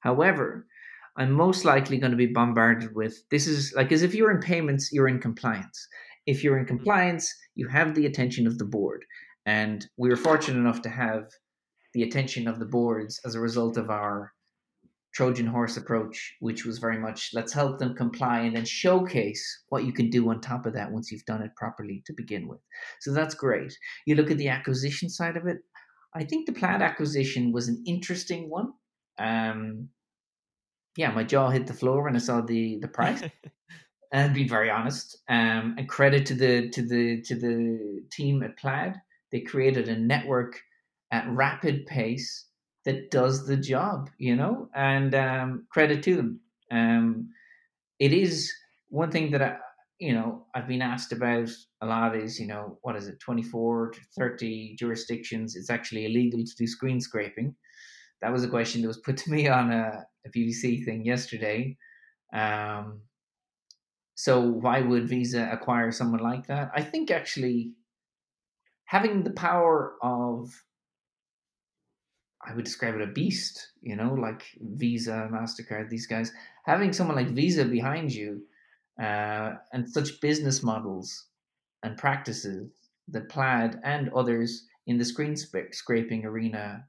However, 0.00 0.68
I'm 1.16 1.32
most 1.32 1.64
likely 1.64 1.98
going 1.98 2.12
to 2.12 2.16
be 2.16 2.26
bombarded 2.26 2.94
with 2.94 3.28
this 3.30 3.48
is 3.48 3.74
like 3.74 3.90
as 3.90 4.04
if 4.04 4.14
you're 4.14 4.30
in 4.30 4.40
payments, 4.40 4.92
you're 4.92 5.08
in 5.08 5.18
compliance. 5.18 5.88
If 6.26 6.44
you're 6.44 6.56
in 6.56 6.64
mm-hmm. 6.64 6.76
compliance, 6.76 7.34
you 7.56 7.66
have 7.66 7.96
the 7.96 8.06
attention 8.06 8.46
of 8.46 8.58
the 8.58 8.64
board. 8.64 9.04
And 9.44 9.84
we 9.96 10.08
were 10.08 10.16
fortunate 10.16 10.60
enough 10.60 10.82
to 10.82 10.88
have 10.88 11.24
the 11.94 12.04
attention 12.04 12.46
of 12.46 12.60
the 12.60 12.66
boards 12.66 13.20
as 13.24 13.34
a 13.34 13.40
result 13.40 13.76
of 13.76 13.90
our 13.90 14.32
Trojan 15.14 15.46
horse 15.46 15.76
approach, 15.76 16.36
which 16.40 16.64
was 16.64 16.78
very 16.78 16.98
much 16.98 17.30
let's 17.34 17.52
help 17.52 17.78
them 17.78 17.94
comply 17.94 18.40
and 18.40 18.56
then 18.56 18.64
showcase 18.64 19.44
what 19.68 19.84
you 19.84 19.92
can 19.92 20.08
do 20.08 20.28
on 20.30 20.40
top 20.40 20.64
of 20.66 20.72
that 20.74 20.90
once 20.90 21.12
you've 21.12 21.24
done 21.26 21.42
it 21.42 21.54
properly 21.56 22.02
to 22.06 22.14
begin 22.16 22.48
with. 22.48 22.60
So 23.00 23.12
that's 23.12 23.34
great. 23.34 23.76
You 24.06 24.14
look 24.14 24.30
at 24.30 24.38
the 24.38 24.48
acquisition 24.48 25.10
side 25.10 25.36
of 25.36 25.46
it. 25.46 25.58
I 26.14 26.24
think 26.24 26.46
the 26.46 26.52
Plaid 26.52 26.82
acquisition 26.82 27.52
was 27.52 27.68
an 27.68 27.82
interesting 27.86 28.48
one. 28.48 28.72
Um, 29.18 29.88
yeah, 30.96 31.10
my 31.10 31.24
jaw 31.24 31.50
hit 31.50 31.66
the 31.66 31.74
floor 31.74 32.04
when 32.04 32.16
I 32.16 32.18
saw 32.18 32.40
the 32.40 32.78
the 32.80 32.88
price. 32.88 33.22
and 34.12 34.34
be 34.34 34.46
very 34.46 34.70
honest. 34.70 35.18
Um, 35.28 35.74
and 35.78 35.88
credit 35.88 36.26
to 36.26 36.34
the 36.34 36.68
to 36.70 36.82
the 36.82 37.22
to 37.22 37.34
the 37.34 38.02
team 38.12 38.42
at 38.42 38.58
Plaid, 38.58 38.94
they 39.30 39.40
created 39.40 39.88
a 39.88 39.98
network 39.98 40.60
at 41.10 41.28
rapid 41.28 41.86
pace 41.86 42.46
that 42.84 43.10
does 43.10 43.46
the 43.46 43.56
job, 43.56 44.10
you 44.18 44.34
know, 44.34 44.68
and 44.74 45.14
um, 45.14 45.66
credit 45.70 46.02
to 46.04 46.16
them. 46.16 46.40
Um, 46.70 47.28
it 47.98 48.12
is 48.12 48.52
one 48.88 49.10
thing 49.10 49.30
that 49.30 49.42
I, 49.42 49.56
you 49.98 50.12
know, 50.12 50.46
I've 50.54 50.66
been 50.66 50.82
asked 50.82 51.12
about 51.12 51.48
a 51.80 51.86
lot 51.86 52.16
is, 52.16 52.40
you 52.40 52.46
know, 52.46 52.78
what 52.82 52.96
is 52.96 53.06
it, 53.06 53.20
24 53.20 53.90
to 53.90 54.00
30 54.18 54.76
jurisdictions, 54.76 55.54
it's 55.54 55.70
actually 55.70 56.06
illegal 56.06 56.40
to 56.44 56.56
do 56.58 56.66
screen 56.66 57.00
scraping. 57.00 57.54
That 58.20 58.32
was 58.32 58.42
a 58.42 58.48
question 58.48 58.82
that 58.82 58.88
was 58.88 58.98
put 58.98 59.16
to 59.18 59.30
me 59.30 59.48
on 59.48 59.70
a, 59.70 60.04
a 60.26 60.30
BBC 60.30 60.84
thing 60.84 61.04
yesterday. 61.04 61.76
Um, 62.32 63.02
so 64.14 64.40
why 64.40 64.80
would 64.80 65.08
Visa 65.08 65.48
acquire 65.52 65.90
someone 65.90 66.20
like 66.20 66.46
that? 66.46 66.70
I 66.74 66.82
think 66.82 67.10
actually 67.10 67.72
having 68.86 69.22
the 69.22 69.32
power 69.32 69.94
of 70.02 70.50
I 72.44 72.54
would 72.54 72.64
describe 72.64 72.94
it 72.96 73.02
a 73.02 73.06
beast, 73.06 73.72
you 73.82 73.96
know, 73.96 74.14
like 74.14 74.44
Visa, 74.60 75.28
MasterCard, 75.32 75.88
these 75.88 76.06
guys, 76.06 76.32
having 76.64 76.92
someone 76.92 77.16
like 77.16 77.30
Visa 77.30 77.64
behind 77.64 78.12
you 78.12 78.42
uh, 79.00 79.54
and 79.72 79.88
such 79.88 80.20
business 80.20 80.62
models 80.62 81.26
and 81.82 81.96
practices 81.96 82.70
that 83.08 83.28
Plaid 83.28 83.78
and 83.84 84.08
others 84.10 84.66
in 84.86 84.98
the 84.98 85.04
screen 85.04 85.36
scraping 85.36 86.24
arena 86.24 86.84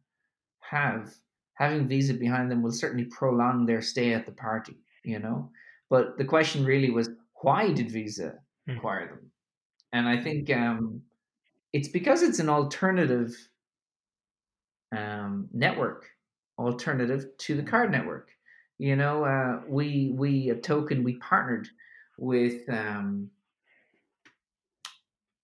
have, 0.60 1.14
having 1.56 1.88
Visa 1.88 2.14
behind 2.14 2.50
them 2.50 2.64
will 2.64 2.72
certainly 2.72 3.06
prolong 3.06 3.66
their 3.66 3.82
stay 3.82 4.14
at 4.14 4.26
the 4.26 4.32
party, 4.32 4.78
you 5.04 5.20
know. 5.20 5.52
But 5.90 6.18
the 6.18 6.26
question 6.26 6.66
really 6.66 6.90
was, 6.90 7.10
why 7.42 7.72
did 7.72 7.92
Visa 7.92 8.40
hmm. 8.68 8.78
acquire 8.78 9.08
them? 9.08 9.32
And 9.92 10.08
I 10.08 10.22
think 10.22 10.50
um, 10.50 11.04
it's 11.74 11.88
because 11.88 12.24
it's 12.24 12.40
an 12.40 12.50
alternative 12.50 13.36
um, 14.96 15.50
network 15.52 16.06
alternative 16.58 17.26
to 17.40 17.56
the 17.56 17.64
card 17.64 17.92
network. 17.92 18.30
You 18.78 18.96
know, 18.96 19.24
uh, 19.24 19.62
we 19.68 20.12
we 20.16 20.50
a 20.50 20.56
token 20.56 21.04
we 21.04 21.16
partnered 21.18 21.68
with 22.18 22.68
um, 22.70 23.30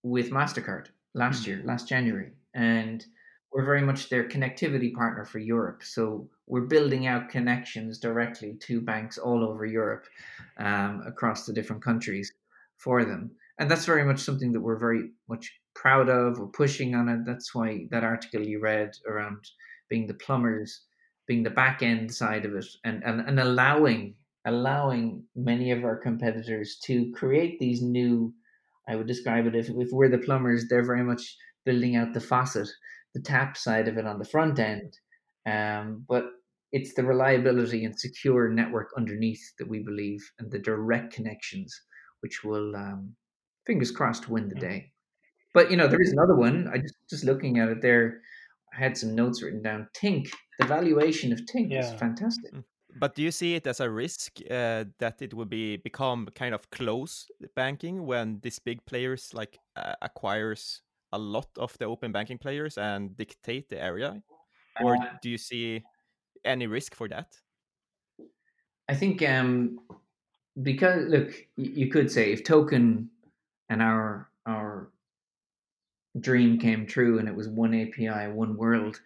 with 0.04 0.32
Mastercard 0.32 0.88
last 1.14 1.48
year, 1.48 1.62
last 1.66 1.88
January, 1.88 2.32
and 2.54 3.06
we're 3.52 3.66
very 3.66 3.82
much 3.82 4.10
their 4.10 4.28
connectivity 4.28 4.94
partner 4.94 5.26
for 5.26 5.40
Europe. 5.40 5.82
So 5.84 6.30
we're 6.48 6.62
building 6.62 7.08
out 7.08 7.30
connections 7.30 8.00
directly 8.00 8.58
to 8.62 8.82
banks 8.82 9.18
all 9.18 9.44
over 9.44 9.66
Europe, 9.66 10.06
um, 10.58 11.04
across 11.06 11.46
the 11.46 11.54
different 11.54 11.84
countries 11.84 12.32
for 12.78 13.06
them, 13.06 13.32
and 13.58 13.70
that's 13.70 13.86
very 13.86 14.04
much 14.04 14.20
something 14.20 14.52
that 14.54 14.62
we're 14.62 14.80
very 14.80 15.12
much 15.28 15.59
proud 15.76 16.10
of. 16.10 16.40
We're 16.40 16.48
pushing 16.48 16.96
on 16.96 17.10
it. 17.10 17.26
That's 17.26 17.54
why 17.56 17.88
that 17.92 18.04
article 18.04 18.46
you 18.46 18.60
read 18.60 18.92
around 19.08 19.44
being 19.90 20.08
the 20.08 20.14
plumbers, 20.14 20.82
being 21.28 21.44
the 21.44 21.50
back 21.50 21.82
end 21.82 22.14
side 22.14 22.46
of 22.46 22.56
it, 22.56 22.66
and, 22.84 23.04
and, 23.04 23.22
and 23.22 23.40
allowing 23.40 24.16
allowing 24.46 25.24
many 25.36 25.70
of 25.72 25.84
our 25.84 25.98
competitors 25.98 26.80
to 26.86 27.12
create 27.12 27.60
these 27.60 27.82
new 27.82 28.34
I 28.90 28.96
would 28.96 29.08
describe 29.08 29.46
it 29.46 29.56
if, 29.56 29.70
if 29.70 29.90
we're 29.92 30.10
the 30.10 30.18
plumbers, 30.18 30.68
they're 30.68 30.84
very 30.86 31.04
much 31.04 31.38
building 31.64 31.96
out 31.96 32.14
the 32.14 32.20
faucet, 32.20 32.68
the 33.14 33.22
tap 33.22 33.56
side 33.56 33.88
of 33.88 33.98
it 33.98 34.08
on 34.08 34.18
the 34.18 34.26
front 34.26 34.58
end. 34.58 34.98
Um, 35.46 36.06
but 36.10 36.26
it's 36.72 36.96
the 36.96 37.04
reliability 37.04 37.86
and 37.86 37.98
secure 37.98 38.50
network 38.50 38.90
underneath 38.98 39.42
that 39.60 39.70
we 39.70 39.80
believe, 39.84 40.20
and 40.40 40.52
the 40.52 40.58
direct 40.58 41.14
connections, 41.14 41.80
which 42.22 42.44
will, 42.44 42.76
um, 42.76 43.16
fingers 43.68 43.92
crossed, 43.92 44.28
win 44.28 44.50
the 44.50 44.56
day. 44.56 44.92
But 45.54 45.72
you 45.72 45.78
know, 45.78 45.88
there 45.88 46.02
is 46.02 46.12
another 46.12 46.36
one. 46.36 46.70
I 46.72 46.78
just 46.78 46.96
just 47.10 47.24
looking 47.24 47.60
at 47.60 47.70
it 47.70 47.82
there. 47.82 48.22
I 48.74 48.80
had 48.80 48.98
some 48.98 49.16
notes 49.16 49.42
written 49.42 49.64
down. 49.64 49.88
Tink, 50.00 50.30
the 50.60 50.68
valuation 50.68 51.34
of 51.34 51.40
Tink 51.40 51.72
yeah. 51.72 51.80
is 51.80 52.00
fantastic. 52.00 52.54
Mm. 52.54 52.64
But 53.00 53.16
do 53.16 53.22
you 53.22 53.32
see 53.32 53.56
it 53.56 53.68
as 53.68 53.80
a 53.80 53.90
risk 53.90 54.40
uh, 54.50 54.86
that 55.00 55.22
it 55.22 55.34
will 55.34 55.46
be 55.46 55.78
become 55.78 56.28
kind 56.36 56.56
of 56.56 56.70
close 56.72 57.28
banking 57.56 58.06
when 58.06 58.40
these 58.42 58.60
big 58.60 58.86
players 58.86 59.32
like 59.34 59.60
uh, 59.76 59.94
acquires 60.02 60.82
a 61.12 61.18
lot 61.18 61.48
of 61.58 61.78
the 61.80 61.86
open 61.86 62.12
banking 62.12 62.38
players 62.38 62.78
and 62.78 63.16
dictate 63.18 63.70
the 63.70 63.82
area, 63.82 64.22
or 64.82 64.96
uh, 64.96 65.06
do 65.22 65.30
you 65.30 65.38
see 65.38 65.84
any 66.46 66.68
risk 66.68 66.96
for 66.96 67.08
that? 67.08 67.36
I 68.88 68.96
think 68.96 69.22
um, 69.22 69.80
because 70.62 71.08
look, 71.08 71.32
you 71.58 71.90
could 71.90 72.12
say 72.12 72.32
if 72.32 72.44
token 72.44 73.10
and 73.70 73.82
our 73.82 74.30
our 74.46 74.90
dream 76.22 76.58
came 76.58 76.86
true 76.86 77.20
and 77.20 77.28
it 77.28 77.36
was 77.36 77.48
one 77.48 77.74
API, 77.74 78.32
one 78.32 78.58
world, 78.58 79.00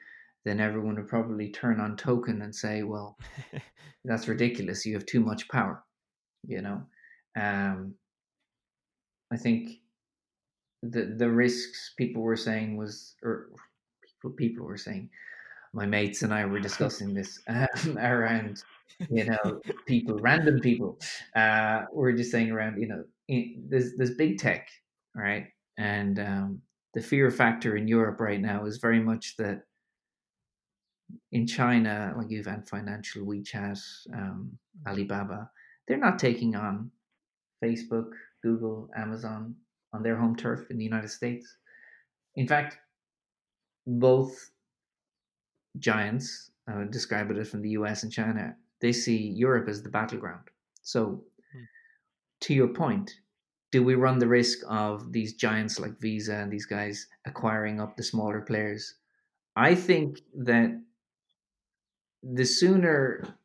then 0.45 0.59
everyone 0.59 0.95
would 0.95 1.07
probably 1.07 1.49
turn 1.49 1.79
on 1.79 1.95
token 1.95 2.41
and 2.41 2.53
say, 2.53 2.83
well, 2.83 3.17
that's 4.05 4.27
ridiculous. 4.27 4.85
You 4.85 4.95
have 4.95 5.05
too 5.05 5.21
much 5.21 5.47
power, 5.49 5.83
you 6.47 6.61
know? 6.61 6.83
Um, 7.35 7.95
I 9.31 9.37
think 9.37 9.79
the, 10.81 11.15
the 11.17 11.29
risks 11.29 11.93
people 11.97 12.21
were 12.21 12.35
saying 12.35 12.77
was, 12.77 13.15
or 13.23 13.47
people, 14.03 14.31
people 14.31 14.65
were 14.65 14.77
saying, 14.77 15.09
my 15.73 15.85
mates 15.85 16.21
and 16.21 16.33
I 16.33 16.45
were 16.45 16.59
discussing 16.59 17.13
this 17.13 17.39
um, 17.47 17.97
around, 17.97 18.63
you 19.09 19.25
know, 19.25 19.61
people, 19.87 20.19
random 20.19 20.59
people. 20.59 20.99
Uh, 21.35 21.83
we're 21.91 22.13
just 22.13 22.31
saying 22.31 22.51
around, 22.51 22.79
you 22.79 22.87
know, 22.87 23.03
there's 23.69 23.95
there's 23.95 24.11
big 24.11 24.37
tech, 24.37 24.67
right? 25.15 25.47
And 25.77 26.19
um, 26.19 26.61
the 26.93 27.01
fear 27.01 27.31
factor 27.31 27.75
in 27.75 27.87
Europe 27.87 28.19
right 28.19 28.39
now 28.39 28.65
is 28.65 28.77
very 28.77 28.99
much 28.99 29.35
that 29.37 29.63
in 31.31 31.47
China, 31.47 32.13
like 32.17 32.29
you've 32.29 32.45
had 32.45 32.67
financial 32.67 33.25
WeChat, 33.25 33.79
um, 34.13 34.57
Alibaba, 34.87 35.49
they're 35.87 35.97
not 35.97 36.19
taking 36.19 36.55
on 36.55 36.91
Facebook, 37.63 38.11
Google, 38.41 38.89
Amazon 38.95 39.55
on 39.93 40.03
their 40.03 40.15
home 40.15 40.35
turf 40.35 40.65
in 40.69 40.77
the 40.77 40.83
United 40.83 41.09
States. 41.09 41.57
In 42.35 42.47
fact, 42.47 42.77
both 43.85 44.51
giants, 45.79 46.51
I 46.67 46.77
would 46.77 46.91
describe 46.91 47.31
it 47.31 47.37
as 47.37 47.49
from 47.49 47.61
the 47.61 47.71
US 47.71 48.03
and 48.03 48.11
China, 48.11 48.55
they 48.81 48.91
see 48.91 49.17
Europe 49.17 49.67
as 49.67 49.81
the 49.81 49.89
battleground. 49.89 50.47
So, 50.81 51.23
hmm. 51.51 51.63
to 52.41 52.53
your 52.53 52.67
point, 52.67 53.11
do 53.73 53.81
we 53.81 53.95
run 53.95 54.19
the 54.19 54.27
risk 54.27 54.59
of 54.69 55.11
these 55.11 55.33
giants 55.33 55.79
like 55.79 55.99
Visa 55.99 56.35
and 56.35 56.53
these 56.53 56.67
guys 56.67 57.07
acquiring 57.25 57.81
up 57.81 57.97
the 57.97 58.03
smaller 58.03 58.39
players? 58.39 58.93
I 59.55 59.73
think 59.73 60.21
that 60.35 60.79
the 62.21 62.45
sooner 62.45 63.35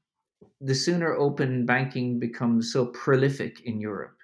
the 0.60 0.74
sooner 0.74 1.14
open 1.14 1.64
banking 1.64 2.20
becomes 2.20 2.72
so 2.72 2.86
prolific 2.86 3.62
in 3.64 3.80
Europe, 3.80 4.18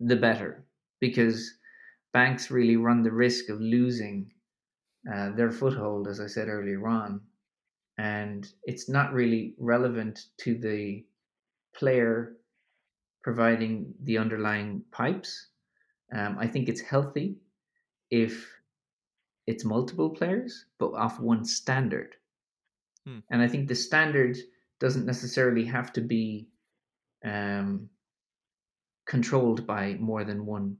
the 0.00 0.16
better, 0.16 0.64
because 1.00 1.52
banks 2.12 2.50
really 2.50 2.76
run 2.76 3.02
the 3.02 3.12
risk 3.12 3.48
of 3.50 3.60
losing 3.60 4.32
uh, 5.14 5.30
their 5.36 5.52
foothold, 5.52 6.08
as 6.08 6.18
I 6.18 6.26
said 6.26 6.48
earlier 6.48 6.88
on, 6.88 7.20
and 7.98 8.48
it's 8.64 8.88
not 8.88 9.12
really 9.12 9.54
relevant 9.58 10.26
to 10.38 10.58
the 10.58 11.04
player 11.76 12.36
providing 13.24 13.94
the 14.04 14.18
underlying 14.18 14.82
pipes. 14.92 15.48
Um, 16.14 16.36
I 16.38 16.46
think 16.46 16.68
it's 16.68 16.82
healthy 16.82 17.36
if 18.10 18.46
it's 19.46 19.64
multiple 19.64 20.10
players, 20.10 20.66
but 20.78 20.92
off 20.92 21.18
one 21.18 21.44
standard. 21.44 22.14
Hmm. 23.06 23.20
And 23.30 23.42
I 23.42 23.48
think 23.48 23.66
the 23.66 23.74
standard 23.74 24.36
doesn't 24.78 25.06
necessarily 25.06 25.64
have 25.64 25.92
to 25.94 26.02
be 26.02 26.46
um, 27.24 27.88
controlled 29.06 29.66
by 29.66 29.94
more 29.94 30.22
than 30.24 30.44
one 30.44 30.76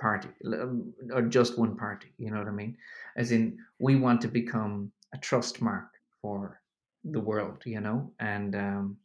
party 0.00 0.28
um, 0.46 0.94
or 1.12 1.22
just 1.22 1.58
one 1.58 1.76
party. 1.76 2.12
You 2.18 2.30
know 2.30 2.38
what 2.38 2.48
I 2.48 2.52
mean? 2.52 2.76
As 3.16 3.32
in, 3.32 3.58
we 3.80 3.96
want 3.96 4.20
to 4.20 4.28
become 4.28 4.92
a 5.12 5.18
trust 5.18 5.60
mark 5.60 5.88
for 6.22 6.60
the 7.02 7.20
world, 7.20 7.62
you 7.64 7.80
know, 7.80 8.12
and 8.20 8.54
um, 8.54 8.96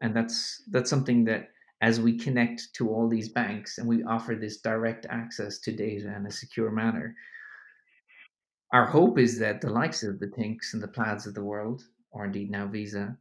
and 0.00 0.16
that's 0.16 0.62
that's 0.70 0.88
something 0.88 1.24
that 1.24 1.50
as 1.80 2.00
we 2.00 2.18
connect 2.18 2.74
to 2.74 2.90
all 2.90 3.08
these 3.08 3.28
banks 3.28 3.78
and 3.78 3.86
we 3.86 4.02
offer 4.02 4.34
this 4.34 4.58
direct 4.58 5.06
access 5.10 5.58
to 5.58 5.72
data 5.72 6.12
in 6.16 6.26
a 6.26 6.30
secure 6.30 6.70
manner. 6.70 7.14
Our 8.72 8.84
hope 8.84 9.18
is 9.18 9.38
that 9.38 9.60
the 9.60 9.70
likes 9.70 10.02
of 10.02 10.18
the 10.18 10.26
Tinks 10.28 10.74
and 10.74 10.82
the 10.82 10.88
Plaids 10.88 11.26
of 11.26 11.34
the 11.34 11.44
world, 11.44 11.82
or 12.10 12.24
indeed 12.24 12.50
now 12.50 12.66
Visa, 12.66 13.16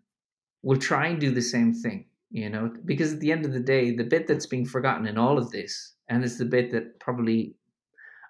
will 0.64 0.78
try 0.78 1.08
and 1.08 1.20
do 1.20 1.32
the 1.32 1.42
same 1.42 1.74
thing, 1.74 2.06
you 2.32 2.50
know, 2.50 2.74
because 2.84 3.14
at 3.14 3.20
the 3.20 3.32
end 3.32 3.46
of 3.46 3.54
the 3.54 3.60
day, 3.60 3.96
the 3.96 4.04
bit 4.04 4.28
that's 4.28 4.48
being 4.48 4.66
forgotten 4.66 5.08
in 5.08 5.18
all 5.18 5.38
of 5.38 5.52
this, 5.52 5.94
and 6.10 6.24
it's 6.24 6.38
the 6.38 6.46
bit 6.46 6.72
that 6.72 7.00
probably 7.00 7.56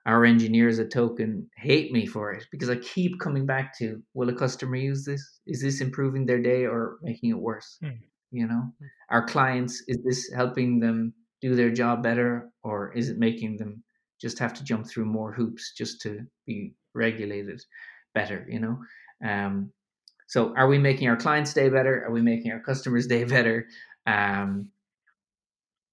our 0.06 0.24
engineers 0.24 0.80
at 0.80 0.92
Token 0.92 1.50
hate 1.58 1.92
me 1.92 2.06
for 2.06 2.32
it 2.32 2.46
because 2.52 2.70
I 2.70 2.78
keep 2.78 3.20
coming 3.20 3.46
back 3.46 3.78
to 3.80 4.02
will 4.14 4.30
a 4.30 4.34
customer 4.34 4.78
use 4.78 5.04
this? 5.04 5.40
Is 5.46 5.62
this 5.62 5.82
improving 5.82 6.26
their 6.26 6.42
day 6.42 6.66
or 6.66 6.98
making 7.02 7.32
it 7.32 7.38
worse? 7.38 7.78
Hmm. 7.82 7.98
You 8.32 8.48
know, 8.48 8.74
our 9.10 9.26
clients, 9.26 9.84
is 9.88 9.98
this 10.04 10.32
helping 10.36 10.80
them 10.80 11.14
do 11.42 11.56
their 11.56 11.72
job 11.72 12.04
better, 12.04 12.50
or 12.64 12.92
is 12.94 13.10
it 13.10 13.18
making 13.18 13.58
them 13.58 13.84
just 14.20 14.40
have 14.40 14.54
to 14.56 14.64
jump 14.64 14.88
through 14.88 15.06
more 15.06 15.32
hoops 15.32 15.74
just 15.78 16.02
to 16.02 16.26
be 16.46 16.74
regulated 16.94 17.62
better? 18.14 18.46
You 18.50 18.60
know, 18.60 18.78
um, 19.26 19.72
so 20.28 20.54
are 20.56 20.68
we 20.68 20.78
making 20.78 21.08
our 21.08 21.16
clients' 21.16 21.54
day 21.54 21.70
better? 21.70 22.04
Are 22.06 22.12
we 22.12 22.22
making 22.22 22.52
our 22.52 22.60
customers' 22.60 23.08
day 23.08 23.24
better? 23.24 23.68
Um, 24.06 24.70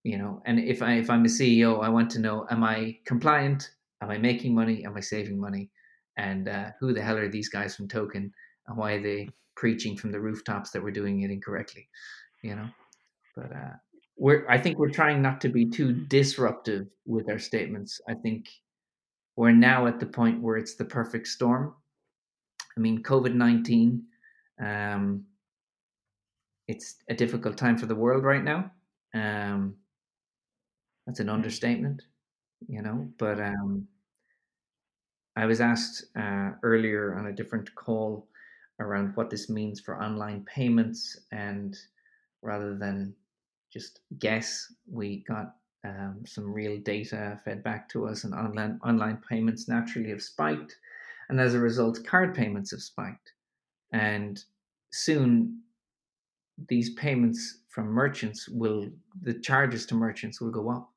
you 0.03 0.19
know, 0.19 0.43
and 0.45 0.59
if 0.59 0.83
I 0.83 0.95
if 0.95 1.09
I'm 1.09 1.25
a 1.25 1.29
CEO, 1.29 1.83
I 1.83 1.89
want 1.89 2.11
to 2.11 2.19
know: 2.19 2.47
Am 2.51 2.65
I 2.65 2.99
compliant? 3.07 3.71
Am 4.03 4.11
I 4.11 4.19
making 4.19 4.55
money? 4.55 4.85
Am 4.85 4.97
I 4.97 5.01
saving 5.01 5.41
money? 5.41 5.71
And 6.17 6.49
uh, 6.49 6.71
who 6.81 6.93
the 6.93 7.03
hell 7.03 7.17
are 7.17 7.29
these 7.29 7.49
guys 7.49 7.75
from 7.75 7.89
Token? 7.89 8.33
And 8.67 8.77
why 8.77 8.93
are 8.95 9.03
they 9.03 9.29
preaching 9.57 9.97
from 9.97 10.13
the 10.13 10.21
rooftops 10.21 10.71
that 10.71 10.83
we're 10.83 10.91
doing 10.91 11.23
it 11.23 11.31
incorrectly? 11.31 11.89
You 12.45 12.57
know, 12.57 12.69
but 13.35 13.51
uh, 13.53 13.77
we're 14.19 14.47
I 14.51 14.59
think 14.59 14.79
we're 14.79 14.91
trying 14.91 15.23
not 15.23 15.41
to 15.41 15.49
be 15.49 15.65
too 15.65 15.95
disruptive 15.95 16.89
with 17.07 17.31
our 17.31 17.39
statements. 17.39 18.03
I 18.07 18.13
think 18.13 18.51
we're 19.35 19.53
now 19.53 19.87
at 19.87 19.99
the 19.99 20.05
point 20.05 20.43
where 20.43 20.59
it's 20.59 20.75
the 20.75 20.85
perfect 20.85 21.27
storm. 21.27 21.75
I 22.77 22.81
mean, 22.81 23.03
COVID 23.03 23.33
nineteen. 23.35 24.03
Um, 24.61 25.25
it's 26.69 26.97
a 27.09 27.15
difficult 27.15 27.57
time 27.57 27.79
for 27.79 27.87
the 27.87 27.95
world 27.95 28.25
right 28.25 28.45
now. 28.45 28.71
Um, 29.15 29.77
that's 31.07 31.21
an 31.21 31.31
understatement, 31.31 32.03
you 32.69 32.83
know. 32.83 33.09
But 33.17 33.41
um, 33.41 33.89
I 35.35 35.47
was 35.47 35.63
asked 35.63 36.05
uh, 36.15 36.51
earlier 36.63 37.17
on 37.17 37.29
a 37.29 37.33
different 37.33 37.75
call 37.75 38.29
around 38.81 39.17
what 39.17 39.31
this 39.31 39.49
means 39.49 39.81
for 39.81 40.03
online 40.03 40.45
payments, 40.45 41.19
and 41.33 41.75
rather 42.45 42.77
than 42.77 43.15
just 43.73 44.01
guess, 44.19 44.73
we 44.91 45.25
got 45.27 45.57
um, 45.85 46.23
some 46.27 46.53
real 46.53 46.79
data 46.79 47.41
fed 47.45 47.63
back 47.65 47.89
to 47.91 48.07
us, 48.07 48.25
and 48.25 48.35
online 48.35 48.79
online 48.85 49.19
payments 49.29 49.69
naturally 49.69 50.11
have 50.11 50.23
spiked, 50.23 50.77
and 51.29 51.41
as 51.41 51.55
a 51.55 51.59
result, 51.59 52.05
card 52.07 52.35
payments 52.35 52.71
have 52.71 52.83
spiked, 52.83 53.33
and 53.93 54.45
soon 54.93 55.63
these 56.69 56.95
payments 56.95 57.63
from 57.69 57.87
merchants 57.89 58.49
will 58.49 58.89
the 59.23 59.35
charges 59.41 59.87
to 59.87 59.95
merchants 59.95 60.41
will 60.41 60.51
go 60.51 60.71
up 60.71 60.91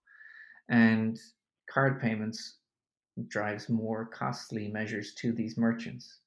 and 0.70 1.20
card 1.70 2.00
payments 2.00 2.58
drives 3.28 3.68
more 3.70 4.06
costly 4.06 4.68
measures 4.68 5.16
to 5.16 5.32
these 5.32 5.58
merchants 5.58 6.20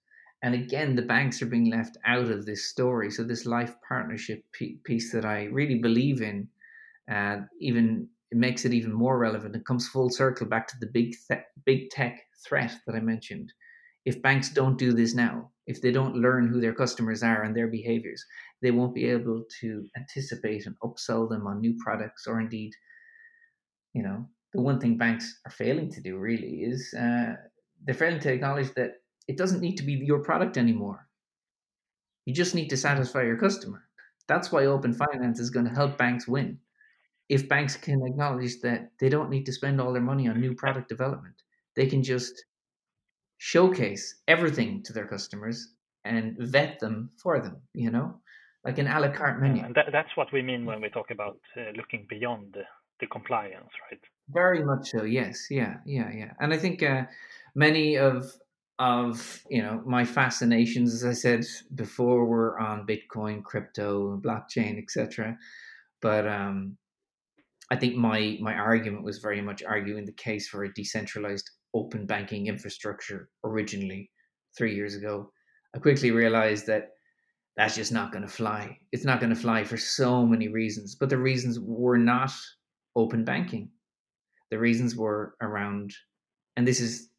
and 0.43 0.55
again 0.55 0.95
the 0.95 1.03
banks 1.03 1.43
are 1.43 1.47
being 1.47 1.71
left 1.71 1.97
out 2.07 2.31
of 2.31 2.47
this 2.47 2.69
story. 2.71 3.11
So 3.11 3.25
this 3.25 3.47
life 3.47 3.75
partnership 3.87 4.45
piece 4.85 5.13
that 5.13 5.25
i 5.25 5.45
really 5.45 5.79
believe 5.79 6.23
in 6.23 6.49
uh, 7.11 7.39
even 7.61 8.09
it 8.31 8.39
makes 8.39 8.65
it 8.65 8.73
even 8.73 8.93
more 8.93 9.19
relevant. 9.19 9.57
It 9.57 9.67
comes 9.67 9.89
full 9.89 10.09
circle 10.09 10.47
back 10.47 10.69
to 10.69 10.77
the 10.79 10.87
big 10.87 11.15
th- 11.29 11.43
big 11.67 11.91
tech 11.91 12.21
threat 12.47 12.73
that 12.87 12.95
i 12.95 13.01
mentioned. 13.01 13.53
If 14.05 14.23
banks 14.23 14.51
don't 14.51 14.79
do 14.79 14.93
this 14.93 15.15
now 15.15 15.51
if 15.71 15.81
they 15.81 15.93
don't 15.93 16.17
learn 16.17 16.49
who 16.49 16.61
their 16.61 16.75
customers 16.75 17.23
are 17.23 17.43
and 17.45 17.55
their 17.57 17.69
behaviors 17.69 18.25
they 18.61 18.73
won't 18.73 18.95
be 18.95 19.05
able 19.05 19.45
to 19.61 19.87
anticipate 19.97 20.67
and 20.67 20.77
upsell 20.81 21.29
them 21.29 21.47
on 21.47 21.61
new 21.61 21.75
products 21.85 22.27
or 22.27 22.41
indeed 22.41 22.73
you 23.95 24.03
know 24.03 24.27
the 24.53 24.61
one 24.61 24.81
thing 24.81 24.97
banks 24.97 25.41
are 25.47 25.53
failing 25.53 25.91
to 25.91 26.01
do 26.01 26.19
really 26.19 26.55
is 26.71 26.93
uh, 26.99 27.35
they're 27.85 27.95
failing 27.95 28.21
to 28.21 28.33
acknowledge 28.33 28.73
that 28.75 28.93
it 29.31 29.39
doesn't 29.39 29.61
need 29.61 29.77
to 29.77 29.83
be 29.91 29.95
your 30.11 30.23
product 30.29 30.57
anymore 30.57 31.07
you 32.27 32.35
just 32.35 32.55
need 32.55 32.71
to 32.71 32.77
satisfy 32.77 33.23
your 33.23 33.39
customer 33.47 33.81
that's 34.27 34.53
why 34.53 34.67
open 34.67 34.93
finance 34.93 35.39
is 35.41 35.51
going 35.51 35.67
to 35.67 35.79
help 35.81 35.97
banks 35.97 36.27
win 36.29 36.59
if 37.29 37.49
banks 37.49 37.77
can 37.77 38.01
acknowledge 38.05 38.61
that 38.61 38.91
they 38.99 39.09
don't 39.09 39.31
need 39.31 39.47
to 39.47 39.53
spend 39.53 39.81
all 39.81 39.93
their 39.93 40.11
money 40.11 40.29
on 40.29 40.41
new 40.41 40.55
product 40.55 40.89
development 40.89 41.37
they 41.77 41.87
can 41.87 42.03
just 42.03 42.45
showcase 43.39 44.05
everything 44.29 44.83
to 44.83 44.93
their 44.93 45.07
customers 45.07 45.75
and 46.05 46.37
vet 46.39 46.79
them 46.81 47.11
for 47.23 47.41
them 47.41 47.57
you 47.73 47.91
know 47.91 48.21
like 48.65 48.79
an 48.79 48.87
a 48.87 49.01
la 49.01 49.09
carte 49.09 49.41
menu. 49.41 49.63
and 49.65 49.75
that, 49.75 49.87
that's 49.93 50.15
what 50.17 50.33
we 50.33 50.43
mean 50.43 50.67
when 50.67 50.81
we 50.81 50.89
talk 50.91 51.11
about 51.11 51.39
uh, 51.57 51.71
looking 51.77 52.07
beyond 52.09 52.53
the, 52.53 52.65
the, 53.01 53.07
compliance, 53.07 53.71
right? 53.91 54.01
Very 54.29 54.63
much 54.65 54.91
so. 54.91 55.05
Yes. 55.05 55.47
Yeah. 55.51 55.77
Yeah. 55.87 56.11
Yeah. 56.13 56.33
And 56.41 56.53
I 56.53 56.59
think 56.59 56.83
uh, 56.83 57.05
many 57.55 57.97
of 57.97 58.33
of 58.81 59.45
you 59.51 59.63
know 59.63 59.83
my 59.85 60.05
fascinations, 60.05 60.95
as 60.95 61.05
I 61.05 61.13
said 61.13 61.45
before, 61.75 62.25
were 62.25 62.59
on 62.59 62.87
Bitcoin, 62.87 63.45
crypto, 63.45 64.19
blockchain, 64.25 64.83
etc. 64.83 65.37
But 66.01 66.27
um, 66.27 66.79
I 67.71 67.77
think 67.77 67.95
my 67.95 68.39
my 68.41 68.55
argument 68.55 69.05
was 69.05 69.19
very 69.19 69.43
much 69.43 69.63
arguing 69.63 70.07
the 70.07 70.13
case 70.13 70.49
for 70.49 70.65
a 70.65 70.73
decentralized 70.73 71.49
open 71.75 72.07
banking 72.07 72.47
infrastructure 72.47 73.29
originally 73.45 74.11
three 74.57 74.75
years 74.75 74.97
ago. 74.97 75.31
I 75.77 75.79
quickly 75.79 76.11
realized 76.11 76.67
that 76.67 76.89
that's 77.57 77.77
just 77.77 77.93
not 77.93 78.13
going 78.13 78.23
to 78.23 78.33
fly. 78.33 78.79
It's 78.93 79.05
not 79.05 79.21
going 79.21 79.35
to 79.35 79.41
fly 79.41 79.63
for 79.63 79.77
so 79.77 80.25
many 80.25 80.49
reasons. 80.49 80.95
But 80.95 81.11
the 81.11 81.19
reasons 81.19 81.61
were 81.61 81.99
not 81.99 82.33
open 82.97 83.25
banking. 83.25 83.71
The 84.51 84.59
reasons 84.59 84.97
were 84.97 85.35
around, 85.43 85.95
and 86.57 86.67
this 86.67 86.81
is 86.81 87.10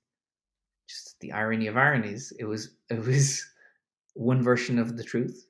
just 0.91 1.19
the 1.19 1.31
irony 1.31 1.67
of 1.67 1.77
ironies. 1.77 2.33
It 2.39 2.45
was 2.45 2.75
it 2.89 2.99
was 3.05 3.45
one 4.13 4.43
version 4.43 4.77
of 4.77 4.97
the 4.97 5.03
truth. 5.03 5.47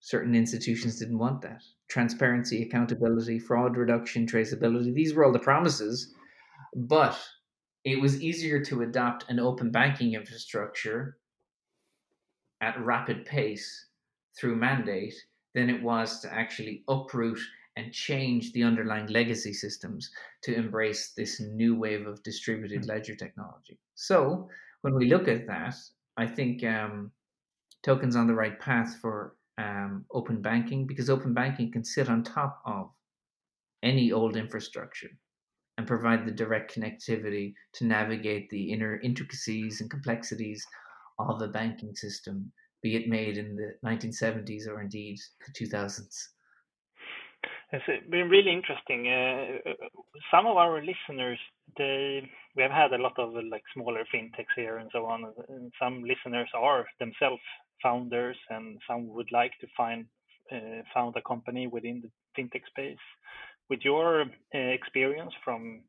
Certain 0.00 0.34
institutions 0.34 0.98
didn't 0.98 1.18
want 1.18 1.42
that. 1.42 1.62
Transparency, 1.88 2.62
accountability, 2.62 3.38
fraud 3.38 3.76
reduction, 3.76 4.26
traceability. 4.26 4.92
These 4.92 5.14
were 5.14 5.24
all 5.24 5.32
the 5.32 5.38
promises, 5.38 6.12
but 6.74 7.16
it 7.84 8.00
was 8.00 8.20
easier 8.20 8.64
to 8.64 8.82
adopt 8.82 9.28
an 9.28 9.38
open 9.38 9.70
banking 9.70 10.14
infrastructure 10.14 11.18
at 12.60 12.80
rapid 12.84 13.24
pace 13.24 13.86
through 14.38 14.56
mandate 14.56 15.14
than 15.54 15.68
it 15.70 15.82
was 15.82 16.20
to 16.20 16.32
actually 16.32 16.82
uproot 16.88 17.38
and 17.76 17.92
change 17.92 18.52
the 18.52 18.62
underlying 18.62 19.06
legacy 19.06 19.52
systems 19.52 20.10
to 20.42 20.54
embrace 20.54 21.12
this 21.16 21.40
new 21.40 21.74
wave 21.74 22.06
of 22.06 22.22
distributed 22.22 22.84
hmm. 22.84 22.90
ledger 22.90 23.14
technology. 23.14 23.78
So 23.94 24.48
when 24.82 24.94
we 24.94 25.08
look 25.08 25.28
at 25.28 25.46
that, 25.46 25.74
I 26.16 26.26
think 26.26 26.62
um, 26.64 27.12
tokens 27.82 28.16
on 28.16 28.26
the 28.26 28.34
right 28.34 28.58
path 28.60 28.96
for 29.00 29.36
um, 29.58 30.04
open 30.12 30.42
banking 30.42 30.86
because 30.86 31.08
open 31.08 31.34
banking 31.34 31.70
can 31.72 31.84
sit 31.84 32.08
on 32.08 32.22
top 32.22 32.60
of 32.66 32.90
any 33.82 34.12
old 34.12 34.36
infrastructure 34.36 35.10
and 35.78 35.86
provide 35.86 36.26
the 36.26 36.32
direct 36.32 36.74
connectivity 36.74 37.54
to 37.74 37.84
navigate 37.84 38.50
the 38.50 38.72
inner 38.72 39.00
intricacies 39.00 39.80
and 39.80 39.90
complexities 39.90 40.64
of 41.18 41.38
the 41.38 41.48
banking 41.48 41.94
system, 41.94 42.52
be 42.82 42.96
it 42.96 43.08
made 43.08 43.38
in 43.38 43.56
the 43.56 43.74
1970s 43.84 44.68
or 44.68 44.80
indeed 44.80 45.18
the 45.46 45.66
2000s. 45.66 46.28
It's 47.72 48.10
been 48.10 48.28
really 48.28 48.52
interesting. 48.52 49.08
Uh, 49.08 49.70
uh, 49.70 49.88
some 50.30 50.46
of 50.46 50.58
our 50.58 50.82
listeners, 50.82 51.38
they 51.78 52.28
we 52.54 52.62
have 52.62 52.70
had 52.70 52.92
a 52.92 53.02
lot 53.02 53.18
of 53.18 53.32
like 53.50 53.62
smaller 53.72 54.04
fintechs 54.14 54.54
here 54.54 54.76
and 54.76 54.90
so 54.92 55.06
on. 55.06 55.24
And 55.48 55.72
some 55.80 56.04
listeners 56.04 56.50
are 56.54 56.84
themselves 57.00 57.40
founders, 57.82 58.36
and 58.50 58.78
some 58.86 59.08
would 59.08 59.32
like 59.32 59.52
to 59.62 59.66
find 59.74 60.04
uh, 60.52 60.82
found 60.92 61.16
a 61.16 61.22
company 61.22 61.66
within 61.66 62.02
the 62.02 62.10
fintech 62.36 62.66
space. 62.66 63.04
With 63.70 63.80
your 63.82 64.22
uh, 64.22 64.58
experience 64.58 65.32
from 65.42 65.84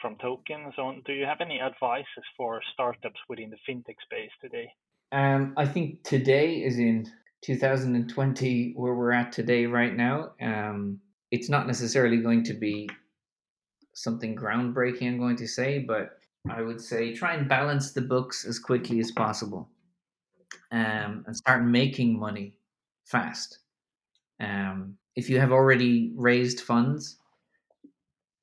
from 0.00 0.16
Token 0.18 0.60
and 0.64 0.72
so 0.76 0.82
on, 0.82 1.02
do 1.04 1.12
you 1.12 1.24
have 1.24 1.40
any 1.40 1.60
advices 1.60 2.24
for 2.36 2.60
startups 2.74 3.20
within 3.28 3.50
the 3.50 3.58
fintech 3.68 3.96
space 4.04 4.30
today? 4.40 4.68
Um, 5.10 5.54
I 5.56 5.66
think 5.66 6.04
today 6.04 6.56
is 6.56 6.78
in 6.78 7.10
2020 7.42 8.72
where 8.76 8.94
we're 8.94 9.12
at 9.12 9.32
today 9.32 9.66
right 9.66 9.94
now. 9.94 10.32
Um, 10.40 11.00
it's 11.34 11.48
not 11.48 11.66
necessarily 11.66 12.18
going 12.18 12.44
to 12.44 12.54
be 12.54 12.88
something 13.92 14.36
groundbreaking, 14.36 15.08
I'm 15.08 15.18
going 15.18 15.34
to 15.38 15.48
say, 15.48 15.80
but 15.80 16.18
I 16.48 16.62
would 16.62 16.80
say 16.80 17.12
try 17.12 17.34
and 17.34 17.48
balance 17.48 17.92
the 17.92 18.02
books 18.02 18.44
as 18.44 18.60
quickly 18.60 19.00
as 19.00 19.10
possible 19.10 19.68
um, 20.70 21.24
and 21.26 21.36
start 21.36 21.64
making 21.64 22.16
money 22.16 22.56
fast. 23.04 23.58
Um, 24.38 24.96
if 25.16 25.28
you 25.28 25.40
have 25.40 25.50
already 25.50 26.12
raised 26.14 26.60
funds, 26.60 27.16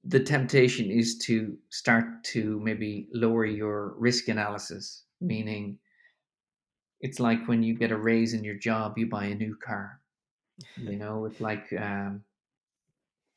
the 0.04 0.20
temptation 0.20 0.92
is 0.92 1.18
to 1.20 1.58
start 1.70 2.26
to 2.26 2.60
maybe 2.60 3.08
lower 3.14 3.46
your 3.46 3.94
risk 4.00 4.28
analysis, 4.28 5.04
meaning 5.22 5.78
it's 7.00 7.22
like 7.22 7.48
when 7.48 7.64
you 7.64 7.74
get 7.74 7.92
a 7.92 7.98
raise 7.98 8.34
in 8.34 8.44
your 8.44 8.56
job, 8.56 8.98
you 8.98 9.08
buy 9.08 9.28
a 9.28 9.36
new 9.36 9.56
car. 9.56 10.02
You 10.78 10.98
know, 10.98 11.26
it's 11.26 11.42
like 11.42 11.74
um, 11.80 12.24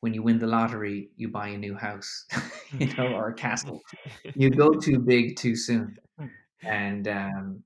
when 0.04 0.12
you 0.12 0.22
win 0.22 0.38
the 0.38 0.46
lottery, 0.46 1.08
you 1.16 1.28
buy 1.28 1.48
a 1.48 1.56
new 1.56 1.74
house, 1.74 2.26
you 2.78 2.94
know, 2.94 3.06
or 3.14 3.28
a 3.28 3.34
castle. 3.34 3.80
You 4.34 4.50
go 4.50 4.74
too 4.74 4.98
big 4.98 5.36
too 5.36 5.56
soon. 5.56 5.96
And 6.62 7.08
um, 7.08 7.62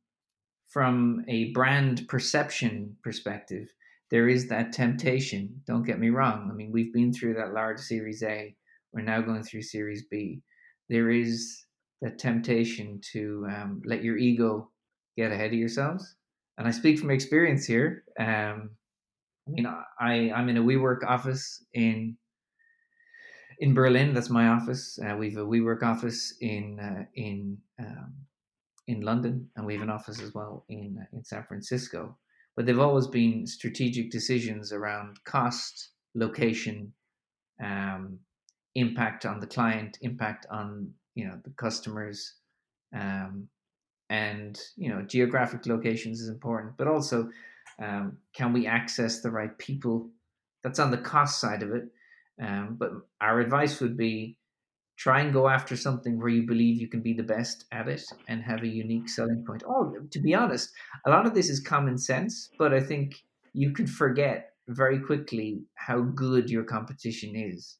from 0.68 1.24
a 1.26 1.50
brand 1.50 2.06
perception 2.06 2.96
perspective, 3.02 3.66
there 4.12 4.28
is 4.28 4.46
that 4.50 4.72
temptation. 4.72 5.62
Don't 5.66 5.82
get 5.82 5.98
me 5.98 6.10
wrong. 6.10 6.48
I 6.48 6.54
mean, 6.54 6.70
we've 6.70 6.92
been 6.92 7.12
through 7.12 7.34
that 7.34 7.54
large 7.54 7.80
Series 7.80 8.22
A. 8.22 8.54
We're 8.92 9.02
now 9.02 9.20
going 9.20 9.42
through 9.42 9.62
Series 9.62 10.04
B. 10.08 10.40
There 10.88 11.10
is 11.10 11.64
that 12.02 12.20
temptation 12.20 13.00
to 13.14 13.48
um, 13.50 13.82
let 13.84 14.04
your 14.04 14.16
ego 14.16 14.70
get 15.16 15.32
ahead 15.32 15.52
of 15.52 15.58
yourselves. 15.58 16.14
And 16.56 16.68
I 16.68 16.70
speak 16.70 17.00
from 17.00 17.10
experience 17.10 17.66
here. 17.66 18.04
Um, 18.16 18.70
I 19.48 19.50
mean, 19.50 19.66
I 19.98 20.30
I'm 20.30 20.48
in 20.48 20.58
a 20.58 20.62
WeWork 20.62 21.04
office 21.04 21.64
in 21.74 22.16
in 23.58 23.74
Berlin. 23.74 24.14
That's 24.14 24.30
my 24.30 24.48
office. 24.48 24.98
Uh, 24.98 25.16
we've 25.16 25.36
a 25.36 25.44
WeWork 25.44 25.82
office 25.82 26.34
in 26.40 26.78
uh, 26.80 27.04
in 27.14 27.58
um, 27.78 28.14
in 28.86 29.00
London, 29.00 29.48
and 29.56 29.66
we 29.66 29.74
have 29.74 29.82
an 29.82 29.90
office 29.90 30.20
as 30.20 30.34
well 30.34 30.64
in 30.68 30.98
uh, 31.00 31.16
in 31.16 31.24
San 31.24 31.44
Francisco. 31.44 32.16
But 32.56 32.66
they've 32.66 32.78
always 32.78 33.06
been 33.06 33.46
strategic 33.46 34.10
decisions 34.10 34.72
around 34.72 35.22
cost, 35.24 35.90
location, 36.14 36.92
um, 37.62 38.18
impact 38.74 39.26
on 39.26 39.38
the 39.40 39.46
client, 39.46 39.98
impact 40.02 40.46
on 40.50 40.92
you 41.14 41.26
know 41.26 41.38
the 41.44 41.50
customers, 41.50 42.34
um, 42.94 43.48
and 44.10 44.58
you 44.76 44.88
know 44.88 45.02
geographic 45.02 45.66
locations 45.66 46.20
is 46.20 46.28
important, 46.28 46.76
but 46.76 46.88
also 46.88 47.28
um, 47.80 48.18
can 48.34 48.52
we 48.52 48.66
access 48.66 49.20
the 49.20 49.30
right 49.30 49.56
people? 49.58 50.10
That's 50.64 50.80
on 50.80 50.90
the 50.90 50.98
cost 50.98 51.40
side 51.40 51.62
of 51.62 51.72
it. 51.72 51.88
Um, 52.40 52.76
but 52.78 52.92
our 53.20 53.40
advice 53.40 53.80
would 53.80 53.96
be 53.96 54.36
try 54.96 55.20
and 55.20 55.32
go 55.32 55.48
after 55.48 55.76
something 55.76 56.18
where 56.18 56.28
you 56.28 56.46
believe 56.46 56.80
you 56.80 56.88
can 56.88 57.00
be 57.00 57.12
the 57.14 57.22
best 57.22 57.64
at 57.72 57.88
it 57.88 58.02
and 58.28 58.42
have 58.42 58.62
a 58.62 58.68
unique 58.68 59.08
selling 59.08 59.44
point. 59.46 59.62
Oh, 59.66 59.94
to 60.10 60.20
be 60.20 60.34
honest, 60.34 60.70
a 61.06 61.10
lot 61.10 61.26
of 61.26 61.34
this 61.34 61.48
is 61.48 61.60
common 61.60 61.98
sense, 61.98 62.50
but 62.58 62.74
I 62.74 62.80
think 62.80 63.22
you 63.52 63.72
can 63.72 63.86
forget 63.86 64.52
very 64.68 64.98
quickly 64.98 65.62
how 65.74 66.00
good 66.00 66.50
your 66.50 66.64
competition 66.64 67.34
is. 67.36 67.78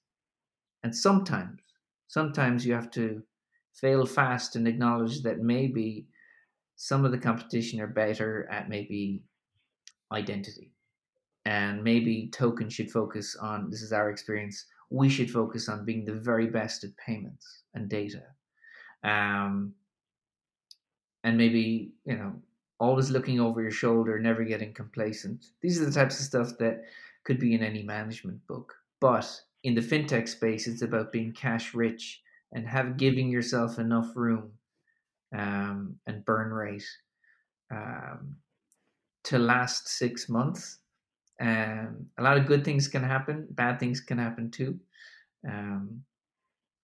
And 0.82 0.94
sometimes, 0.94 1.60
sometimes 2.08 2.64
you 2.64 2.74
have 2.74 2.90
to 2.92 3.22
fail 3.74 4.06
fast 4.06 4.56
and 4.56 4.66
acknowledge 4.66 5.22
that 5.22 5.38
maybe 5.38 6.06
some 6.76 7.04
of 7.04 7.12
the 7.12 7.18
competition 7.18 7.80
are 7.80 7.88
better 7.88 8.48
at 8.50 8.68
maybe 8.68 9.22
identity. 10.12 10.72
And 11.48 11.82
maybe 11.82 12.28
token 12.30 12.68
should 12.68 12.90
focus 12.90 13.34
on 13.34 13.70
this 13.70 13.80
is 13.80 13.90
our 13.90 14.10
experience. 14.10 14.66
We 14.90 15.08
should 15.08 15.30
focus 15.30 15.66
on 15.70 15.86
being 15.86 16.04
the 16.04 16.12
very 16.12 16.46
best 16.46 16.84
at 16.84 16.94
payments 16.98 17.62
and 17.72 17.88
data. 17.88 18.24
Um, 19.02 19.72
and 21.24 21.38
maybe, 21.38 21.92
you 22.04 22.16
know, 22.18 22.34
always 22.78 23.08
looking 23.08 23.40
over 23.40 23.62
your 23.62 23.70
shoulder, 23.70 24.18
never 24.18 24.44
getting 24.44 24.74
complacent. 24.74 25.46
These 25.62 25.80
are 25.80 25.86
the 25.86 25.90
types 25.90 26.20
of 26.20 26.26
stuff 26.26 26.58
that 26.58 26.82
could 27.24 27.40
be 27.40 27.54
in 27.54 27.62
any 27.62 27.82
management 27.82 28.46
book. 28.46 28.74
But 29.00 29.26
in 29.64 29.74
the 29.74 29.80
fintech 29.80 30.28
space, 30.28 30.66
it's 30.66 30.82
about 30.82 31.12
being 31.12 31.32
cash 31.32 31.72
rich 31.72 32.20
and 32.52 32.68
have 32.68 32.98
giving 32.98 33.30
yourself 33.30 33.78
enough 33.78 34.14
room 34.14 34.52
um, 35.34 35.96
and 36.06 36.26
burn 36.26 36.52
rate 36.52 36.88
um, 37.70 38.36
to 39.24 39.38
last 39.38 39.88
six 39.88 40.28
months. 40.28 40.80
Um, 41.40 42.06
a 42.18 42.22
lot 42.22 42.36
of 42.36 42.46
good 42.46 42.64
things 42.64 42.88
can 42.88 43.02
happen, 43.02 43.46
bad 43.50 43.78
things 43.78 44.00
can 44.00 44.18
happen 44.18 44.50
too. 44.50 44.78
Um, 45.48 46.02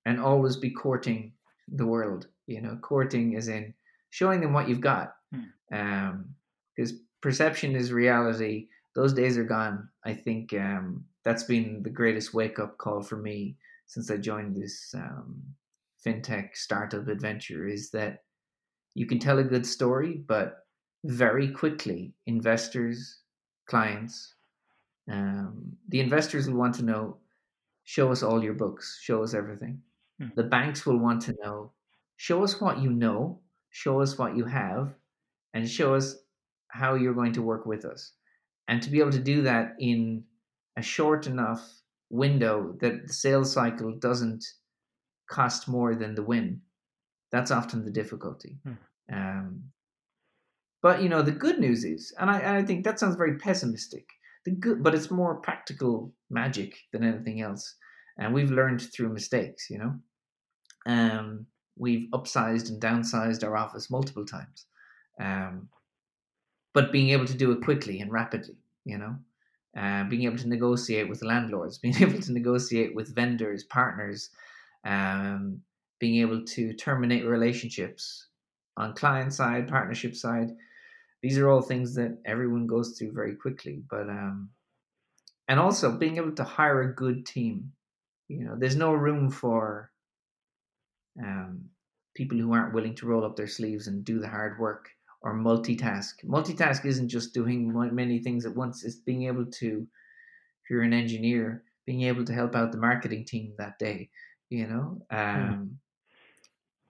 and 0.06 0.20
always 0.20 0.56
be 0.56 0.70
courting 0.70 1.32
the 1.68 1.86
world. 1.86 2.28
You 2.46 2.60
know, 2.60 2.78
courting 2.82 3.32
is 3.32 3.48
in 3.48 3.74
showing 4.10 4.40
them 4.40 4.52
what 4.52 4.68
you've 4.68 4.80
got. 4.80 5.14
Because 5.70 6.92
um, 6.92 7.00
perception 7.20 7.74
is 7.74 7.92
reality. 7.92 8.68
Those 8.94 9.12
days 9.12 9.36
are 9.38 9.44
gone. 9.44 9.88
I 10.04 10.14
think 10.14 10.52
um, 10.54 11.04
that's 11.24 11.44
been 11.44 11.82
the 11.82 11.90
greatest 11.90 12.34
wake 12.34 12.58
up 12.58 12.78
call 12.78 13.02
for 13.02 13.16
me 13.16 13.56
since 13.86 14.10
I 14.10 14.18
joined 14.18 14.54
this 14.54 14.94
um, 14.94 15.42
fintech 16.04 16.50
startup 16.54 17.08
adventure 17.08 17.66
is 17.66 17.90
that 17.90 18.18
you 18.94 19.06
can 19.06 19.18
tell 19.18 19.38
a 19.38 19.44
good 19.44 19.66
story, 19.66 20.22
but 20.26 20.58
very 21.04 21.48
quickly, 21.48 22.14
investors, 22.26 23.18
clients, 23.66 24.34
um, 25.10 25.76
the 25.88 26.00
investors 26.00 26.48
will 26.48 26.58
want 26.58 26.74
to 26.76 26.84
know 26.84 27.18
show 27.84 28.10
us 28.10 28.22
all 28.22 28.42
your 28.42 28.54
books, 28.54 28.98
show 29.02 29.22
us 29.22 29.34
everything. 29.34 29.82
Hmm. 30.20 30.28
The 30.36 30.44
banks 30.44 30.86
will 30.86 30.98
want 30.98 31.22
to 31.22 31.34
know 31.42 31.72
show 32.16 32.44
us 32.44 32.60
what 32.60 32.78
you 32.78 32.90
know, 32.90 33.40
show 33.70 34.00
us 34.00 34.18
what 34.18 34.36
you 34.36 34.44
have, 34.44 34.94
and 35.52 35.68
show 35.68 35.94
us 35.94 36.16
how 36.68 36.94
you're 36.94 37.14
going 37.14 37.32
to 37.32 37.42
work 37.42 37.66
with 37.66 37.84
us. 37.84 38.12
And 38.68 38.82
to 38.82 38.90
be 38.90 39.00
able 39.00 39.12
to 39.12 39.18
do 39.18 39.42
that 39.42 39.74
in 39.78 40.24
a 40.76 40.82
short 40.82 41.26
enough 41.26 41.62
window 42.10 42.76
that 42.80 43.06
the 43.06 43.12
sales 43.12 43.52
cycle 43.52 43.96
doesn't 43.98 44.44
cost 45.28 45.68
more 45.68 45.94
than 45.94 46.14
the 46.14 46.22
win, 46.22 46.60
that's 47.30 47.50
often 47.50 47.84
the 47.84 47.90
difficulty. 47.90 48.58
Hmm. 48.64 48.72
Um, 49.12 49.62
but 50.82 51.02
you 51.02 51.08
know, 51.08 51.22
the 51.22 51.32
good 51.32 51.58
news 51.58 51.84
is, 51.84 52.14
and 52.18 52.30
I, 52.30 52.38
and 52.38 52.56
I 52.56 52.62
think 52.62 52.84
that 52.84 52.98
sounds 52.98 53.16
very 53.16 53.38
pessimistic. 53.38 54.06
The 54.44 54.50
good, 54.52 54.82
but 54.82 54.94
it's 54.94 55.10
more 55.10 55.36
practical 55.36 56.12
magic 56.30 56.76
than 56.92 57.02
anything 57.02 57.40
else, 57.40 57.76
and 58.18 58.34
we've 58.34 58.50
learned 58.50 58.82
through 58.82 59.12
mistakes. 59.12 59.70
You 59.70 59.78
know, 59.78 59.94
um, 60.86 61.46
we've 61.76 62.08
upsized 62.12 62.68
and 62.68 62.80
downsized 62.80 63.42
our 63.42 63.56
office 63.56 63.90
multiple 63.90 64.26
times, 64.26 64.66
um, 65.18 65.68
but 66.74 66.92
being 66.92 67.10
able 67.10 67.26
to 67.26 67.36
do 67.36 67.52
it 67.52 67.62
quickly 67.62 68.00
and 68.00 68.12
rapidly. 68.12 68.56
You 68.84 68.98
know, 68.98 69.16
uh, 69.78 70.04
being 70.04 70.24
able 70.24 70.38
to 70.38 70.48
negotiate 70.48 71.08
with 71.08 71.22
landlords, 71.22 71.78
being 71.84 71.96
able 72.02 72.20
to 72.20 72.32
negotiate 72.32 72.94
with 72.94 73.14
vendors, 73.14 73.64
partners, 73.64 74.30
um, 74.84 75.60
being 75.98 76.20
able 76.20 76.44
to 76.44 76.74
terminate 76.74 77.24
relationships 77.24 78.26
on 78.76 78.94
client 78.94 79.32
side, 79.32 79.68
partnership 79.68 80.14
side 80.14 80.50
these 81.24 81.38
are 81.38 81.48
all 81.48 81.62
things 81.62 81.94
that 81.94 82.18
everyone 82.26 82.66
goes 82.66 82.98
through 82.98 83.12
very 83.12 83.34
quickly 83.34 83.82
but 83.88 84.10
um 84.10 84.50
and 85.48 85.60
also 85.60 85.96
being 85.96 86.16
able 86.16 86.32
to 86.32 86.44
hire 86.44 86.82
a 86.82 86.94
good 86.94 87.26
team. 87.26 87.72
You 88.28 88.44
know 88.44 88.56
there's 88.58 88.76
no 88.76 88.92
room 88.92 89.30
for 89.30 89.90
um 91.22 91.70
people 92.14 92.38
who 92.38 92.52
aren't 92.52 92.74
willing 92.74 92.94
to 92.96 93.06
roll 93.06 93.24
up 93.24 93.36
their 93.36 93.46
sleeves 93.46 93.86
and 93.86 94.04
do 94.04 94.20
the 94.20 94.28
hard 94.28 94.58
work 94.58 94.90
or 95.22 95.34
multitask. 95.34 96.24
Multitask 96.24 96.84
isn't 96.84 97.08
just 97.08 97.34
doing 97.34 97.72
many 97.94 98.18
things 98.20 98.46
at 98.46 98.54
once 98.54 98.84
it's 98.84 98.96
being 98.96 99.24
able 99.24 99.46
to 99.46 99.86
if 100.62 100.70
you're 100.70 100.82
an 100.82 100.92
engineer 100.92 101.64
being 101.86 102.02
able 102.02 102.24
to 102.24 102.32
help 102.32 102.54
out 102.54 102.72
the 102.72 102.78
marketing 102.78 103.24
team 103.24 103.54
that 103.58 103.78
day 103.78 104.10
you 104.50 104.66
know? 104.66 105.02
Hmm. 105.10 105.16
um, 105.16 105.78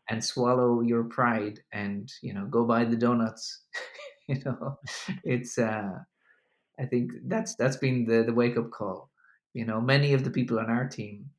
and 0.09 0.25
swallow 0.25 0.83
your 0.83 1.05
pride 1.05 1.61
and 1.73 2.13
you 2.23 2.35
know 2.35 2.47
go 2.47 2.65
buy 2.65 2.85
the 2.85 2.97
donuts 2.97 3.63
you 4.29 4.41
know? 4.45 4.79
It's 5.25 5.59
uh 5.59 5.99
i 6.79 6.85
think 6.87 7.13
that's 7.27 7.55
that's 7.55 7.77
been 7.77 8.05
the 8.05 8.25
the 8.25 8.33
wake 8.35 8.57
up 8.57 8.71
call 8.71 9.11
you 9.55 9.65
know? 9.65 9.81
Many 9.81 10.15
of 10.15 10.25
the 10.25 10.31
people 10.31 10.59
on 10.59 10.71
our 10.71 10.89
team 10.89 11.31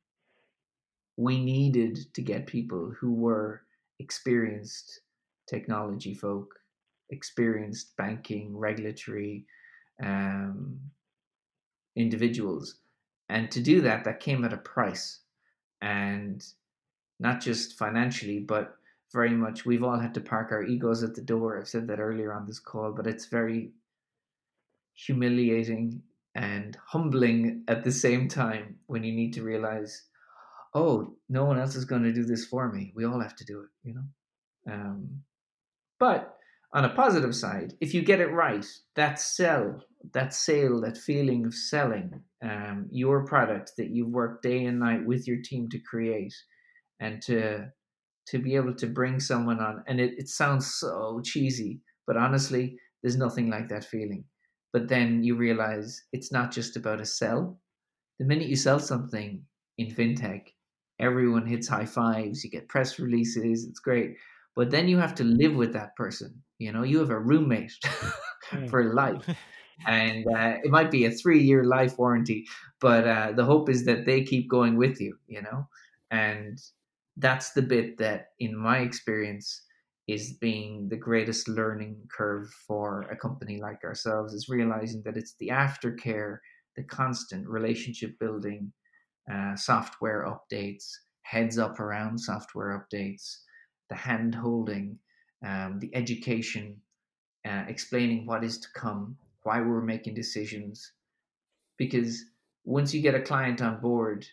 we 1.17 1.43
needed 1.43 1.99
to 2.13 2.21
get 2.21 2.47
people 2.47 2.93
who 2.99 3.13
were 3.13 3.61
experienced 3.99 5.01
technology 5.47 6.13
folk 6.13 6.53
experienced 7.09 7.95
banking 7.97 8.57
regulatory 8.57 9.45
um, 10.03 10.79
individuals 11.95 12.79
and 13.29 13.49
to 13.51 13.61
do 13.61 13.81
that 13.81 14.03
that 14.03 14.19
came 14.19 14.43
at 14.43 14.53
a 14.53 14.57
price 14.57 15.19
and 15.81 16.45
not 17.19 17.39
just 17.41 17.77
financially 17.77 18.39
but 18.39 18.77
very 19.15 19.31
much 19.31 19.65
we've 19.65 19.83
all 19.83 19.99
had 19.99 20.13
to 20.13 20.21
park 20.21 20.51
our 20.51 20.63
egos 20.63 21.01
at 21.01 21.15
the 21.15 21.21
door. 21.21 21.57
I've 21.57 21.67
said 21.67 21.87
that 21.87 21.99
earlier 21.99 22.33
on 22.33 22.45
this 22.45 22.59
call, 22.59 22.91
but 22.91 23.07
it's 23.07 23.25
very 23.25 23.71
humiliating 24.93 26.03
and 26.35 26.77
humbling 26.85 27.63
at 27.67 27.83
the 27.83 27.91
same 27.91 28.27
time 28.27 28.75
when 28.87 29.03
you 29.03 29.13
need 29.13 29.33
to 29.33 29.41
realize, 29.41 30.03
oh, 30.73 31.15
no 31.29 31.45
one 31.45 31.57
else 31.57 31.75
is 31.75 31.85
going 31.85 32.03
to 32.03 32.13
do 32.13 32.25
this 32.25 32.45
for 32.45 32.71
me. 32.71 32.91
We 32.93 33.05
all 33.05 33.21
have 33.21 33.37
to 33.37 33.45
do 33.45 33.61
it, 33.61 33.69
you 33.87 33.95
know. 33.95 34.73
Um, 34.73 35.21
but 35.97 36.37
on 36.73 36.83
a 36.83 36.93
positive 36.93 37.33
side, 37.33 37.73
if 37.79 37.93
you 37.93 38.01
get 38.01 38.19
it 38.19 38.31
right, 38.31 38.65
that 38.95 39.17
sell, 39.17 39.81
that 40.11 40.33
sale, 40.33 40.81
that 40.81 40.97
feeling 40.97 41.45
of 41.45 41.53
selling 41.53 42.21
um, 42.43 42.87
your 42.91 43.25
product 43.25 43.71
that 43.77 43.91
you've 43.91 44.11
worked 44.11 44.43
day 44.43 44.65
and 44.65 44.79
night 44.79 45.05
with 45.05 45.25
your 45.25 45.41
team 45.41 45.69
to 45.69 45.79
create, 45.79 46.35
and 46.99 47.21
to 47.21 47.71
to 48.27 48.39
be 48.39 48.55
able 48.55 48.73
to 48.73 48.87
bring 48.87 49.19
someone 49.19 49.59
on 49.59 49.83
and 49.87 49.99
it, 49.99 50.13
it 50.17 50.29
sounds 50.29 50.73
so 50.73 51.21
cheesy 51.23 51.79
but 52.07 52.17
honestly 52.17 52.77
there's 53.01 53.17
nothing 53.17 53.51
like 53.51 53.69
that 53.69 53.85
feeling. 53.85 54.25
But 54.73 54.87
then 54.87 55.23
you 55.23 55.35
realize 55.35 56.01
it's 56.11 56.31
not 56.31 56.51
just 56.51 56.75
about 56.75 56.99
a 56.99 57.05
sell. 57.05 57.59
The 58.17 58.25
minute 58.25 58.47
you 58.47 58.55
sell 58.55 58.79
something 58.79 59.45
in 59.77 59.87
fintech 59.87 60.47
everyone 60.99 61.45
hits 61.45 61.67
high 61.67 61.85
fives 61.85 62.43
you 62.43 62.49
get 62.49 62.69
press 62.69 62.97
releases 62.99 63.65
it's 63.67 63.79
great. 63.79 64.15
But 64.55 64.71
then 64.71 64.87
you 64.87 64.97
have 64.97 65.13
to 65.15 65.23
live 65.23 65.53
with 65.55 65.73
that 65.73 65.95
person 65.95 66.41
you 66.57 66.71
know? 66.71 66.83
You 66.83 66.99
have 66.99 67.09
a 67.09 67.19
roommate 67.19 67.73
for 68.69 68.93
life 68.93 69.27
and 69.87 70.25
uh, 70.27 70.57
it 70.63 70.71
might 70.71 70.91
be 70.91 71.05
a 71.05 71.11
three-year 71.11 71.65
life 71.65 71.97
warranty, 71.97 72.45
but 72.79 73.07
uh, 73.07 73.31
the 73.33 73.43
hope 73.43 73.69
is 73.69 73.85
that 73.85 74.05
they 74.05 74.23
keep 74.23 74.49
going 74.49 74.77
with 74.77 75.01
you, 75.01 75.17
you 75.27 75.41
know, 75.41 75.67
and 76.09 76.59
that's 77.17 77.51
the 77.51 77.61
bit 77.61 77.97
that, 77.97 78.29
in 78.39 78.55
my 78.55 78.79
experience, 78.79 79.61
is 80.07 80.33
being 80.33 80.87
the 80.89 80.97
greatest 80.97 81.47
learning 81.47 81.97
curve 82.15 82.47
for 82.67 83.01
a 83.03 83.17
company 83.17 83.59
like 83.59 83.83
ourselves 83.83 84.33
is 84.33 84.49
realizing 84.49 85.01
that 85.03 85.17
it's 85.17 85.35
the 85.39 85.47
aftercare, 85.47 86.37
the 86.75 86.83
constant 86.83 87.47
relationship 87.47 88.17
building, 88.19 88.71
uh, 89.31 89.55
software 89.55 90.27
updates, 90.27 90.91
heads 91.23 91.57
up 91.57 91.79
around 91.79 92.19
software 92.19 92.85
updates, 92.85 93.37
the 93.89 93.95
hand 93.95 94.35
holding, 94.35 94.99
um, 95.43 95.79
the 95.79 95.93
education, 95.95 96.77
uh, 97.47 97.63
explaining 97.67 98.25
what 98.25 98.43
is 98.43 98.59
to 98.59 98.67
come, 98.75 99.17
why 99.43 99.59
we're 99.59 99.81
making 99.81 100.13
decisions. 100.13 100.91
Because 101.77 102.23
once 102.63 102.93
you 102.93 103.01
get 103.01 103.15
a 103.15 103.21
client 103.21 103.61
on 103.61 103.81
board, 103.81 104.25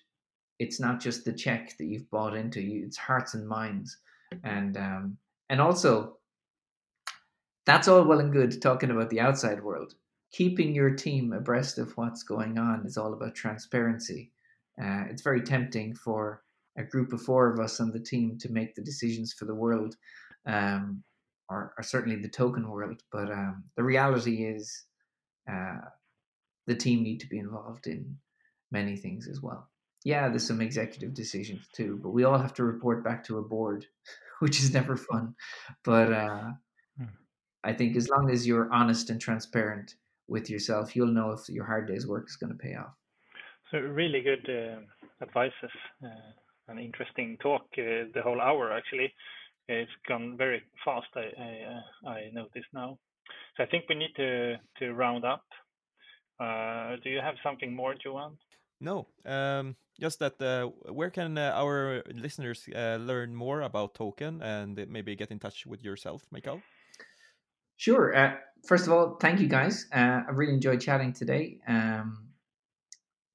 it's 0.59 0.81
not 0.81 1.01
just 1.01 1.25
the 1.25 1.33
check 1.33 1.77
that 1.79 1.87
you've 1.87 2.11
bought 2.11 2.37
into, 2.37 2.61
it's 2.61 2.97
hearts 2.97 3.35
and 3.35 3.47
minds. 3.47 3.99
And 4.45 4.77
um, 4.77 5.19
and 5.51 5.61
also, 5.61 6.17
that's 7.67 7.89
all 7.89 8.05
well 8.05 8.21
and 8.21 8.33
good 8.33 8.61
talking 8.63 8.91
about 8.91 9.11
the 9.11 9.21
outside 9.21 9.63
world. 9.63 9.95
Keeping 10.33 10.75
your 10.75 10.91
team 10.91 11.33
abreast 11.33 11.79
of 11.79 11.93
what's 11.97 12.23
going 12.23 12.59
on 12.59 12.87
is 12.87 12.97
all 12.97 13.13
about 13.13 13.35
transparency. 13.35 14.33
Uh, 14.83 15.05
it's 15.11 15.23
very 15.23 15.43
tempting 15.43 15.95
for 15.95 16.43
a 16.79 16.83
group 16.83 17.13
of 17.13 17.21
four 17.21 17.53
of 17.53 17.61
us 17.61 17.81
on 17.81 17.91
the 17.91 18.01
team 18.01 18.39
to 18.39 18.51
make 18.51 18.75
the 18.75 18.83
decisions 18.83 19.35
for 19.35 19.45
the 19.45 19.55
world, 19.55 19.97
um, 20.47 21.03
or, 21.51 21.75
or, 21.77 21.83
certainly 21.83 22.17
the 22.17 22.29
token 22.29 22.67
world. 22.71 23.03
But 23.13 23.31
um, 23.31 23.65
the 23.77 23.83
reality 23.83 24.47
is, 24.47 24.87
uh, 25.51 25.77
the 26.67 26.75
team 26.75 27.03
need 27.03 27.21
to 27.21 27.27
be 27.27 27.39
involved 27.39 27.87
in 27.87 28.17
many 28.71 28.97
things 28.97 29.29
as 29.29 29.43
well. 29.43 29.69
Yeah, 30.05 30.29
there's 30.29 30.47
some 30.47 30.61
executive 30.61 31.15
decisions 31.15 31.69
too, 31.73 31.99
but 32.03 32.11
we 32.11 32.25
all 32.25 32.39
have 32.39 32.55
to 32.55 32.65
report 32.65 33.05
back 33.05 33.23
to 33.25 33.39
a 33.39 33.43
board 33.43 33.87
which 34.43 34.59
is 34.59 34.75
never 34.75 34.97
fun. 34.97 35.35
But 35.85 36.13
uh, 36.13 36.51
mm. 37.01 37.09
I 37.63 37.73
think 37.73 37.97
as 37.97 38.09
long 38.09 38.31
as 38.31 38.45
you're 38.47 38.73
honest 38.73 39.09
and 39.09 39.21
transparent 39.21 39.95
with 40.27 40.51
yourself, 40.51 40.97
you'll 40.97 41.15
know 41.15 41.31
if 41.31 41.49
your 41.49 41.65
hard 41.65 41.87
day's 41.87 42.09
work 42.09 42.27
is 42.29 42.37
going 42.37 42.53
to 42.53 42.59
pay 42.59 42.75
off. 42.75 42.95
So 43.71 43.79
really 43.79 44.21
good 44.21 44.45
uh, 44.49 44.81
advices. 45.23 45.71
Uh, 46.05 46.33
an 46.69 46.79
interesting 46.79 47.39
talk. 47.41 47.63
Uh, 47.79 48.11
the 48.15 48.23
whole 48.23 48.41
hour 48.41 48.73
actually. 48.73 49.13
It's 49.69 49.91
gone 50.09 50.37
very 50.37 50.61
fast. 50.85 51.07
I 51.15 51.27
I, 51.41 51.53
uh, 51.73 52.11
I 52.11 52.31
notice 52.33 52.67
now. 52.75 52.99
So 53.57 53.63
I 53.63 53.67
think 53.67 53.85
we 53.89 53.95
need 53.95 54.15
to 54.17 54.57
to 54.81 54.93
round 54.93 55.25
up. 55.25 55.45
Uh, 56.41 56.97
do 57.05 57.11
you 57.11 57.21
have 57.21 57.37
something 57.45 57.75
more, 57.75 57.95
Johan? 58.05 58.37
No, 58.83 59.07
um, 59.25 59.77
just 60.01 60.19
that. 60.19 60.43
Uh, 60.43 60.67
where 60.93 61.11
can 61.11 61.39
uh, 61.39 61.53
our 61.55 62.03
listeners 62.13 62.69
uh, 62.75 62.97
learn 62.97 63.33
more 63.33 63.61
about 63.61 63.95
Token 63.95 64.43
and 64.43 64.75
maybe 64.89 65.15
get 65.15 65.31
in 65.31 65.39
touch 65.39 65.67
with 65.67 65.85
yourself, 65.85 66.27
Michael? 66.33 66.61
Sure. 67.77 68.15
Uh, 68.15 68.35
first 68.67 68.89
of 68.89 68.93
all, 68.93 69.17
thank 69.21 69.39
you 69.39 69.47
guys. 69.47 69.87
Uh, 69.95 70.23
I 70.27 70.31
really 70.33 70.55
enjoyed 70.55 70.81
chatting 70.81 71.13
today. 71.13 71.61
Um, 71.69 72.27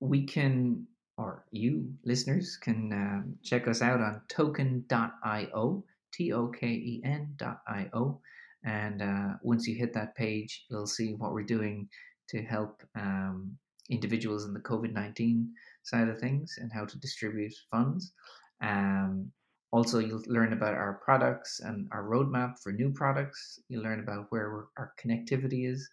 we 0.01 0.25
can, 0.25 0.85
or 1.17 1.45
you 1.51 1.93
listeners 2.03 2.57
can 2.57 2.91
um, 2.91 3.35
check 3.41 3.69
us 3.69 3.81
out 3.81 4.01
on 4.01 4.21
token.io, 4.27 5.83
T 6.13 6.33
O 6.33 6.47
K 6.49 6.67
E 6.67 7.01
N.io. 7.05 8.21
And 8.65 9.01
uh, 9.01 9.33
once 9.41 9.65
you 9.65 9.75
hit 9.75 9.93
that 9.93 10.13
page, 10.15 10.65
you'll 10.69 10.87
see 10.87 11.13
what 11.13 11.31
we're 11.31 11.43
doing 11.43 11.87
to 12.31 12.43
help 12.43 12.83
um, 12.97 13.57
individuals 13.89 14.45
in 14.45 14.53
the 14.53 14.59
COVID 14.59 14.93
19 14.93 15.49
side 15.83 16.09
of 16.09 16.19
things 16.19 16.57
and 16.61 16.71
how 16.71 16.85
to 16.85 16.99
distribute 16.99 17.53
funds. 17.71 18.13
Um, 18.61 19.31
also, 19.71 19.99
you'll 19.99 20.23
learn 20.27 20.53
about 20.53 20.75
our 20.75 21.01
products 21.03 21.59
and 21.59 21.87
our 21.91 22.03
roadmap 22.03 22.59
for 22.63 22.71
new 22.71 22.91
products. 22.91 23.59
You'll 23.67 23.83
learn 23.83 23.99
about 23.99 24.27
where 24.29 24.67
our 24.77 24.93
connectivity 25.01 25.69
is. 25.69 25.87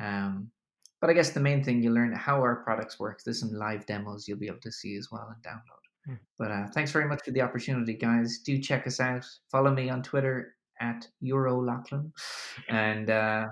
Um, 0.00 0.50
but 1.00 1.10
I 1.10 1.12
guess 1.12 1.30
the 1.30 1.40
main 1.40 1.62
thing 1.62 1.82
you 1.82 1.90
learn 1.90 2.12
how 2.14 2.40
our 2.40 2.56
products 2.64 2.98
work. 2.98 3.20
There's 3.24 3.40
some 3.40 3.52
live 3.52 3.84
demos 3.86 4.26
you'll 4.26 4.38
be 4.38 4.46
able 4.46 4.60
to 4.60 4.72
see 4.72 4.96
as 4.96 5.08
well 5.10 5.28
and 5.34 5.42
download. 5.44 6.14
Mm. 6.14 6.18
But 6.38 6.50
uh, 6.50 6.66
thanks 6.72 6.92
very 6.92 7.08
much 7.08 7.24
for 7.24 7.32
the 7.32 7.42
opportunity, 7.42 7.94
guys. 7.94 8.38
Do 8.38 8.58
check 8.58 8.86
us 8.86 9.00
out. 9.00 9.24
Follow 9.50 9.72
me 9.72 9.90
on 9.90 10.02
Twitter 10.02 10.54
at 10.80 11.06
Euro 11.20 11.60
Lachlan, 11.62 12.12
and 12.68 13.10
uh, 13.10 13.46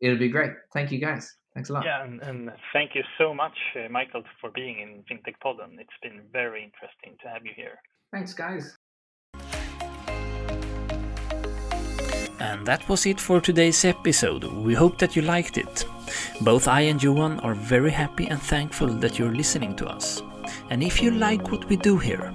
it'll 0.00 0.18
be 0.18 0.28
great. 0.28 0.52
Thank 0.72 0.90
you, 0.90 0.98
guys. 0.98 1.37
Thanks 1.58 1.70
a 1.70 1.72
lot. 1.72 1.84
Yeah, 1.84 2.04
and, 2.04 2.22
and 2.22 2.52
thank 2.72 2.94
you 2.94 3.02
so 3.18 3.34
much, 3.34 3.56
uh, 3.74 3.88
Michael, 3.90 4.22
for 4.40 4.50
being 4.52 4.78
in 4.78 5.02
FinTech 5.10 5.34
Podden. 5.44 5.80
It's 5.80 5.90
been 6.00 6.20
very 6.32 6.62
interesting 6.62 7.16
to 7.20 7.28
have 7.28 7.44
you 7.44 7.50
here. 7.56 7.80
Thanks, 8.12 8.32
guys. 8.32 8.76
And 12.40 12.64
that 12.64 12.88
was 12.88 13.06
it 13.06 13.20
for 13.20 13.40
today's 13.40 13.84
episode. 13.84 14.44
We 14.44 14.74
hope 14.74 14.98
that 14.98 15.16
you 15.16 15.22
liked 15.22 15.58
it. 15.58 15.84
Both 16.42 16.68
I 16.68 16.82
and 16.82 17.02
Johan 17.02 17.40
are 17.40 17.54
very 17.54 17.90
happy 17.90 18.28
and 18.28 18.40
thankful 18.40 18.86
that 18.86 19.18
you're 19.18 19.34
listening 19.34 19.74
to 19.76 19.86
us. 19.86 20.22
And 20.70 20.80
if 20.80 21.02
you 21.02 21.10
like 21.10 21.50
what 21.50 21.68
we 21.68 21.76
do 21.76 21.98
here, 21.98 22.32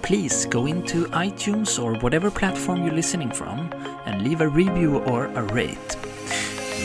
please 0.00 0.46
go 0.46 0.64
into 0.64 1.04
iTunes 1.08 1.78
or 1.82 1.98
whatever 2.00 2.30
platform 2.30 2.86
you're 2.86 2.94
listening 2.94 3.30
from 3.32 3.70
and 4.06 4.22
leave 4.22 4.40
a 4.40 4.48
review 4.48 5.00
or 5.00 5.26
a 5.26 5.42
rate. 5.52 5.96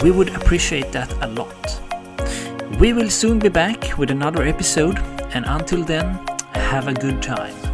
We 0.04 0.12
would 0.12 0.30
appreciate 0.36 0.92
that 0.92 1.12
a 1.24 1.28
lot. 1.28 1.82
We 2.80 2.94
will 2.94 3.10
soon 3.10 3.40
be 3.40 3.50
back 3.50 3.98
with 3.98 4.12
another 4.12 4.44
episode, 4.44 5.00
and 5.34 5.44
until 5.46 5.84
then, 5.84 6.20
have 6.54 6.88
a 6.88 6.94
good 6.94 7.22
time. 7.22 7.67